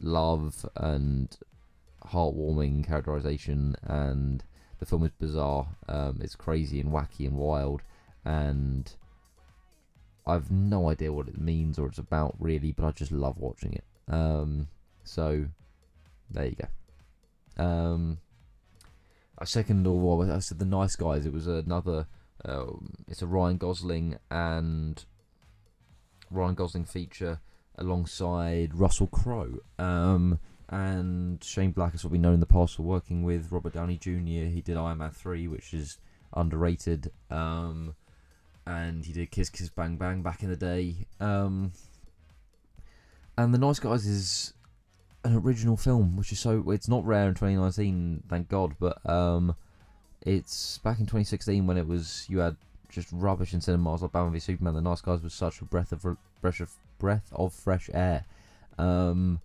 love 0.00 0.66
and 0.76 1.36
heartwarming 2.04 2.86
characterization 2.86 3.76
and 3.82 4.44
the 4.78 4.86
film 4.86 5.04
is 5.04 5.12
bizarre. 5.12 5.68
Um, 5.88 6.18
it's 6.20 6.34
crazy 6.34 6.80
and 6.80 6.90
wacky 6.90 7.26
and 7.26 7.36
wild, 7.36 7.82
and 8.24 8.92
I've 10.26 10.50
no 10.50 10.90
idea 10.90 11.12
what 11.12 11.28
it 11.28 11.40
means 11.40 11.78
or 11.78 11.86
it's 11.86 11.98
about 11.98 12.34
really, 12.40 12.72
but 12.72 12.84
I 12.84 12.90
just 12.90 13.12
love 13.12 13.38
watching 13.38 13.74
it. 13.74 13.84
Um, 14.08 14.66
so 15.04 15.46
there 16.30 16.46
you 16.46 16.56
go. 16.56 17.64
Um, 17.64 18.18
a 19.38 19.46
second 19.46 19.86
or 19.86 19.98
what 19.98 20.30
I 20.30 20.40
said, 20.40 20.58
the 20.58 20.64
nice 20.64 20.96
guys. 20.96 21.26
It 21.26 21.32
was 21.32 21.46
another 21.46 22.06
um, 22.44 22.94
it's 23.08 23.22
a 23.22 23.26
Ryan 23.26 23.56
Gosling 23.56 24.16
and 24.30 25.04
Ryan 26.32 26.54
Gosling 26.54 26.84
feature 26.84 27.40
alongside 27.76 28.74
Russell 28.74 29.06
Crowe. 29.06 29.58
Um, 29.78 30.38
and 30.68 31.42
Shane 31.44 31.72
Black 31.72 31.94
is 31.94 32.04
what 32.04 32.12
we 32.12 32.18
know 32.18 32.32
in 32.32 32.40
the 32.40 32.46
past 32.46 32.76
for 32.76 32.82
working 32.82 33.22
with 33.22 33.52
Robert 33.52 33.74
Downey 33.74 33.98
Jr. 33.98 34.48
He 34.48 34.62
did 34.64 34.76
Iron 34.76 34.98
Man 34.98 35.10
3, 35.10 35.48
which 35.48 35.74
is 35.74 35.98
underrated. 36.34 37.10
Um, 37.30 37.94
and 38.66 39.04
he 39.04 39.12
did 39.12 39.30
Kiss 39.30 39.50
Kiss 39.50 39.68
Bang 39.68 39.96
Bang 39.96 40.22
back 40.22 40.42
in 40.42 40.48
the 40.48 40.56
day. 40.56 41.06
Um, 41.20 41.72
and 43.36 43.52
The 43.52 43.58
Nice 43.58 43.78
Guys 43.78 44.06
is 44.06 44.54
an 45.24 45.36
original 45.36 45.76
film, 45.76 46.16
which 46.16 46.32
is 46.32 46.40
so 46.40 46.70
it's 46.70 46.88
not 46.88 47.04
rare 47.04 47.28
in 47.28 47.34
2019, 47.34 48.24
thank 48.28 48.48
God. 48.48 48.74
But 48.78 49.04
um, 49.08 49.56
it's 50.22 50.78
back 50.78 51.00
in 51.00 51.06
2016 51.06 51.66
when 51.66 51.76
it 51.76 51.86
was 51.86 52.26
you 52.28 52.38
had 52.38 52.56
just 52.92 53.08
rubbish 53.10 53.54
in 53.54 53.60
cinemas 53.60 54.02
like 54.02 54.12
Batman 54.12 54.32
v 54.32 54.38
Superman. 54.38 54.74
The 54.74 54.80
Nice 54.80 55.00
Guys 55.00 55.22
was 55.22 55.34
such 55.34 55.60
a 55.60 55.64
breath 55.64 55.92
of 55.92 56.04
breath 56.40 56.60
of 56.60 56.70
breath 56.98 57.28
of 57.32 57.52
fresh 57.52 57.90
air, 57.92 58.24
um, 58.78 59.40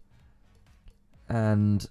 and 1.27 1.87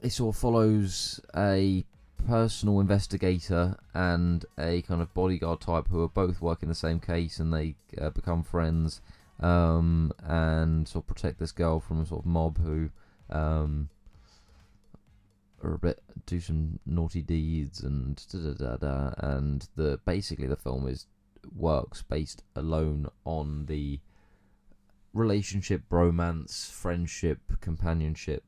it 0.00 0.10
sort 0.10 0.34
of 0.34 0.40
follows 0.40 1.20
a 1.36 1.84
personal 2.26 2.80
investigator 2.80 3.76
and 3.94 4.44
a 4.58 4.82
kind 4.82 5.02
of 5.02 5.12
bodyguard 5.14 5.60
type 5.60 5.88
who 5.88 6.02
are 6.02 6.08
both 6.08 6.40
working 6.40 6.68
the 6.68 6.74
same 6.74 7.00
case 7.00 7.38
and 7.40 7.52
they 7.52 7.74
uh, 8.00 8.10
become 8.10 8.42
friends 8.44 9.00
um, 9.40 10.12
and 10.22 10.86
sort 10.86 11.04
of 11.04 11.08
protect 11.08 11.38
this 11.38 11.52
girl 11.52 11.80
from 11.80 12.00
a 12.00 12.06
sort 12.06 12.20
of 12.20 12.26
mob 12.26 12.58
who 12.58 12.90
um, 13.30 13.88
are 15.62 15.74
a 15.74 15.78
bit 15.78 16.02
do 16.26 16.40
some 16.40 16.78
naughty 16.86 17.22
deeds 17.22 17.80
and 17.80 18.24
da 18.30 18.38
da 18.38 18.52
da 18.52 18.76
da. 18.76 19.14
And 19.18 19.68
the 19.76 20.00
basically 20.04 20.46
the 20.46 20.56
film 20.56 20.86
is 20.88 21.06
works 21.54 22.02
based 22.02 22.42
alone 22.54 23.08
on 23.24 23.66
the 23.66 24.00
relationship, 25.12 25.82
romance, 25.90 26.70
friendship, 26.70 27.40
companionship 27.60 28.44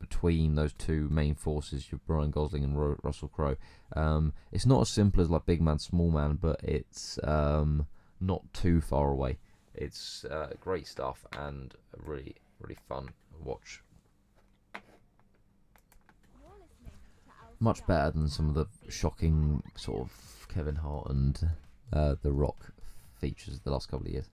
between 0.00 0.54
those 0.54 0.72
two 0.74 1.08
main 1.10 1.34
forces, 1.34 1.88
Ryan 2.06 2.30
Gosling 2.30 2.64
and 2.64 2.78
Ro- 2.78 2.98
Russell 3.02 3.28
Crowe. 3.28 3.56
Um, 3.96 4.32
it's 4.52 4.66
not 4.66 4.82
as 4.82 4.88
simple 4.90 5.22
as 5.22 5.30
like 5.30 5.46
Big 5.46 5.62
Man, 5.62 5.78
Small 5.78 6.10
Man, 6.10 6.38
but 6.40 6.60
it's 6.62 7.18
um, 7.24 7.86
not 8.20 8.42
too 8.52 8.80
far 8.80 9.10
away. 9.10 9.38
It's 9.74 10.24
uh, 10.26 10.50
great 10.60 10.86
stuff 10.86 11.24
and 11.36 11.74
really, 11.96 12.36
really 12.60 12.76
fun 12.88 13.10
watch. 13.42 13.82
Much 17.64 17.86
better 17.86 18.10
than 18.10 18.28
some 18.28 18.50
of 18.50 18.54
the 18.54 18.66
shocking 18.90 19.62
sort 19.74 20.02
of 20.02 20.46
Kevin 20.52 20.76
Hart 20.76 21.08
and 21.08 21.48
uh, 21.94 22.14
The 22.20 22.30
Rock 22.30 22.74
features 23.18 23.60
the 23.60 23.70
last 23.70 23.88
couple 23.88 24.06
of 24.06 24.12
years. 24.12 24.28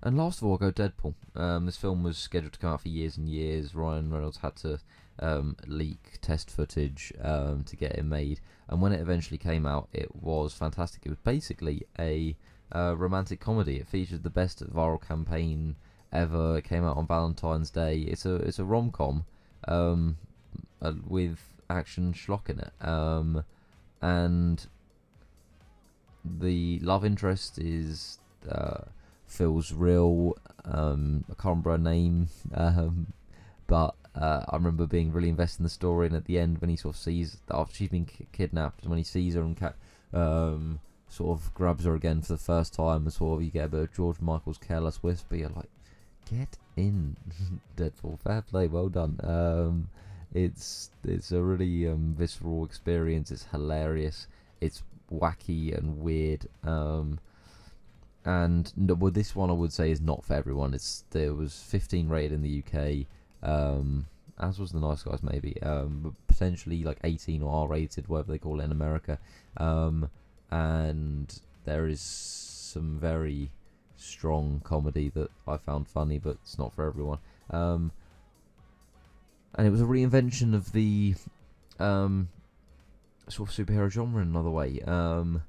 And 0.00 0.16
last 0.16 0.38
of 0.38 0.44
all, 0.44 0.52
I'll 0.52 0.58
go 0.58 0.70
Deadpool. 0.70 1.14
Um, 1.34 1.66
this 1.66 1.76
film 1.76 2.04
was 2.04 2.16
scheduled 2.16 2.52
to 2.52 2.60
come 2.60 2.72
out 2.72 2.82
for 2.82 2.90
years 2.90 3.16
and 3.16 3.28
years. 3.28 3.74
Ryan 3.74 4.08
Reynolds 4.08 4.36
had 4.36 4.54
to 4.58 4.78
um, 5.18 5.56
leak 5.66 6.18
test 6.22 6.48
footage 6.48 7.12
um, 7.20 7.64
to 7.64 7.74
get 7.74 7.98
it 7.98 8.04
made, 8.04 8.38
and 8.68 8.80
when 8.80 8.92
it 8.92 9.00
eventually 9.00 9.38
came 9.38 9.66
out, 9.66 9.88
it 9.92 10.14
was 10.14 10.54
fantastic. 10.54 11.02
It 11.04 11.08
was 11.08 11.18
basically 11.24 11.82
a 11.98 12.36
uh, 12.70 12.94
romantic 12.96 13.40
comedy. 13.40 13.78
It 13.78 13.88
featured 13.88 14.22
the 14.22 14.30
best 14.30 14.62
viral 14.72 15.04
campaign 15.04 15.74
ever. 16.12 16.58
It 16.58 16.64
came 16.64 16.84
out 16.84 16.98
on 16.98 17.08
Valentine's 17.08 17.70
Day. 17.70 18.02
It's 18.02 18.24
a 18.24 18.36
it's 18.36 18.60
a 18.60 18.64
rom 18.64 18.92
com 18.92 19.24
um, 19.66 20.18
uh, 20.80 20.92
with 21.04 21.40
action 21.70 22.12
schlock 22.12 22.48
in 22.48 22.60
it, 22.60 22.72
um, 22.80 23.44
and 24.00 24.66
the 26.24 26.78
love 26.80 27.04
interest 27.04 27.58
is. 27.58 28.18
Uh, 28.48 28.84
feels 29.26 29.72
real. 29.72 30.36
Um, 30.64 31.24
I 31.30 31.34
can't 31.34 31.64
remember 31.64 31.72
her 31.72 31.78
name, 31.78 32.28
um, 32.54 33.12
but 33.66 33.94
uh, 34.14 34.44
I 34.48 34.56
remember 34.56 34.86
being 34.86 35.12
really 35.12 35.28
invested 35.28 35.60
in 35.60 35.64
the 35.64 35.70
story. 35.70 36.06
And 36.06 36.16
at 36.16 36.24
the 36.24 36.38
end, 36.38 36.60
when 36.60 36.70
he 36.70 36.76
sort 36.76 36.94
of 36.94 37.00
sees 37.00 37.38
after 37.50 37.74
she's 37.74 37.88
been 37.88 38.08
kidnapped, 38.32 38.82
and 38.82 38.90
when 38.90 38.98
he 38.98 39.04
sees 39.04 39.34
her 39.34 39.42
and 39.42 39.56
ca- 39.56 39.74
um, 40.12 40.80
sort 41.08 41.38
of 41.38 41.52
grabs 41.54 41.84
her 41.84 41.94
again 41.94 42.22
for 42.22 42.32
the 42.32 42.38
first 42.38 42.74
time, 42.74 43.02
and 43.02 43.12
sort 43.12 43.38
of 43.38 43.44
you 43.44 43.50
get 43.50 43.66
a 43.66 43.68
bit 43.68 43.80
of 43.80 43.94
George 43.94 44.20
Michael's 44.20 44.58
careless 44.58 45.02
whisper. 45.02 45.36
You're 45.36 45.50
like, 45.50 45.70
get 46.30 46.56
in, 46.76 47.16
Deadpool. 47.76 48.20
Fair 48.20 48.42
play, 48.42 48.66
well 48.66 48.88
done. 48.88 49.18
Um, 49.22 49.88
it's 50.34 50.90
it's 51.04 51.32
a 51.32 51.40
really 51.40 51.88
um, 51.88 52.14
visceral 52.18 52.64
experience. 52.64 53.30
It's 53.30 53.46
hilarious. 53.50 54.26
It's 54.60 54.82
wacky 55.10 55.76
and 55.76 56.00
weird. 56.00 56.46
Um, 56.64 57.20
and 58.24 58.72
no, 58.76 58.94
well, 58.94 59.12
this 59.12 59.36
one 59.36 59.50
I 59.50 59.54
would 59.54 59.72
say 59.72 59.90
is 59.90 60.00
not 60.00 60.24
for 60.24 60.34
everyone. 60.34 60.74
It's 60.74 61.04
there 61.10 61.34
was 61.34 61.62
15 61.68 62.08
rated 62.08 62.32
in 62.32 62.42
the 62.42 62.62
UK, 62.62 63.06
um, 63.48 64.06
as 64.40 64.58
was 64.58 64.72
the 64.72 64.80
Nice 64.80 65.02
Guys 65.02 65.22
maybe, 65.22 65.60
um, 65.62 66.16
potentially 66.26 66.82
like 66.82 66.98
18 67.04 67.42
or 67.42 67.62
R 67.62 67.68
rated, 67.68 68.08
whatever 68.08 68.32
they 68.32 68.38
call 68.38 68.60
it 68.60 68.64
in 68.64 68.72
America, 68.72 69.18
um, 69.58 70.08
and 70.50 71.38
there 71.66 71.86
is 71.86 72.00
some 72.00 72.98
very 72.98 73.50
strong 73.96 74.60
comedy 74.64 75.10
that 75.10 75.30
I 75.46 75.58
found 75.58 75.86
funny, 75.86 76.18
but 76.18 76.38
it's 76.42 76.58
not 76.58 76.72
for 76.72 76.86
everyone. 76.86 77.18
Um, 77.50 77.92
and 79.54 79.66
it 79.66 79.70
was 79.70 79.80
a 79.80 79.84
reinvention 79.84 80.54
of 80.54 80.72
the 80.72 81.14
um, 81.78 82.28
sort 83.28 83.48
of 83.48 83.54
superhero 83.54 83.90
genre 83.90 84.22
in 84.22 84.28
another 84.28 84.50
way. 84.50 84.80
Um, 84.86 85.42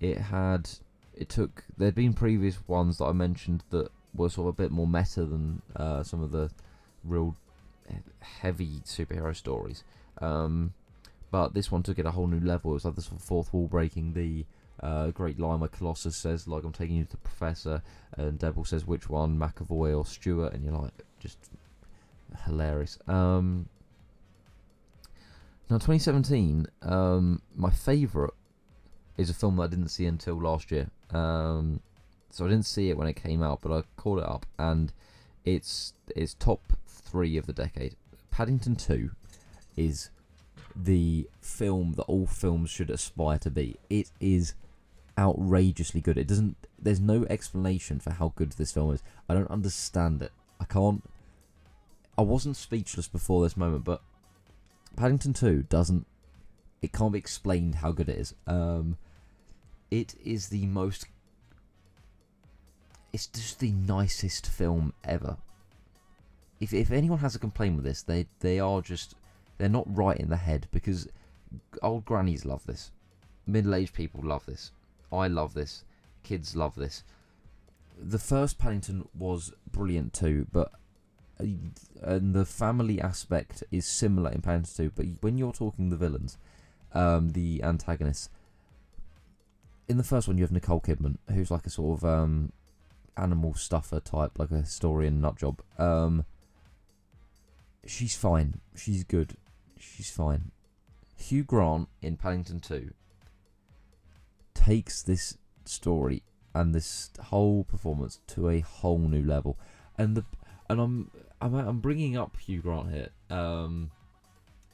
it 0.00 0.18
had 0.18 0.70
it 1.14 1.28
took 1.28 1.64
there'd 1.76 1.94
been 1.94 2.12
previous 2.12 2.58
ones 2.68 2.98
that 2.98 3.06
I 3.06 3.12
mentioned 3.12 3.64
that 3.70 3.90
were 4.14 4.28
sort 4.28 4.48
of 4.48 4.54
a 4.54 4.62
bit 4.62 4.70
more 4.70 4.86
meta 4.86 5.24
than 5.24 5.62
uh, 5.76 6.02
some 6.02 6.22
of 6.22 6.32
the 6.32 6.50
real 7.04 7.36
heavy 8.20 8.80
superhero 8.84 9.34
stories. 9.34 9.84
Um, 10.20 10.74
but 11.30 11.54
this 11.54 11.70
one 11.70 11.82
took 11.82 11.98
it 11.98 12.06
a 12.06 12.10
whole 12.10 12.26
new 12.26 12.40
level. 12.40 12.70
It 12.70 12.74
was 12.74 12.84
like 12.84 12.94
the 12.94 13.02
sort 13.02 13.20
of 13.20 13.24
fourth 13.24 13.52
wall 13.52 13.66
breaking. 13.66 14.14
The 14.14 14.46
uh, 14.80 15.10
great 15.10 15.38
Lima 15.38 15.68
Colossus 15.68 16.16
says, 16.16 16.48
"Like 16.48 16.64
I'm 16.64 16.72
taking 16.72 16.96
you 16.96 17.04
to 17.04 17.10
the 17.10 17.16
Professor," 17.18 17.82
and 18.16 18.38
Deadpool 18.38 18.66
says, 18.66 18.86
"Which 18.86 19.08
one, 19.08 19.38
McAvoy 19.38 19.96
or 19.96 20.06
Stewart?" 20.06 20.54
And 20.54 20.64
you're 20.64 20.74
like, 20.74 20.92
just 21.18 21.38
hilarious. 22.44 22.98
Um, 23.06 23.68
now, 25.70 25.76
2017, 25.76 26.66
um, 26.82 27.42
my 27.54 27.70
favourite 27.70 28.32
is 29.18 29.28
a 29.28 29.34
film 29.34 29.56
that 29.56 29.64
I 29.64 29.66
didn't 29.66 29.88
see 29.88 30.06
until 30.06 30.40
last 30.40 30.70
year. 30.70 30.90
Um, 31.10 31.80
so 32.30 32.46
I 32.46 32.48
didn't 32.48 32.66
see 32.66 32.90
it 32.90 32.96
when 32.96 33.08
it 33.08 33.14
came 33.14 33.42
out, 33.42 33.60
but 33.60 33.72
I 33.72 33.82
called 33.96 34.20
it 34.20 34.24
up, 34.24 34.46
and 34.58 34.92
it's 35.44 35.94
it's 36.14 36.34
top 36.34 36.72
three 36.86 37.36
of 37.36 37.46
the 37.46 37.52
decade. 37.52 37.96
Paddington 38.30 38.76
Two 38.76 39.10
is 39.76 40.10
the 40.76 41.28
film 41.40 41.94
that 41.94 42.04
all 42.04 42.26
films 42.26 42.70
should 42.70 42.90
aspire 42.90 43.38
to 43.38 43.50
be. 43.50 43.76
It 43.90 44.10
is 44.20 44.54
outrageously 45.18 46.00
good. 46.00 46.18
It 46.18 46.28
doesn't. 46.28 46.56
There's 46.78 47.00
no 47.00 47.26
explanation 47.28 47.98
for 47.98 48.12
how 48.12 48.32
good 48.36 48.52
this 48.52 48.72
film 48.72 48.94
is. 48.94 49.02
I 49.28 49.34
don't 49.34 49.50
understand 49.50 50.22
it. 50.22 50.32
I 50.60 50.64
can't. 50.64 51.02
I 52.18 52.22
wasn't 52.22 52.56
speechless 52.56 53.08
before 53.08 53.42
this 53.42 53.56
moment, 53.56 53.84
but 53.84 54.02
Paddington 54.96 55.32
Two 55.32 55.62
doesn't. 55.62 56.04
It 56.82 56.92
can't 56.92 57.12
be 57.12 57.18
explained 57.18 57.76
how 57.76 57.92
good 57.92 58.08
it 58.08 58.18
is. 58.18 58.34
Um, 58.46 58.98
it 59.90 60.14
is 60.24 60.48
the 60.48 60.66
most 60.66 61.06
it's 63.12 63.26
just 63.26 63.60
the 63.60 63.72
nicest 63.72 64.46
film 64.46 64.92
ever 65.04 65.36
if 66.60 66.74
if 66.74 66.90
anyone 66.90 67.18
has 67.18 67.34
a 67.34 67.38
complaint 67.38 67.76
with 67.76 67.84
this 67.84 68.02
they 68.02 68.26
they 68.40 68.58
are 68.58 68.82
just 68.82 69.14
they're 69.56 69.68
not 69.68 69.96
right 69.96 70.18
in 70.18 70.28
the 70.28 70.36
head 70.36 70.68
because 70.70 71.08
old 71.82 72.04
grannies 72.04 72.44
love 72.44 72.64
this 72.66 72.90
middle-aged 73.46 73.94
people 73.94 74.20
love 74.22 74.44
this 74.46 74.72
i 75.10 75.26
love 75.26 75.54
this 75.54 75.84
kids 76.22 76.54
love 76.54 76.74
this 76.74 77.02
the 77.98 78.18
first 78.18 78.58
paddington 78.58 79.08
was 79.18 79.52
brilliant 79.72 80.12
too 80.12 80.46
but 80.52 80.72
and 81.38 82.34
the 82.34 82.44
family 82.44 83.00
aspect 83.00 83.62
is 83.70 83.86
similar 83.86 84.30
in 84.30 84.42
paddington 84.42 84.90
2 84.90 84.92
but 84.94 85.06
when 85.20 85.38
you're 85.38 85.52
talking 85.52 85.90
the 85.90 85.96
villains 85.96 86.36
um, 86.94 87.30
the 87.30 87.62
antagonists 87.62 88.30
in 89.88 89.96
the 89.96 90.04
first 90.04 90.28
one, 90.28 90.36
you 90.36 90.44
have 90.44 90.52
Nicole 90.52 90.80
Kidman, 90.80 91.16
who's 91.32 91.50
like 91.50 91.66
a 91.66 91.70
sort 91.70 91.98
of 91.98 92.04
um, 92.04 92.52
animal 93.16 93.54
stuffer 93.54 94.00
type, 94.00 94.38
like 94.38 94.50
a 94.50 94.58
historian 94.58 95.20
nut 95.20 95.36
job. 95.36 95.62
Um, 95.78 96.26
she's 97.86 98.14
fine. 98.14 98.60
She's 98.76 99.02
good. 99.02 99.36
She's 99.78 100.10
fine. 100.10 100.50
Hugh 101.16 101.42
Grant 101.42 101.88
in 102.02 102.16
Paddington 102.16 102.60
2 102.60 102.92
takes 104.54 105.02
this 105.02 105.38
story 105.64 106.22
and 106.54 106.74
this 106.74 107.10
whole 107.24 107.64
performance 107.64 108.20
to 108.28 108.50
a 108.50 108.60
whole 108.60 108.98
new 108.98 109.24
level. 109.24 109.58
And 109.96 110.16
the 110.16 110.24
and 110.68 110.80
I'm 110.80 111.10
I'm 111.40 111.54
I'm 111.54 111.80
bringing 111.80 112.16
up 112.16 112.36
Hugh 112.36 112.60
Grant 112.60 112.90
here 112.92 113.08
um, 113.30 113.90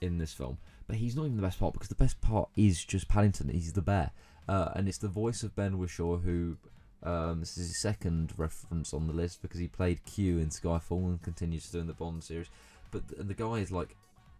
in 0.01 0.19
this 0.19 0.33
film, 0.33 0.59
but 0.87 0.97
he's 0.97 1.17
not 1.17 1.25
even 1.25 1.37
the 1.37 1.43
best 1.43 1.59
part 1.59 1.73
because 1.73 1.89
the 1.89 1.95
best 1.95 2.21
part 2.21 2.49
is 2.57 2.85
just 2.85 3.09
Paddington. 3.09 3.49
He's 3.49 3.73
the 3.73 3.83
bear 3.83 4.11
uh, 4.49 4.71
and 4.75 4.89
it's 4.89 4.99
the 4.99 5.09
voice 5.09 5.43
of 5.43 5.55
Ben 5.57 5.79
Whishaw 5.79 6.23
who. 6.23 6.57
Um, 7.03 7.41
this 7.41 7.59
is 7.59 7.67
his 7.67 7.83
second 7.83 8.33
reference 8.39 8.95
on 8.95 9.07
the 9.07 9.12
list 9.12 9.43
because 9.43 9.61
he 9.61 9.69
played 9.69 10.07
Q 10.07 10.39
in 10.39 10.49
Skyfall 10.49 11.05
and 11.05 11.23
continues 11.23 11.67
to 11.67 11.73
do 11.73 11.81
in 11.81 11.87
the 11.87 11.93
Bond 11.93 12.25
series. 12.25 12.49
But 12.91 13.03
and 13.19 13.29
the 13.29 13.35
guy 13.35 13.57
is 13.57 13.71
like 13.71 13.95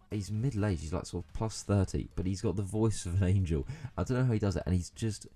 he's 0.09 0.31
middle 0.31 0.65
aged. 0.65 0.81
He's 0.81 0.93
like 0.93 1.05
sort 1.05 1.25
of 1.25 1.33
plus 1.33 1.61
thirty, 1.61 2.09
but 2.15 2.25
he's 2.25 2.41
got 2.41 2.55
the 2.55 2.63
voice 2.63 3.05
of 3.05 3.21
an 3.21 3.27
angel. 3.27 3.67
I 3.95 4.03
don't 4.03 4.17
know 4.17 4.25
how 4.25 4.33
he 4.33 4.39
does 4.39 4.55
it, 4.55 4.63
and 4.65 4.73
he's 4.73 4.89
just 4.89 5.27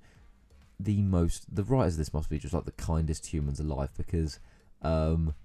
the 0.79 1.03
most. 1.03 1.55
The 1.55 1.63
writers 1.63 1.93
of 1.93 1.97
this 1.99 2.13
must 2.15 2.31
be 2.31 2.39
just 2.39 2.53
like 2.53 2.65
the 2.65 2.71
kindest 2.71 3.27
humans 3.27 3.59
alive 3.59 3.91
because 3.95 4.39
um, 4.81 5.35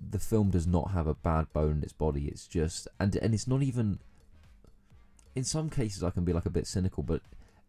the 0.00 0.18
film 0.18 0.50
does 0.50 0.66
not 0.66 0.92
have 0.92 1.06
a 1.06 1.14
bad 1.14 1.52
bone 1.52 1.72
in 1.72 1.82
its 1.82 1.92
body. 1.92 2.26
It's 2.26 2.46
just 2.46 2.88
and 2.98 3.14
and 3.16 3.34
it's 3.34 3.46
not 3.46 3.62
even. 3.62 3.98
In 5.36 5.44
some 5.44 5.70
cases, 5.70 6.02
I 6.02 6.10
can 6.10 6.24
be 6.24 6.32
like 6.32 6.46
a 6.46 6.50
bit 6.50 6.66
cynical, 6.66 7.04
but 7.04 7.22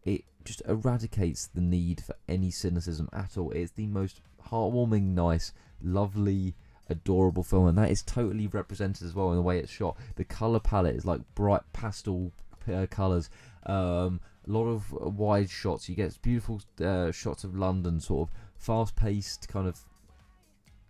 it 0.04 0.24
just 0.44 0.62
eradicates 0.66 1.46
the 1.46 1.60
need 1.60 2.02
for 2.02 2.16
any 2.28 2.50
cynicism 2.50 3.08
at 3.12 3.38
all. 3.38 3.52
It's 3.52 3.70
the 3.72 3.86
most 3.86 4.20
heartwarming, 4.48 5.14
nice, 5.14 5.52
lovely 5.80 6.54
adorable 6.88 7.44
film, 7.44 7.68
and 7.68 7.78
that 7.78 7.90
is 7.90 8.02
totally 8.02 8.48
represented 8.48 9.06
as 9.06 9.14
well 9.14 9.30
in 9.30 9.36
the 9.36 9.42
way 9.42 9.58
it's 9.58 9.70
shot. 9.70 9.96
The 10.16 10.24
color 10.24 10.58
palette 10.58 10.96
is 10.96 11.04
like 11.04 11.20
bright 11.34 11.62
pastel 11.72 12.32
uh, 12.72 12.86
colors. 12.90 13.30
Um, 13.64 14.20
a 14.46 14.50
lot 14.50 14.66
of 14.66 14.90
wide 14.92 15.48
shots. 15.48 15.88
You 15.88 15.94
get 15.94 16.20
beautiful 16.20 16.60
uh, 16.84 17.12
shots 17.12 17.44
of 17.44 17.56
London, 17.56 18.00
sort 18.00 18.28
of 18.28 18.34
fast-paced 18.56 19.48
kind 19.48 19.68
of 19.68 19.80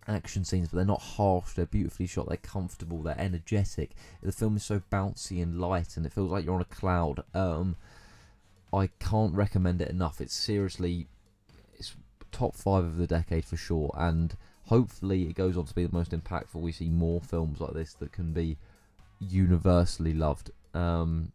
action 0.07 0.43
scenes, 0.43 0.69
but 0.69 0.77
they're 0.77 0.85
not 0.85 1.01
harsh. 1.01 1.53
They're 1.53 1.65
beautifully 1.65 2.07
shot. 2.07 2.27
They're 2.27 2.37
comfortable. 2.37 3.01
They're 3.01 3.19
energetic. 3.19 3.91
The 4.21 4.31
film 4.31 4.57
is 4.57 4.63
so 4.63 4.81
bouncy 4.91 5.41
and 5.41 5.59
light, 5.59 5.97
and 5.97 6.05
it 6.05 6.13
feels 6.13 6.31
like 6.31 6.45
you're 6.45 6.55
on 6.55 6.61
a 6.61 6.65
cloud. 6.65 7.23
Um, 7.33 7.75
I 8.73 8.87
can't 8.99 9.33
recommend 9.33 9.81
it 9.81 9.89
enough. 9.89 10.19
It's 10.19 10.33
seriously, 10.33 11.07
it's 11.77 11.95
top 12.31 12.55
five 12.55 12.83
of 12.83 12.97
the 12.97 13.07
decade 13.07 13.45
for 13.45 13.57
sure, 13.57 13.93
and 13.97 14.35
hopefully 14.65 15.23
it 15.23 15.35
goes 15.35 15.57
on 15.57 15.65
to 15.65 15.75
be 15.75 15.85
the 15.85 15.95
most 15.95 16.11
impactful. 16.11 16.55
We 16.55 16.71
see 16.71 16.89
more 16.89 17.21
films 17.21 17.59
like 17.59 17.73
this 17.73 17.93
that 17.95 18.11
can 18.11 18.33
be 18.33 18.57
universally 19.19 20.13
loved. 20.13 20.51
Um, 20.73 21.31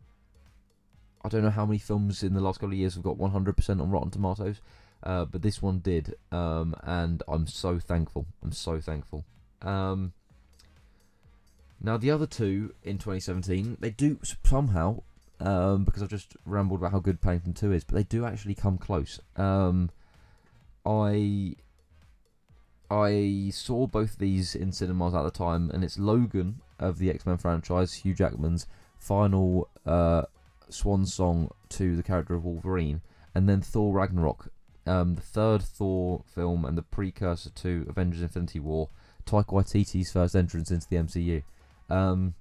I 1.25 1.29
don't 1.29 1.43
know 1.43 1.51
how 1.51 1.67
many 1.67 1.79
films 1.79 2.23
in 2.23 2.35
the 2.35 2.41
last 2.41 2.59
couple 2.59 2.73
of 2.73 2.79
years 2.79 2.95
have 2.95 3.05
got 3.05 3.19
100% 3.19 3.81
on 3.81 3.91
Rotten 3.91 4.11
Tomatoes, 4.11 4.61
uh, 5.03 5.25
but 5.25 5.43
this 5.43 5.63
one 5.63 5.79
did, 5.79 6.15
um, 6.33 6.75
and 6.83 7.23
I'm 7.29 7.47
so 7.47 7.79
thankful. 7.79 8.27
I'm 8.43 8.53
so 8.53 8.81
thankful. 8.81 9.25
Um, 9.63 10.13
now 11.81 11.97
the 11.97 12.11
other 12.11 12.27
two 12.27 12.75
in 12.83 12.99
2017, 12.99 13.77
they 13.81 13.91
do 13.91 14.19
somehow, 14.45 15.03
um, 15.41 15.85
because 15.85 16.03
I've 16.03 16.09
just 16.09 16.37
rambled 16.45 16.81
about 16.81 16.93
how 16.93 16.99
good 16.99 17.21
Paddington 17.21 17.55
2 17.55 17.73
is, 17.73 17.85
but 17.85 17.95
they 17.95 18.03
do 18.03 18.25
actually 18.25 18.55
come 18.55 18.79
close. 18.79 19.21
Um, 19.37 19.91
I 20.85 21.55
I 22.91 23.51
saw 23.53 23.87
both 23.87 24.17
these 24.17 24.55
in 24.55 24.73
cinemas 24.73 25.15
at 25.15 25.23
the 25.23 25.31
time, 25.31 25.71
and 25.73 25.85
it's 25.85 25.99
Logan 25.99 26.63
of 26.79 26.99
the 26.99 27.11
X 27.11 27.27
Men 27.27 27.37
franchise, 27.37 27.93
Hugh 27.93 28.15
Jackman's 28.15 28.67
final 28.99 29.69
uh, 29.87 30.23
swan 30.71 31.05
song 31.07 31.51
to 31.71 31.97
the 31.97 32.03
character 32.03 32.35
of 32.35 32.45
Wolverine, 32.45 33.03
and 33.35 33.49
then 33.49 33.61
Thor 33.61 33.93
Ragnarok, 33.95 34.51
um, 34.89 35.15
the 35.15 35.23
third 35.23 35.63
Thor 35.63 36.23
film 36.27 36.65
and 36.65 36.77
the 36.77 36.83
precursor 36.83 37.51
to 37.51 37.87
Avengers: 37.89 38.23
Infinity 38.23 38.61
War, 38.61 38.89
Taika 39.27 39.47
Waititi's 39.47 40.13
first 40.13 40.35
entrance 40.35 40.71
into 40.71 40.89
the 40.89 40.97
MCU. 40.97 41.43
Um, 41.91 42.35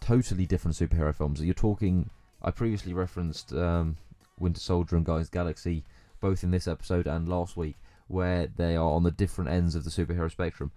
totally 0.00 0.46
different 0.46 0.76
superhero 0.76 1.14
films. 1.14 1.42
You're 1.42 1.54
talking. 1.54 2.10
I 2.42 2.50
previously 2.50 2.92
referenced 2.92 3.52
um, 3.52 3.96
Winter 4.38 4.60
Soldier 4.60 4.96
and 4.96 5.04
Guardians 5.04 5.30
Galaxy, 5.30 5.84
both 6.20 6.42
in 6.42 6.50
this 6.50 6.66
episode 6.66 7.06
and 7.06 7.28
last 7.28 7.56
week 7.56 7.76
where 8.08 8.46
they 8.46 8.76
are 8.76 8.92
on 8.92 9.04
the 9.04 9.10
different 9.10 9.50
ends 9.50 9.74
of 9.74 9.84
the 9.84 9.90
superhero 9.90 10.30
spectrum. 10.30 10.70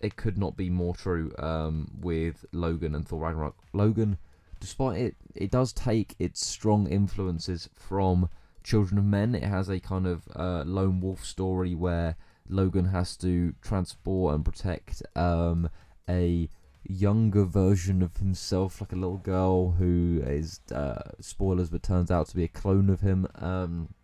It 0.00 0.16
could 0.16 0.36
not 0.36 0.56
be 0.56 0.68
more 0.68 0.94
true 0.94 1.32
um, 1.38 1.90
with 2.00 2.44
Logan 2.52 2.94
and 2.94 3.06
Thor 3.06 3.20
Ragnarok. 3.20 3.56
Logan, 3.72 4.18
despite 4.60 5.00
it, 5.00 5.16
it 5.34 5.50
does 5.50 5.72
take 5.72 6.14
its 6.18 6.44
strong 6.44 6.88
influences 6.88 7.68
from 7.74 8.28
Children 8.62 8.98
of 8.98 9.04
Men. 9.04 9.34
It 9.34 9.44
has 9.44 9.68
a 9.68 9.80
kind 9.80 10.06
of 10.06 10.28
uh, 10.34 10.64
lone 10.64 11.00
wolf 11.00 11.24
story 11.24 11.74
where 11.74 12.16
Logan 12.48 12.86
has 12.86 13.16
to 13.18 13.54
transport 13.62 14.34
and 14.34 14.44
protect 14.44 15.02
um, 15.16 15.68
a 16.08 16.48
younger 16.84 17.44
version 17.44 18.02
of 18.02 18.16
himself, 18.16 18.80
like 18.80 18.92
a 18.92 18.96
little 18.96 19.18
girl 19.18 19.72
who 19.72 20.22
is 20.26 20.60
uh, 20.74 21.12
spoilers, 21.20 21.70
but 21.70 21.82
turns 21.82 22.10
out 22.10 22.28
to 22.28 22.36
be 22.36 22.44
a 22.44 22.48
clone 22.48 22.90
of 22.90 23.00
him. 23.00 23.26
Um, 23.36 23.94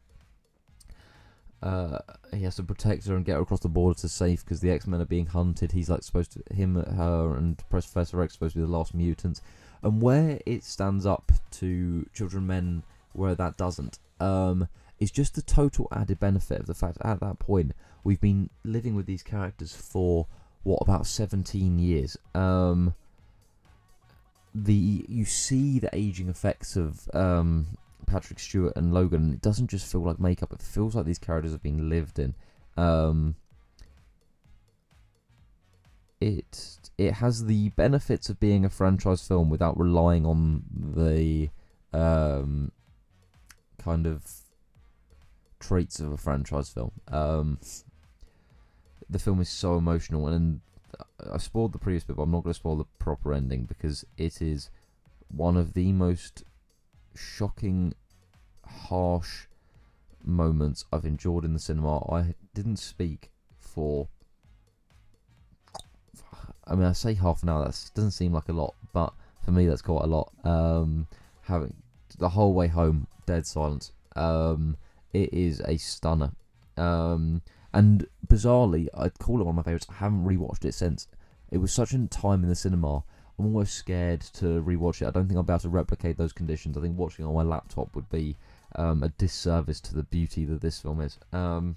uh, 1.60 1.98
he 2.32 2.44
has 2.44 2.56
to 2.56 2.62
protect 2.62 3.06
her 3.06 3.16
and 3.16 3.24
get 3.24 3.34
her 3.34 3.42
across 3.42 3.60
the 3.60 3.68
border 3.68 3.98
to 3.98 4.08
safe 4.08 4.44
because 4.44 4.60
the 4.60 4.70
X 4.70 4.86
Men 4.86 5.00
are 5.00 5.06
being 5.06 5.26
hunted. 5.26 5.72
He's 5.72 5.90
like 5.90 6.02
supposed 6.02 6.32
to 6.32 6.54
him, 6.54 6.76
her, 6.76 7.34
and 7.36 7.62
Professor 7.68 8.22
X 8.22 8.34
supposed 8.34 8.54
to 8.54 8.60
be 8.60 8.64
the 8.64 8.70
last 8.70 8.94
mutants. 8.94 9.42
And 9.82 10.00
where 10.00 10.40
it 10.46 10.64
stands 10.64 11.04
up 11.04 11.32
to 11.52 12.08
Children 12.12 12.44
of 12.44 12.48
Men, 12.48 12.82
where 13.12 13.34
that 13.34 13.56
doesn't, 13.56 13.98
um, 14.20 14.68
is 14.98 15.10
just 15.10 15.34
the 15.34 15.42
total 15.42 15.88
added 15.92 16.18
benefit 16.18 16.60
of 16.60 16.66
the 16.66 16.74
fact 16.74 16.98
at 17.02 17.20
that 17.20 17.38
point 17.38 17.72
we've 18.04 18.20
been 18.20 18.50
living 18.64 18.94
with 18.94 19.06
these 19.06 19.22
characters 19.22 19.74
for 19.74 20.26
what 20.62 20.78
about 20.80 21.06
seventeen 21.06 21.78
years. 21.78 22.16
Um, 22.34 22.94
the 24.54 25.06
you 25.08 25.24
see 25.24 25.78
the 25.78 25.90
aging 25.92 26.28
effects 26.28 26.76
of 26.76 27.08
um, 27.14 27.68
Patrick 28.06 28.38
Stewart 28.38 28.74
and 28.76 28.92
Logan, 28.92 29.32
it 29.32 29.42
doesn't 29.42 29.68
just 29.68 29.90
feel 29.90 30.02
like 30.02 30.18
makeup. 30.18 30.52
It 30.52 30.62
feels 30.62 30.94
like 30.94 31.06
these 31.06 31.18
characters 31.18 31.52
have 31.52 31.62
been 31.62 31.88
lived 31.88 32.18
in. 32.18 32.34
Um, 32.76 33.36
it 36.20 36.78
it 36.96 37.14
has 37.14 37.46
the 37.46 37.68
benefits 37.70 38.28
of 38.28 38.40
being 38.40 38.64
a 38.64 38.70
franchise 38.70 39.26
film 39.26 39.50
without 39.50 39.78
relying 39.78 40.26
on 40.26 40.64
the 40.96 41.50
um, 41.96 42.72
kind 43.78 44.06
of 44.06 44.24
traits 45.60 46.00
of 46.00 46.12
a 46.12 46.16
franchise 46.16 46.68
film. 46.68 46.92
Um, 47.08 47.58
the 49.08 49.18
film 49.18 49.40
is 49.40 49.48
so 49.48 49.76
emotional, 49.76 50.28
and 50.28 50.60
I 51.32 51.38
spoiled 51.38 51.72
the 51.72 51.78
previous 51.78 52.04
bit, 52.04 52.16
but 52.16 52.22
I'm 52.22 52.30
not 52.30 52.44
going 52.44 52.52
to 52.52 52.58
spoil 52.58 52.76
the 52.76 52.84
proper 52.98 53.32
ending 53.32 53.64
because 53.64 54.04
it 54.16 54.42
is 54.42 54.70
one 55.28 55.56
of 55.56 55.74
the 55.74 55.92
most 55.92 56.44
shocking, 57.14 57.94
harsh 58.64 59.46
moments 60.24 60.84
I've 60.92 61.04
enjoyed 61.04 61.44
in 61.44 61.52
the 61.52 61.58
cinema. 61.58 61.98
I 62.12 62.34
didn't 62.54 62.78
speak 62.78 63.30
for. 63.58 64.08
I 66.66 66.74
mean, 66.74 66.84
I 66.84 66.92
say 66.92 67.14
half 67.14 67.42
an 67.42 67.48
hour. 67.48 67.64
That 67.64 67.90
doesn't 67.94 68.10
seem 68.10 68.32
like 68.32 68.48
a 68.48 68.52
lot, 68.52 68.74
but 68.92 69.12
for 69.42 69.52
me, 69.52 69.66
that's 69.66 69.82
quite 69.82 70.04
a 70.04 70.06
lot. 70.06 70.30
Um, 70.44 71.06
having 71.42 71.74
the 72.18 72.28
whole 72.28 72.52
way 72.52 72.68
home, 72.68 73.06
dead 73.28 73.46
silence. 73.46 73.92
Um, 74.16 74.76
it 75.12 75.32
is 75.32 75.60
a 75.60 75.76
stunner. 75.76 76.32
Um, 76.76 77.42
and 77.72 78.06
bizarrely, 78.26 78.88
I'd 78.94 79.18
call 79.18 79.40
it 79.40 79.44
one 79.44 79.52
of 79.52 79.56
my 79.56 79.62
favourites. 79.62 79.86
I 79.90 79.94
haven't 79.94 80.24
rewatched 80.24 80.64
it 80.64 80.74
since. 80.74 81.08
It 81.50 81.58
was 81.58 81.72
such 81.72 81.92
a 81.92 82.06
time 82.06 82.42
in 82.42 82.48
the 82.48 82.54
cinema 82.54 83.04
I'm 83.38 83.46
almost 83.46 83.74
scared 83.74 84.20
to 84.20 84.60
rewatch 84.62 85.00
it. 85.00 85.06
I 85.06 85.10
don't 85.10 85.28
think 85.28 85.36
I'll 85.36 85.44
be 85.44 85.52
able 85.52 85.60
to 85.60 85.68
replicate 85.68 86.16
those 86.16 86.32
conditions. 86.32 86.76
I 86.76 86.80
think 86.80 86.98
watching 86.98 87.24
on 87.24 87.34
my 87.34 87.42
laptop 87.42 87.94
would 87.94 88.08
be 88.10 88.36
um, 88.74 89.02
a 89.04 89.10
disservice 89.10 89.80
to 89.82 89.94
the 89.94 90.02
beauty 90.02 90.44
that 90.46 90.60
this 90.60 90.80
film 90.80 91.00
is. 91.00 91.18
Um, 91.32 91.76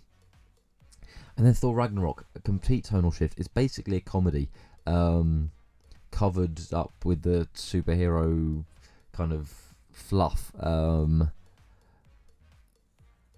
and 1.37 1.45
then 1.45 1.53
Thor 1.53 1.75
Ragnarok, 1.75 2.25
a 2.35 2.39
complete 2.39 2.85
tonal 2.85 3.11
shift. 3.11 3.37
It's 3.37 3.47
basically 3.47 3.97
a 3.97 4.01
comedy 4.01 4.49
um, 4.87 5.51
covered 6.09 6.59
up 6.73 6.93
with 7.05 7.21
the 7.21 7.47
superhero 7.53 8.65
kind 9.11 9.31
of 9.31 9.75
fluff. 9.91 10.51
Um, 10.59 11.31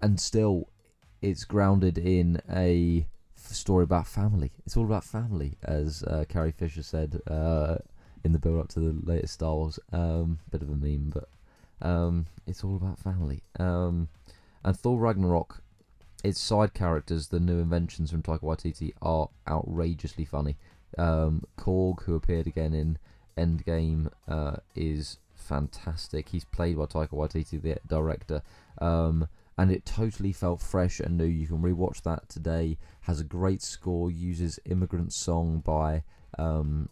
and 0.04 0.20
still, 0.20 0.68
it's 1.22 1.46
grounded 1.46 1.96
in 1.96 2.38
a 2.54 3.06
story 3.36 3.84
about 3.84 4.06
family. 4.06 4.52
It's 4.66 4.76
all 4.76 4.84
about 4.84 5.02
family, 5.02 5.56
as 5.62 6.02
uh, 6.02 6.26
Carrie 6.28 6.52
Fisher 6.52 6.82
said 6.82 7.22
uh, 7.26 7.76
in 8.22 8.32
the 8.32 8.38
build 8.38 8.60
up 8.60 8.68
to 8.68 8.80
the 8.80 9.10
latest 9.10 9.32
Star 9.32 9.54
Wars. 9.54 9.78
Um, 9.94 10.40
bit 10.50 10.60
of 10.60 10.68
a 10.68 10.76
meme, 10.76 11.10
but 11.14 11.28
um, 11.80 12.26
it's 12.46 12.62
all 12.62 12.76
about 12.76 12.98
family. 12.98 13.44
Um, 13.58 14.08
and 14.62 14.78
Thor 14.78 14.98
Ragnarok, 15.00 15.62
its 16.22 16.38
side 16.38 16.74
characters, 16.74 17.28
the 17.28 17.40
new 17.40 17.58
inventions 17.58 18.10
from 18.10 18.22
Taika 18.22 18.42
Waititi, 18.42 18.92
are 19.00 19.30
outrageously 19.48 20.26
funny. 20.26 20.58
Um, 20.98 21.44
Korg, 21.56 22.02
who 22.02 22.14
appeared 22.14 22.46
again 22.46 22.74
in 22.74 22.98
Endgame, 23.38 24.10
uh, 24.28 24.56
is 24.76 25.16
fantastic. 25.34 26.28
He's 26.28 26.44
played 26.44 26.76
by 26.76 26.84
Taika 26.84 27.12
Waititi, 27.12 27.62
the 27.62 27.78
director. 27.88 28.42
And 29.56 29.70
it 29.70 29.86
totally 29.86 30.32
felt 30.32 30.60
fresh 30.60 31.00
and 31.00 31.16
new. 31.16 31.24
You 31.24 31.46
can 31.46 31.62
rewatch 31.62 32.02
that 32.02 32.28
today. 32.28 32.76
Has 33.02 33.20
a 33.20 33.24
great 33.24 33.62
score. 33.62 34.10
Uses 34.10 34.58
"Immigrant 34.64 35.12
Song" 35.12 35.60
by 35.64 36.02
um, 36.38 36.88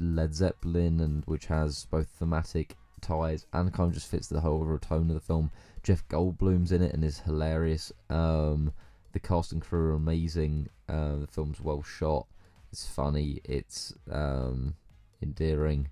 Led 0.00 0.34
Zeppelin, 0.34 1.00
and 1.00 1.24
which 1.26 1.46
has 1.46 1.86
both 1.86 2.08
thematic 2.08 2.76
ties 3.00 3.46
and 3.52 3.72
kind 3.72 3.88
of 3.88 3.94
just 3.94 4.10
fits 4.10 4.26
the 4.26 4.40
whole 4.40 4.60
overall 4.60 4.78
tone 4.78 5.08
of 5.10 5.14
the 5.14 5.20
film. 5.20 5.50
Jeff 5.82 6.06
Goldblum's 6.08 6.72
in 6.72 6.82
it 6.82 6.92
and 6.92 7.04
is 7.04 7.20
hilarious. 7.20 7.92
Um, 8.10 8.72
the 9.12 9.20
cast 9.20 9.52
and 9.52 9.62
crew 9.62 9.90
are 9.90 9.94
amazing. 9.94 10.68
Uh, 10.88 11.16
the 11.16 11.26
film's 11.26 11.60
well 11.60 11.82
shot. 11.82 12.26
It's 12.72 12.86
funny. 12.86 13.40
It's 13.44 13.94
um, 14.10 14.74
endearing. 15.22 15.88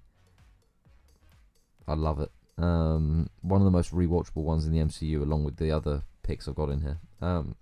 I 1.88 1.94
love 1.94 2.20
it. 2.20 2.30
Um, 2.59 3.28
one 3.42 3.61
of 3.61 3.64
the 3.64 3.70
most 3.70 3.92
rewatchable 3.92 4.42
ones 4.42 4.66
in 4.66 4.72
the 4.72 4.78
MCU, 4.78 5.20
along 5.22 5.44
with 5.44 5.57
the 5.57 5.70
other 5.70 6.02
picks 6.22 6.48
I've 6.48 6.54
got 6.54 6.70
in 6.70 6.80
here. 6.80 6.98
Um, 7.20 7.54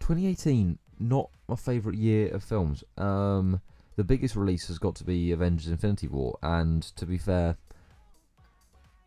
2018, 0.00 0.78
not 0.98 1.30
my 1.48 1.56
favourite 1.56 1.98
year 1.98 2.28
of 2.34 2.44
films. 2.44 2.84
Um, 2.96 3.60
the 3.96 4.04
biggest 4.04 4.36
release 4.36 4.68
has 4.68 4.78
got 4.78 4.94
to 4.96 5.04
be 5.04 5.32
Avengers: 5.32 5.68
Infinity 5.68 6.08
War, 6.08 6.38
and 6.42 6.82
to 6.96 7.06
be 7.06 7.18
fair, 7.18 7.56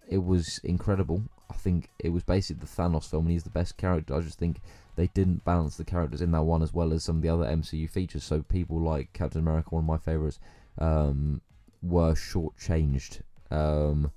it 0.07 0.23
was 0.23 0.59
incredible. 0.63 1.23
I 1.49 1.53
think 1.53 1.89
it 1.99 2.09
was 2.09 2.23
basically 2.23 2.61
the 2.61 2.81
Thanos 2.81 3.09
film, 3.09 3.25
and 3.25 3.31
he's 3.31 3.43
the 3.43 3.49
best 3.49 3.77
character. 3.77 4.15
I 4.15 4.21
just 4.21 4.39
think 4.39 4.59
they 4.95 5.07
didn't 5.07 5.45
balance 5.45 5.77
the 5.77 5.85
characters 5.85 6.21
in 6.21 6.31
that 6.31 6.43
one 6.43 6.61
as 6.61 6.73
well 6.73 6.91
as 6.91 7.03
some 7.03 7.17
of 7.17 7.21
the 7.21 7.29
other 7.29 7.45
MCU 7.45 7.89
features. 7.89 8.23
So 8.23 8.41
people 8.41 8.79
like 8.79 9.13
Captain 9.13 9.39
America, 9.39 9.69
one 9.71 9.83
of 9.83 9.87
my 9.87 9.97
favorites, 9.97 10.39
um, 10.79 11.41
were 11.81 12.13
shortchanged 12.13 13.21
um, 13.51 14.11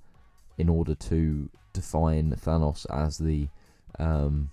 in 0.61 0.69
order 0.69 0.93
to 0.93 1.49
define 1.73 2.35
Thanos 2.35 2.85
as 2.91 3.17
the 3.17 3.47
um, 3.97 4.51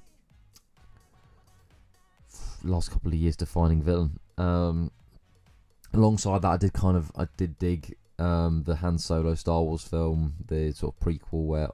last 2.64 2.90
couple 2.90 3.12
of 3.12 3.18
years 3.18 3.36
defining 3.36 3.82
villain. 3.82 4.18
Um, 4.38 4.90
alongside 5.92 6.42
that, 6.42 6.48
I 6.48 6.56
did 6.56 6.72
kind 6.72 6.96
of 6.96 7.12
I 7.14 7.26
did 7.36 7.58
dig 7.58 7.94
um, 8.18 8.62
the 8.64 8.76
Han 8.76 8.98
Solo 8.98 9.34
Star 9.34 9.62
Wars 9.62 9.82
film, 9.82 10.34
the 10.46 10.72
sort 10.72 10.94
of 10.94 11.06
prequel 11.06 11.44
where 11.44 11.68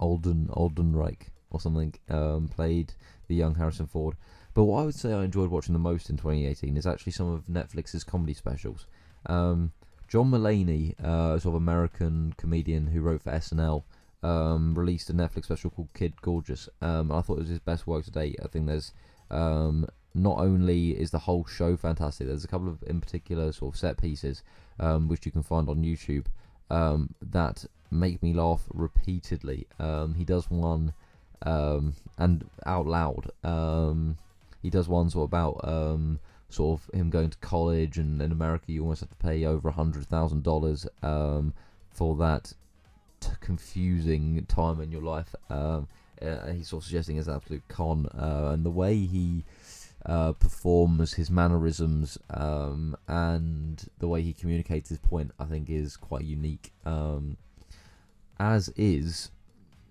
Alden 0.00 0.48
Aldenreich 0.50 1.28
or 1.50 1.60
something 1.60 1.94
um, 2.10 2.48
played 2.48 2.92
the 3.28 3.36
young 3.36 3.54
Harrison 3.54 3.86
Ford. 3.86 4.16
But 4.54 4.64
what 4.64 4.82
I 4.82 4.84
would 4.86 4.94
say 4.96 5.12
I 5.12 5.22
enjoyed 5.22 5.50
watching 5.50 5.72
the 5.72 5.78
most 5.78 6.10
in 6.10 6.16
2018 6.16 6.76
is 6.76 6.86
actually 6.86 7.12
some 7.12 7.32
of 7.32 7.46
Netflix's 7.46 8.02
comedy 8.02 8.34
specials. 8.34 8.86
Um, 9.26 9.70
John 10.08 10.30
Mulaney, 10.30 10.98
uh, 11.04 11.38
sort 11.38 11.54
of 11.54 11.62
American 11.62 12.34
comedian 12.38 12.86
who 12.86 13.02
wrote 13.02 13.22
for 13.22 13.30
SNL, 13.30 13.84
um, 14.22 14.74
released 14.74 15.10
a 15.10 15.12
Netflix 15.12 15.44
special 15.44 15.70
called 15.70 15.90
Kid 15.94 16.20
Gorgeous. 16.22 16.68
Um, 16.80 17.12
I 17.12 17.20
thought 17.20 17.34
it 17.34 17.40
was 17.40 17.50
his 17.50 17.58
best 17.58 17.86
work 17.86 18.04
to 18.06 18.10
date. 18.10 18.36
I 18.42 18.48
think 18.48 18.66
there's 18.66 18.92
um, 19.30 19.86
not 20.14 20.38
only 20.38 20.92
is 20.92 21.10
the 21.10 21.18
whole 21.18 21.44
show 21.44 21.76
fantastic, 21.76 22.26
there's 22.26 22.44
a 22.44 22.48
couple 22.48 22.68
of 22.68 22.82
in 22.86 23.00
particular 23.00 23.52
sort 23.52 23.74
of 23.74 23.78
set 23.78 23.98
pieces 23.98 24.42
um, 24.80 25.08
which 25.08 25.26
you 25.26 25.30
can 25.32 25.42
find 25.42 25.68
on 25.68 25.84
YouTube 25.84 26.24
um, 26.70 27.14
that 27.20 27.66
make 27.90 28.22
me 28.22 28.32
laugh 28.32 28.62
repeatedly. 28.72 29.66
Um, 29.78 30.14
he 30.14 30.24
does 30.24 30.50
one 30.50 30.94
and 31.42 32.44
out 32.66 32.86
loud. 32.86 33.30
He 34.62 34.70
does 34.70 34.88
one 34.88 35.10
sort 35.10 35.24
of 35.24 35.28
about 35.28 36.18
sort 36.48 36.80
of 36.80 36.94
him 36.94 37.10
going 37.10 37.30
to 37.30 37.38
college, 37.38 37.98
and 37.98 38.22
in 38.22 38.32
America 38.32 38.66
you 38.68 38.82
almost 38.82 39.00
have 39.00 39.10
to 39.10 39.16
pay 39.16 39.44
over 39.44 39.68
a 39.68 39.72
hundred 39.72 40.06
thousand 40.06 40.42
dollars 40.42 40.86
for 41.02 42.16
that 42.16 42.52
t- 43.20 43.30
confusing 43.40 44.44
time 44.46 44.80
in 44.80 44.90
your 44.92 45.02
life. 45.02 45.34
Uh, 45.50 45.82
he's 46.52 46.68
sort 46.68 46.82
of 46.82 46.86
suggesting 46.86 47.16
it's 47.16 47.28
an 47.28 47.34
absolute 47.34 47.66
con, 47.68 48.06
uh, 48.06 48.50
and 48.52 48.64
the 48.64 48.70
way 48.70 48.96
he 48.96 49.44
uh, 50.06 50.32
performs, 50.32 51.14
his 51.14 51.30
mannerisms, 51.30 52.18
um, 52.30 52.96
and 53.06 53.88
the 53.98 54.08
way 54.08 54.22
he 54.22 54.32
communicates 54.32 54.88
his 54.88 54.98
point, 54.98 55.32
I 55.38 55.44
think, 55.44 55.68
is 55.68 55.96
quite 55.96 56.24
unique. 56.24 56.72
Um, 56.84 57.36
as 58.38 58.68
is 58.76 59.30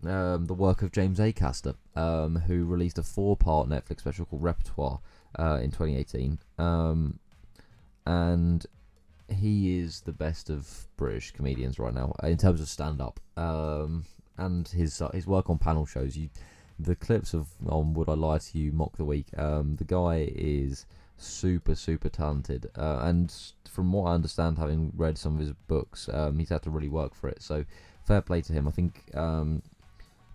um, 0.05 0.45
the 0.45 0.53
work 0.53 0.81
of 0.81 0.91
James 0.91 1.19
Acaster, 1.19 1.75
um, 1.95 2.37
who 2.47 2.65
released 2.65 2.97
a 2.97 3.03
four-part 3.03 3.67
Netflix 3.67 3.99
special 3.99 4.25
called 4.25 4.43
Repertoire 4.43 4.99
uh, 5.37 5.59
in 5.61 5.71
2018, 5.71 6.39
um, 6.57 7.19
and 8.05 8.65
he 9.29 9.79
is 9.79 10.01
the 10.01 10.13
best 10.13 10.49
of 10.49 10.87
British 10.95 11.31
comedians 11.31 11.79
right 11.79 11.93
now 11.93 12.13
in 12.23 12.37
terms 12.37 12.61
of 12.61 12.67
stand-up. 12.67 13.19
Um, 13.35 14.05
and 14.37 14.67
his 14.67 15.01
uh, 15.01 15.09
his 15.09 15.27
work 15.27 15.49
on 15.49 15.57
panel 15.57 15.85
shows 15.85 16.15
you 16.15 16.29
the 16.79 16.95
clips 16.95 17.33
of 17.33 17.47
on 17.67 17.93
Would 17.95 18.09
I 18.09 18.13
Lie 18.13 18.37
to 18.37 18.57
You 18.57 18.71
mock 18.71 18.97
the 18.97 19.05
week. 19.05 19.27
Um, 19.37 19.75
the 19.77 19.83
guy 19.83 20.29
is 20.33 20.85
super 21.17 21.75
super 21.75 22.09
talented, 22.09 22.69
uh, 22.77 22.99
and 23.01 23.33
from 23.67 23.91
what 23.91 24.09
I 24.09 24.13
understand, 24.13 24.57
having 24.57 24.91
read 24.95 25.17
some 25.17 25.33
of 25.33 25.39
his 25.39 25.53
books, 25.67 26.09
um, 26.13 26.37
he's 26.39 26.49
had 26.49 26.63
to 26.63 26.69
really 26.69 26.89
work 26.89 27.15
for 27.15 27.29
it. 27.29 27.41
So 27.41 27.65
fair 28.05 28.21
play 28.21 28.41
to 28.41 28.53
him. 28.53 28.67
I 28.67 28.71
think 28.71 29.03
um, 29.15 29.61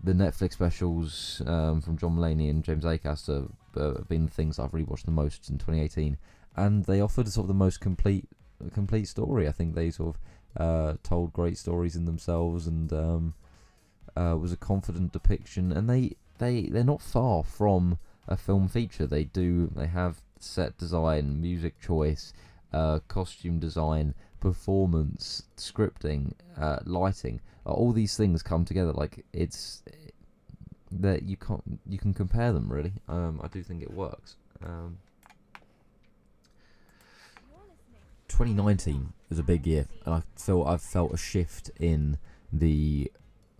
the 0.03 0.13
Netflix 0.13 0.53
specials 0.53 1.41
um, 1.45 1.81
from 1.81 1.97
John 1.97 2.17
Mulaney 2.17 2.49
and 2.49 2.63
James 2.63 2.83
Acaster 2.83 3.49
uh, 3.77 3.95
have 3.95 4.09
been 4.09 4.25
the 4.25 4.31
things 4.31 4.59
I've 4.59 4.73
really 4.73 4.85
watched 4.85 5.05
the 5.05 5.11
most 5.11 5.49
in 5.49 5.57
2018, 5.57 6.17
and 6.55 6.83
they 6.85 6.99
offered 6.99 7.27
sort 7.29 7.45
of 7.45 7.47
the 7.47 7.53
most 7.53 7.79
complete 7.79 8.27
complete 8.73 9.07
story. 9.07 9.47
I 9.47 9.51
think 9.51 9.75
they 9.75 9.91
sort 9.91 10.15
of 10.15 10.61
uh, 10.61 10.97
told 11.03 11.33
great 11.33 11.57
stories 11.57 11.95
in 11.95 12.05
themselves 12.05 12.67
and 12.67 12.91
um, 12.93 13.33
uh, 14.15 14.37
was 14.39 14.51
a 14.51 14.57
confident 14.57 15.13
depiction, 15.13 15.71
and 15.71 15.89
they 15.89 16.17
they 16.37 16.63
they're 16.63 16.83
not 16.83 17.01
far 17.01 17.43
from 17.43 17.97
a 18.27 18.35
film 18.35 18.67
feature. 18.67 19.07
They 19.07 19.23
do 19.23 19.71
they 19.73 19.87
have 19.87 20.21
set 20.39 20.77
design, 20.77 21.41
music 21.41 21.79
choice, 21.79 22.33
uh, 22.73 22.99
costume 23.07 23.59
design, 23.59 24.15
performance, 24.43 25.43
scripting, 25.55 26.33
uh, 26.57 26.79
lighting. 26.85 27.39
all 27.65 27.93
these 27.93 28.17
things 28.17 28.43
come 28.43 28.65
together. 28.65 28.91
Like 28.91 29.25
it's 29.31 29.81
that 30.91 31.23
you 31.23 31.37
can't 31.37 31.79
you 31.87 31.97
can 31.97 32.13
compare 32.13 32.51
them 32.51 32.67
really. 32.69 32.91
Um, 33.07 33.39
I 33.41 33.47
do 33.47 33.63
think 33.63 33.81
it 33.81 33.93
works. 33.93 34.35
Um, 34.61 34.97
2019 38.27 39.13
was 39.29 39.39
a 39.39 39.43
big 39.43 39.65
year, 39.65 39.87
and 40.05 40.15
I 40.15 40.23
feel 40.35 40.63
I've 40.63 40.81
felt 40.81 41.13
a 41.13 41.17
shift 41.17 41.71
in 41.79 42.17
the 42.51 43.09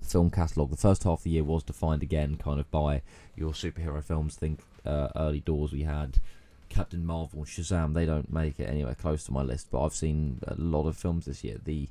film 0.02 0.30
catalogue. 0.30 0.72
The 0.72 0.78
first 0.78 1.06
half 1.06 1.20
of 1.20 1.24
the 1.24 1.30
year 1.30 1.46
was 1.46 1.64
defined 1.64 2.04
again, 2.04 2.36
kind 2.36 2.60
of 2.60 2.70
by 2.72 3.04
your 3.38 3.52
superhero 3.54 4.04
films. 4.04 4.36
Think 4.36 4.60
uh, 4.86 5.08
early 5.16 5.40
doors 5.40 5.72
we 5.72 5.84
had 5.84 6.20
Captain 6.74 7.06
Marvel 7.06 7.44
Shazam. 7.44 7.94
They 7.94 8.06
don't 8.06 8.34
make 8.34 8.60
it 8.60 8.66
anywhere 8.70 8.96
close 8.96 9.24
to 9.26 9.32
my 9.32 9.44
list, 9.44 9.68
but 9.72 9.84
I've 9.84 9.94
seen 9.94 10.40
a 10.48 10.56
lot 10.56 10.88
of 10.88 10.98
films 10.98 11.26
this 11.26 11.44
year. 11.44 11.58
The 11.64 11.88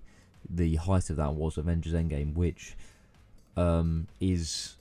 the 0.48 0.74
height 0.76 1.08
of 1.08 1.16
that 1.16 1.34
was 1.34 1.56
Avengers 1.56 1.92
Endgame, 1.92 2.34
which 2.34 2.74
um, 3.56 4.08
is 4.20 4.76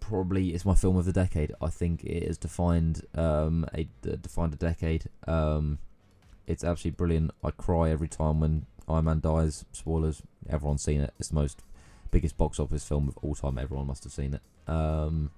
probably 0.00 0.50
it's 0.54 0.64
my 0.64 0.74
film 0.74 0.96
of 0.96 1.04
the 1.04 1.12
decade. 1.12 1.52
I 1.60 1.68
think 1.68 2.02
it 2.04 2.26
has 2.26 2.38
defined 2.38 3.06
um, 3.14 3.66
a 3.72 3.88
defined 4.02 4.54
a 4.54 4.56
decade. 4.56 5.04
Um, 5.26 5.78
it's 6.46 6.64
absolutely 6.64 6.96
brilliant. 6.96 7.30
I 7.44 7.52
cry 7.52 7.90
every 7.90 8.08
time 8.08 8.40
when 8.40 8.66
Iron 8.88 9.04
Man 9.04 9.20
dies. 9.20 9.64
Spoilers. 9.72 10.22
Everyone's 10.48 10.82
seen 10.82 11.00
it. 11.00 11.14
It's 11.18 11.28
the 11.28 11.34
most 11.36 11.62
biggest 12.10 12.36
box 12.36 12.58
office 12.58 12.86
film 12.86 13.08
of 13.08 13.16
all 13.18 13.34
time. 13.34 13.58
Everyone 13.58 13.86
must 13.86 14.04
have 14.04 14.12
seen 14.12 14.34
it. 14.34 14.42
Um, 14.70 15.30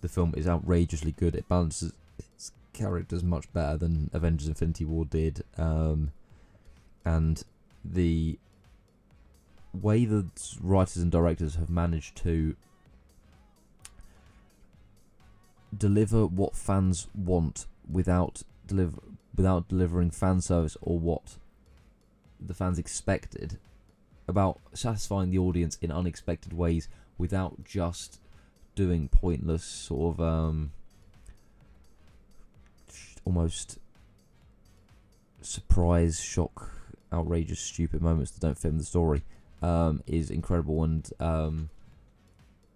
the 0.00 0.08
film 0.08 0.34
is 0.36 0.48
outrageously 0.48 1.12
good. 1.12 1.34
It 1.34 1.48
balances 1.48 1.92
its 2.18 2.52
characters 2.72 3.22
much 3.22 3.52
better 3.52 3.76
than 3.76 4.10
Avengers: 4.12 4.48
Infinity 4.48 4.84
War 4.84 5.04
did, 5.04 5.44
um, 5.56 6.12
and 7.04 7.42
the 7.84 8.38
way 9.72 10.04
the 10.04 10.26
writers 10.60 10.98
and 10.98 11.10
directors 11.10 11.54
have 11.56 11.70
managed 11.70 12.16
to 12.16 12.54
deliver 15.76 16.26
what 16.26 16.54
fans 16.54 17.08
want 17.14 17.66
without 17.90 18.42
deliver 18.66 19.00
without 19.34 19.68
delivering 19.68 20.10
fan 20.10 20.40
service 20.40 20.76
or 20.82 20.98
what 20.98 21.38
the 22.38 22.52
fans 22.52 22.78
expected 22.78 23.58
about 24.28 24.60
satisfying 24.74 25.30
the 25.30 25.38
audience 25.38 25.78
in 25.80 25.90
unexpected 25.90 26.52
ways 26.52 26.88
without 27.16 27.64
just 27.64 28.20
doing 28.74 29.08
pointless 29.08 29.64
sort 29.64 30.14
of 30.14 30.20
um, 30.20 30.72
almost 33.24 33.78
surprise, 35.40 36.20
shock, 36.20 36.70
outrageous, 37.12 37.60
stupid 37.60 38.00
moments 38.00 38.30
that 38.32 38.40
don't 38.40 38.58
fit 38.58 38.68
in 38.68 38.78
the 38.78 38.84
story 38.84 39.22
um, 39.60 40.02
is 40.06 40.30
incredible. 40.30 40.82
And 40.84 41.08
um, 41.20 41.70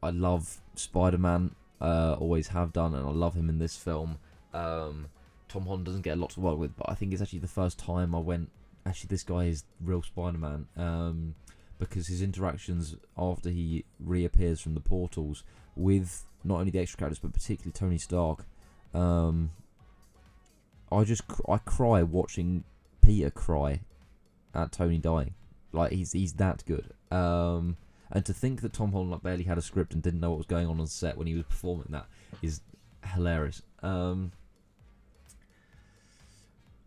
I 0.02 0.10
love 0.10 0.60
Spider 0.74 1.18
Man, 1.18 1.54
uh, 1.80 2.16
always 2.18 2.48
have 2.48 2.72
done, 2.72 2.94
and 2.94 3.06
I 3.06 3.10
love 3.10 3.34
him 3.34 3.48
in 3.48 3.58
this 3.58 3.76
film. 3.76 4.18
Um, 4.52 5.08
Tom 5.48 5.64
Holland 5.64 5.86
doesn't 5.86 6.02
get 6.02 6.16
a 6.16 6.20
lot 6.20 6.30
to 6.30 6.40
work 6.40 6.58
with, 6.58 6.76
but 6.76 6.88
I 6.88 6.94
think 6.94 7.12
it's 7.12 7.22
actually 7.22 7.38
the 7.40 7.48
first 7.48 7.78
time 7.78 8.14
I 8.14 8.18
went 8.18 8.50
actually 8.86 9.08
this 9.08 9.24
guy 9.24 9.44
is 9.44 9.64
real 9.80 10.02
Spider-Man 10.02 10.66
um, 10.76 11.34
because 11.78 12.06
his 12.06 12.22
interactions 12.22 12.96
after 13.18 13.50
he 13.50 13.84
reappears 13.98 14.60
from 14.60 14.74
the 14.74 14.80
portals 14.80 15.42
with 15.74 16.24
not 16.44 16.60
only 16.60 16.70
the 16.70 16.78
extra 16.78 16.98
characters 16.98 17.18
but 17.18 17.32
particularly 17.32 17.72
Tony 17.72 17.98
Stark. 17.98 18.46
I 20.90 21.04
just 21.04 21.22
I 21.48 21.58
cry 21.58 22.02
watching 22.02 22.64
Peter 23.02 23.30
cry 23.30 23.80
at 24.54 24.72
Tony 24.72 24.98
dying. 24.98 25.34
Like 25.72 25.92
he's 25.92 26.12
he's 26.12 26.34
that 26.34 26.64
good. 26.66 26.92
Um, 27.10 27.76
And 28.10 28.24
to 28.24 28.32
think 28.32 28.60
that 28.62 28.72
Tom 28.72 28.92
Holland 28.92 29.10
like, 29.10 29.22
barely 29.22 29.44
had 29.44 29.58
a 29.58 29.62
script 29.62 29.92
and 29.92 30.02
didn't 30.02 30.20
know 30.20 30.30
what 30.30 30.38
was 30.38 30.46
going 30.46 30.66
on 30.66 30.80
on 30.80 30.86
set 30.86 31.16
when 31.16 31.26
he 31.26 31.34
was 31.34 31.44
performing 31.44 31.88
that 31.90 32.06
is 32.42 32.60
hilarious. 33.04 33.62
Um, 33.82 34.32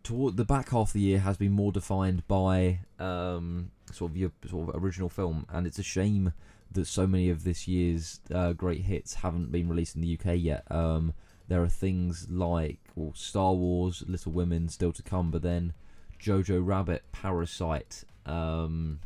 toward 0.02 0.36
the 0.36 0.44
back 0.44 0.70
half 0.70 0.88
of 0.88 0.92
the 0.94 1.00
year 1.00 1.18
has 1.20 1.36
been 1.36 1.52
more 1.52 1.72
defined 1.72 2.26
by 2.26 2.80
um, 2.98 3.70
sort 3.92 4.10
of 4.10 4.16
your 4.16 4.32
sort 4.48 4.68
of 4.68 4.82
original 4.82 5.08
film, 5.08 5.46
and 5.50 5.66
it's 5.66 5.78
a 5.78 5.82
shame 5.82 6.32
that 6.72 6.86
so 6.86 7.06
many 7.06 7.30
of 7.30 7.44
this 7.44 7.66
year's 7.68 8.20
uh, 8.32 8.52
great 8.52 8.82
hits 8.82 9.14
haven't 9.14 9.50
been 9.52 9.68
released 9.68 9.96
in 9.96 10.02
the 10.02 10.18
UK 10.18 10.36
yet. 10.36 10.64
Um, 10.70 11.14
there 11.48 11.62
are 11.62 11.68
things 11.68 12.28
like 12.30 12.79
well, 12.94 13.12
Star 13.14 13.54
Wars, 13.54 14.02
Little 14.06 14.32
Women 14.32 14.68
still 14.68 14.92
to 14.92 15.02
come, 15.02 15.30
but 15.30 15.42
then 15.42 15.72
Jojo 16.20 16.64
Rabbit, 16.64 17.04
Parasite. 17.12 18.04
Um, 18.26 19.00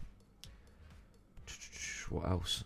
what 2.10 2.28
else? 2.28 2.64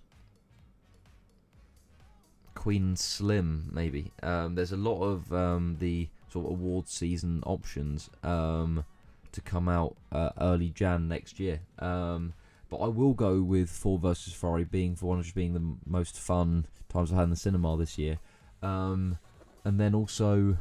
Queen 2.54 2.96
Slim, 2.96 3.70
maybe. 3.72 4.12
Um, 4.22 4.54
there's 4.54 4.72
a 4.72 4.76
lot 4.76 5.02
of 5.02 5.32
um, 5.32 5.76
the 5.78 6.08
sort 6.32 6.46
of 6.46 6.52
award 6.52 6.88
season 6.88 7.42
options 7.46 8.10
um, 8.22 8.84
to 9.32 9.40
come 9.40 9.68
out 9.68 9.96
uh, 10.12 10.30
early 10.40 10.70
Jan 10.70 11.08
next 11.08 11.38
year. 11.38 11.60
Um, 11.78 12.34
but 12.70 12.78
I 12.78 12.88
will 12.88 13.14
go 13.14 13.40
with 13.40 13.70
Ford 13.70 14.02
versus 14.02 14.32
Ferrari 14.32 14.64
being 14.64 14.96
for 14.96 15.06
one 15.06 15.18
of 15.18 15.34
being 15.34 15.54
the 15.54 15.76
most 15.86 16.18
fun 16.18 16.66
times 16.88 17.12
I 17.12 17.16
had 17.16 17.24
in 17.24 17.30
the 17.30 17.36
cinema 17.36 17.76
this 17.76 17.96
year. 17.96 18.18
Um, 18.62 19.18
and 19.64 19.78
then 19.80 19.94
also 19.94 20.58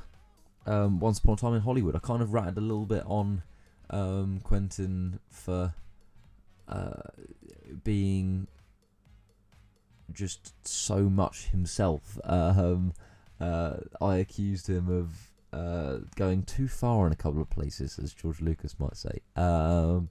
um, 0.67 0.99
Once 0.99 1.19
Upon 1.19 1.33
a 1.33 1.37
Time 1.37 1.53
in 1.53 1.61
Hollywood. 1.61 1.95
I 1.95 1.99
kind 1.99 2.21
of 2.21 2.33
ratted 2.33 2.57
a 2.57 2.61
little 2.61 2.85
bit 2.85 3.03
on 3.05 3.43
um, 3.89 4.41
Quentin 4.43 5.19
for 5.29 5.73
uh, 6.67 7.09
being 7.83 8.47
just 10.11 10.53
so 10.67 11.09
much 11.09 11.47
himself. 11.47 12.19
Um, 12.23 12.93
uh, 13.39 13.77
I 14.01 14.17
accused 14.17 14.69
him 14.69 14.89
of 14.89 15.57
uh, 15.57 15.99
going 16.15 16.43
too 16.43 16.67
far 16.67 17.07
in 17.07 17.13
a 17.13 17.15
couple 17.15 17.41
of 17.41 17.49
places, 17.49 17.99
as 17.99 18.13
George 18.13 18.41
Lucas 18.41 18.79
might 18.79 18.97
say. 18.97 19.21
Um, 19.35 20.09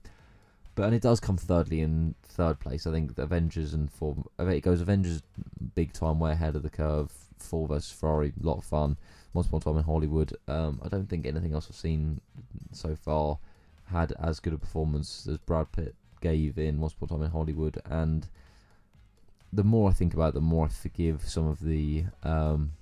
but 0.75 0.85
and 0.85 0.95
it 0.95 1.03
does 1.03 1.21
come 1.21 1.39
thirdly 1.39 1.81
in 1.81 2.15
third 2.23 2.61
place. 2.61 2.87
I 2.87 2.93
think 2.93 3.17
Avengers 3.19 3.73
and 3.75 3.91
four. 3.91 4.17
It 4.39 4.61
goes 4.61 4.81
Avengers 4.81 5.23
big 5.75 5.93
time, 5.93 6.21
way 6.21 6.33
ahead 6.33 6.55
of 6.55 6.63
the 6.63 6.71
curve. 6.71 7.13
Ford 7.39 7.69
versus 7.69 7.93
Ferrari, 7.93 8.33
lot 8.41 8.59
of 8.59 8.65
fun. 8.65 8.97
Once 9.37 9.47
upon 9.47 9.61
a 9.61 9.65
time 9.65 9.77
in 9.77 9.85
Hollywood. 9.85 10.37
Um, 10.49 10.81
I 10.83 10.89
don't 10.89 11.09
think 11.09 11.27
anything 11.27 11.53
else 11.53 11.69
I've 11.71 11.77
seen 11.77 12.21
so 12.73 12.97
far 12.97 13.39
had 13.85 14.13
as 14.21 14.41
good 14.41 14.55
a 14.55 14.59
performance 14.59 15.29
as 15.31 15.39
Brad 15.39 15.71
Pitt 15.71 15.95
gave 16.21 16.59
in 16.59 16.81
Once 16.81 16.95
Upon 16.95 17.09
a 17.09 17.13
Time 17.13 17.23
in 17.23 17.31
Hollywood. 17.31 17.81
And 17.85 18.27
the 19.53 19.63
more 19.63 19.91
I 19.91 19.93
think 19.93 20.15
about 20.15 20.31
it, 20.31 20.35
the 20.35 20.41
more 20.41 20.67
I 20.67 20.69
forgive 20.69 21.29
some 21.29 21.47
of 21.47 21.61
the 21.61 22.07
um, 22.23 22.73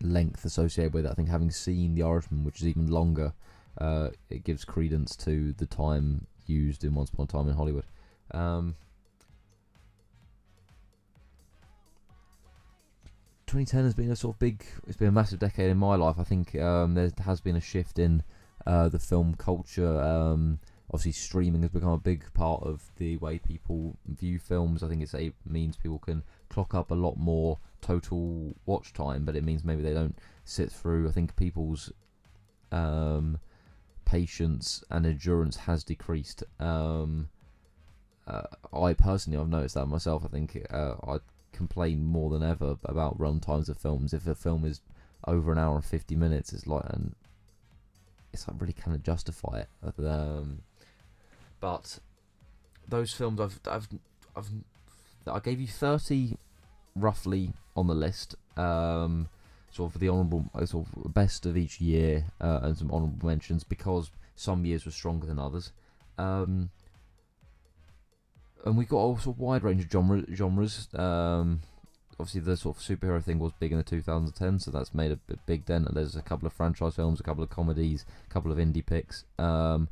length 0.00 0.44
associated 0.44 0.94
with 0.94 1.04
it. 1.04 1.10
I 1.10 1.14
think 1.14 1.28
having 1.28 1.50
seen 1.50 1.94
The 1.94 2.04
Irishman, 2.04 2.44
which 2.44 2.60
is 2.60 2.68
even 2.68 2.90
longer, 2.90 3.34
uh, 3.78 4.10
it 4.30 4.44
gives 4.44 4.64
credence 4.64 5.16
to 5.16 5.52
the 5.54 5.66
time 5.66 6.26
used 6.46 6.84
in 6.84 6.94
Once 6.94 7.10
Upon 7.10 7.24
a 7.24 7.28
Time 7.28 7.48
in 7.48 7.54
Hollywood. 7.54 7.86
Um, 8.30 8.76
2010 13.50 13.82
has 13.82 13.94
been 13.94 14.12
a 14.12 14.16
sort 14.16 14.36
of 14.36 14.38
big, 14.38 14.64
it's 14.86 14.96
been 14.96 15.08
a 15.08 15.12
massive 15.12 15.40
decade 15.40 15.70
in 15.70 15.76
my 15.76 15.96
life. 15.96 16.20
I 16.20 16.22
think 16.22 16.54
um, 16.54 16.94
there 16.94 17.10
has 17.24 17.40
been 17.40 17.56
a 17.56 17.60
shift 17.60 17.98
in 17.98 18.22
uh, 18.64 18.88
the 18.88 19.00
film 19.00 19.34
culture. 19.34 20.00
Um, 20.00 20.60
obviously, 20.88 21.10
streaming 21.10 21.62
has 21.62 21.72
become 21.72 21.90
a 21.90 21.98
big 21.98 22.32
part 22.32 22.62
of 22.62 22.92
the 22.98 23.16
way 23.16 23.40
people 23.40 23.96
view 24.06 24.38
films. 24.38 24.84
I 24.84 24.88
think 24.88 25.02
it's, 25.02 25.14
it 25.14 25.34
means 25.44 25.76
people 25.76 25.98
can 25.98 26.22
clock 26.48 26.74
up 26.74 26.92
a 26.92 26.94
lot 26.94 27.16
more 27.16 27.58
total 27.80 28.54
watch 28.66 28.92
time, 28.92 29.24
but 29.24 29.34
it 29.34 29.42
means 29.42 29.64
maybe 29.64 29.82
they 29.82 29.94
don't 29.94 30.16
sit 30.44 30.70
through. 30.70 31.08
I 31.08 31.10
think 31.10 31.34
people's 31.34 31.90
um, 32.70 33.40
patience 34.04 34.84
and 34.90 35.04
endurance 35.04 35.56
has 35.56 35.82
decreased. 35.82 36.44
Um, 36.60 37.28
uh, 38.28 38.42
I 38.72 38.92
personally, 38.92 39.40
I've 39.40 39.48
noticed 39.48 39.74
that 39.74 39.86
myself. 39.86 40.24
I 40.24 40.28
think 40.28 40.56
uh, 40.70 40.94
I 41.04 41.18
complain 41.60 42.04
more 42.16 42.28
than 42.30 42.42
ever 42.42 42.76
about 42.84 43.20
run 43.24 43.38
times 43.40 43.68
of 43.68 43.76
films. 43.78 44.12
If 44.12 44.26
a 44.26 44.34
film 44.34 44.64
is 44.64 44.80
over 45.32 45.52
an 45.52 45.58
hour 45.58 45.74
and 45.76 45.84
fifty 45.84 46.16
minutes, 46.16 46.52
it's 46.54 46.66
like, 46.66 46.86
and 46.94 47.14
it's 48.32 48.46
like 48.46 48.60
really 48.60 48.78
kind 48.84 48.94
of 48.96 49.02
justify 49.02 49.54
it. 49.64 49.68
Um, 49.98 50.62
but 51.60 52.00
those 52.88 53.12
films, 53.12 53.38
I've, 53.40 53.60
I've, 53.74 53.88
I've, 54.36 54.50
I 55.26 55.40
gave 55.40 55.60
you 55.60 55.66
thirty 55.66 56.36
roughly 56.94 57.52
on 57.74 57.86
the 57.86 57.94
list. 57.94 58.36
Um, 58.56 59.28
sort 59.72 59.94
of 59.94 60.00
the 60.00 60.08
honourable, 60.08 60.44
uh, 60.54 60.66
sort 60.66 60.86
of 60.86 61.14
best 61.14 61.46
of 61.46 61.56
each 61.56 61.80
year, 61.80 62.24
uh, 62.40 62.60
and 62.62 62.76
some 62.76 62.90
honourable 62.90 63.26
mentions 63.26 63.64
because 63.64 64.10
some 64.34 64.64
years 64.64 64.84
were 64.84 64.92
stronger 64.92 65.26
than 65.26 65.38
others. 65.38 65.72
Um, 66.18 66.70
and 68.64 68.76
we 68.76 68.84
got 68.84 68.98
a 68.98 69.20
sort 69.20 69.36
of 69.36 69.40
wide 69.40 69.62
range 69.62 69.84
of 69.84 69.90
genre, 69.90 70.24
genres. 70.34 70.88
Um, 70.94 71.60
obviously, 72.18 72.40
the 72.40 72.56
sort 72.56 72.76
of 72.76 72.82
superhero 72.82 73.22
thing 73.22 73.38
was 73.38 73.52
big 73.58 73.72
in 73.72 73.78
the 73.78 73.84
2010, 73.84 74.58
so 74.58 74.70
that's 74.70 74.94
made 74.94 75.10
a 75.12 75.18
big 75.46 75.64
dent. 75.64 75.86
And 75.86 75.96
There's 75.96 76.16
a 76.16 76.22
couple 76.22 76.46
of 76.46 76.52
franchise 76.52 76.96
films, 76.96 77.20
a 77.20 77.22
couple 77.22 77.42
of 77.42 77.50
comedies, 77.50 78.04
a 78.28 78.32
couple 78.32 78.52
of 78.52 78.58
indie 78.58 78.84
picks. 78.84 79.24
Um, 79.38 79.88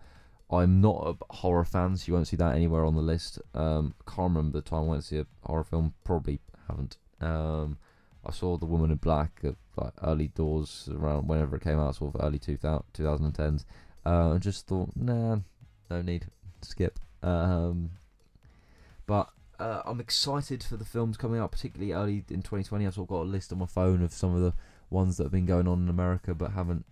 I'm 0.50 0.80
not 0.80 1.18
a 1.30 1.34
horror 1.34 1.64
fan, 1.64 1.96
so 1.96 2.04
you 2.06 2.14
won't 2.14 2.28
see 2.28 2.36
that 2.36 2.54
anywhere 2.54 2.84
on 2.84 2.94
the 2.94 3.02
list. 3.02 3.38
Um, 3.54 3.94
can't 4.06 4.34
remember 4.34 4.58
the 4.58 4.68
time 4.68 4.84
I 4.84 4.86
went 4.86 5.02
to 5.02 5.08
see 5.08 5.18
a 5.18 5.26
horror 5.44 5.64
film. 5.64 5.94
Probably 6.04 6.40
haven't. 6.68 6.96
Um, 7.20 7.76
I 8.24 8.32
saw 8.32 8.56
The 8.56 8.66
Woman 8.66 8.90
in 8.90 8.96
Black 8.96 9.40
at 9.44 9.56
like 9.76 9.92
early 10.02 10.28
doors 10.28 10.88
around 10.92 11.28
whenever 11.28 11.56
it 11.56 11.62
came 11.62 11.78
out, 11.78 11.96
sort 11.96 12.14
of 12.14 12.20
early 12.22 12.38
2000, 12.38 12.82
2010s. 12.94 13.64
Uh, 14.06 14.32
and 14.32 14.40
just 14.40 14.66
thought, 14.66 14.90
nah, 14.96 15.38
no 15.90 16.02
need, 16.02 16.26
skip. 16.62 16.98
Um, 17.22 17.90
but 19.08 19.30
uh, 19.58 19.80
I'm 19.86 20.00
excited 20.00 20.62
for 20.62 20.76
the 20.76 20.84
films 20.84 21.16
coming 21.16 21.40
out, 21.40 21.50
particularly 21.50 21.92
early 21.92 22.24
in 22.28 22.42
2020. 22.42 22.86
I've 22.86 22.94
sort 22.94 23.06
of 23.06 23.08
got 23.08 23.22
a 23.22 23.24
list 23.24 23.50
on 23.52 23.58
my 23.58 23.66
phone 23.66 24.02
of 24.02 24.12
some 24.12 24.34
of 24.34 24.42
the 24.42 24.52
ones 24.90 25.16
that 25.16 25.24
have 25.24 25.32
been 25.32 25.46
going 25.46 25.66
on 25.66 25.82
in 25.82 25.88
America 25.88 26.34
but 26.34 26.52
haven't 26.52 26.84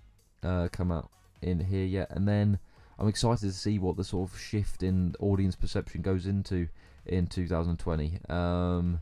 uh, 0.42 0.68
come 0.72 0.90
out 0.90 1.10
in 1.42 1.60
here 1.60 1.84
yet. 1.84 2.10
And 2.10 2.26
then 2.26 2.58
I'm 2.98 3.06
excited 3.06 3.46
to 3.46 3.52
see 3.52 3.78
what 3.78 3.98
the 3.98 4.02
sort 4.02 4.30
of 4.30 4.40
shift 4.40 4.82
in 4.82 5.14
audience 5.20 5.56
perception 5.56 6.00
goes 6.00 6.26
into 6.26 6.68
in 7.04 7.26
2020. 7.26 8.18
Um, 8.30 9.00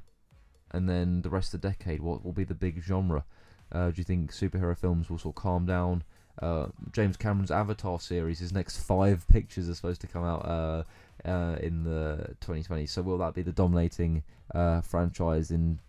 and 0.72 0.88
then 0.88 1.22
the 1.22 1.30
rest 1.30 1.54
of 1.54 1.60
the 1.60 1.68
decade, 1.68 2.00
what 2.00 2.24
will 2.24 2.32
be 2.32 2.44
the 2.44 2.52
big 2.52 2.82
genre? 2.82 3.24
Uh, 3.70 3.90
do 3.90 3.94
you 3.96 4.04
think 4.04 4.32
superhero 4.32 4.76
films 4.76 5.08
will 5.08 5.18
sort 5.18 5.36
of 5.36 5.42
calm 5.42 5.66
down? 5.66 6.02
Uh, 6.42 6.66
James 6.90 7.16
Cameron's 7.16 7.52
Avatar 7.52 8.00
series, 8.00 8.40
his 8.40 8.52
next 8.52 8.78
five 8.78 9.24
pictures 9.28 9.68
are 9.68 9.74
supposed 9.74 10.00
to 10.00 10.08
come 10.08 10.24
out 10.24 10.44
uh, 10.44 10.82
uh, 11.24 11.56
in 11.60 11.84
the 11.84 12.34
2020s. 12.40 12.90
So 12.90 13.02
will 13.02 13.18
that 13.18 13.34
be 13.34 13.42
the 13.42 13.52
dominating 13.52 14.22
uh, 14.54 14.80
franchise 14.80 15.50
in 15.50 15.80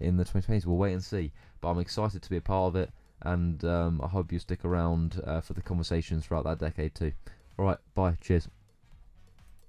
in 0.00 0.16
the 0.16 0.24
2020s? 0.24 0.66
We'll 0.66 0.76
wait 0.76 0.92
and 0.92 1.02
see. 1.02 1.32
But 1.60 1.70
I'm 1.70 1.78
excited 1.78 2.22
to 2.22 2.30
be 2.30 2.36
a 2.36 2.40
part 2.40 2.68
of 2.68 2.76
it, 2.76 2.90
and 3.22 3.64
um, 3.64 4.00
I 4.02 4.08
hope 4.08 4.32
you 4.32 4.38
stick 4.38 4.64
around 4.64 5.20
uh, 5.24 5.40
for 5.40 5.54
the 5.54 5.62
conversations 5.62 6.26
throughout 6.26 6.44
that 6.44 6.58
decade 6.58 6.94
too. 6.94 7.12
All 7.58 7.64
right, 7.64 7.78
bye. 7.94 8.16
Cheers. 8.20 8.48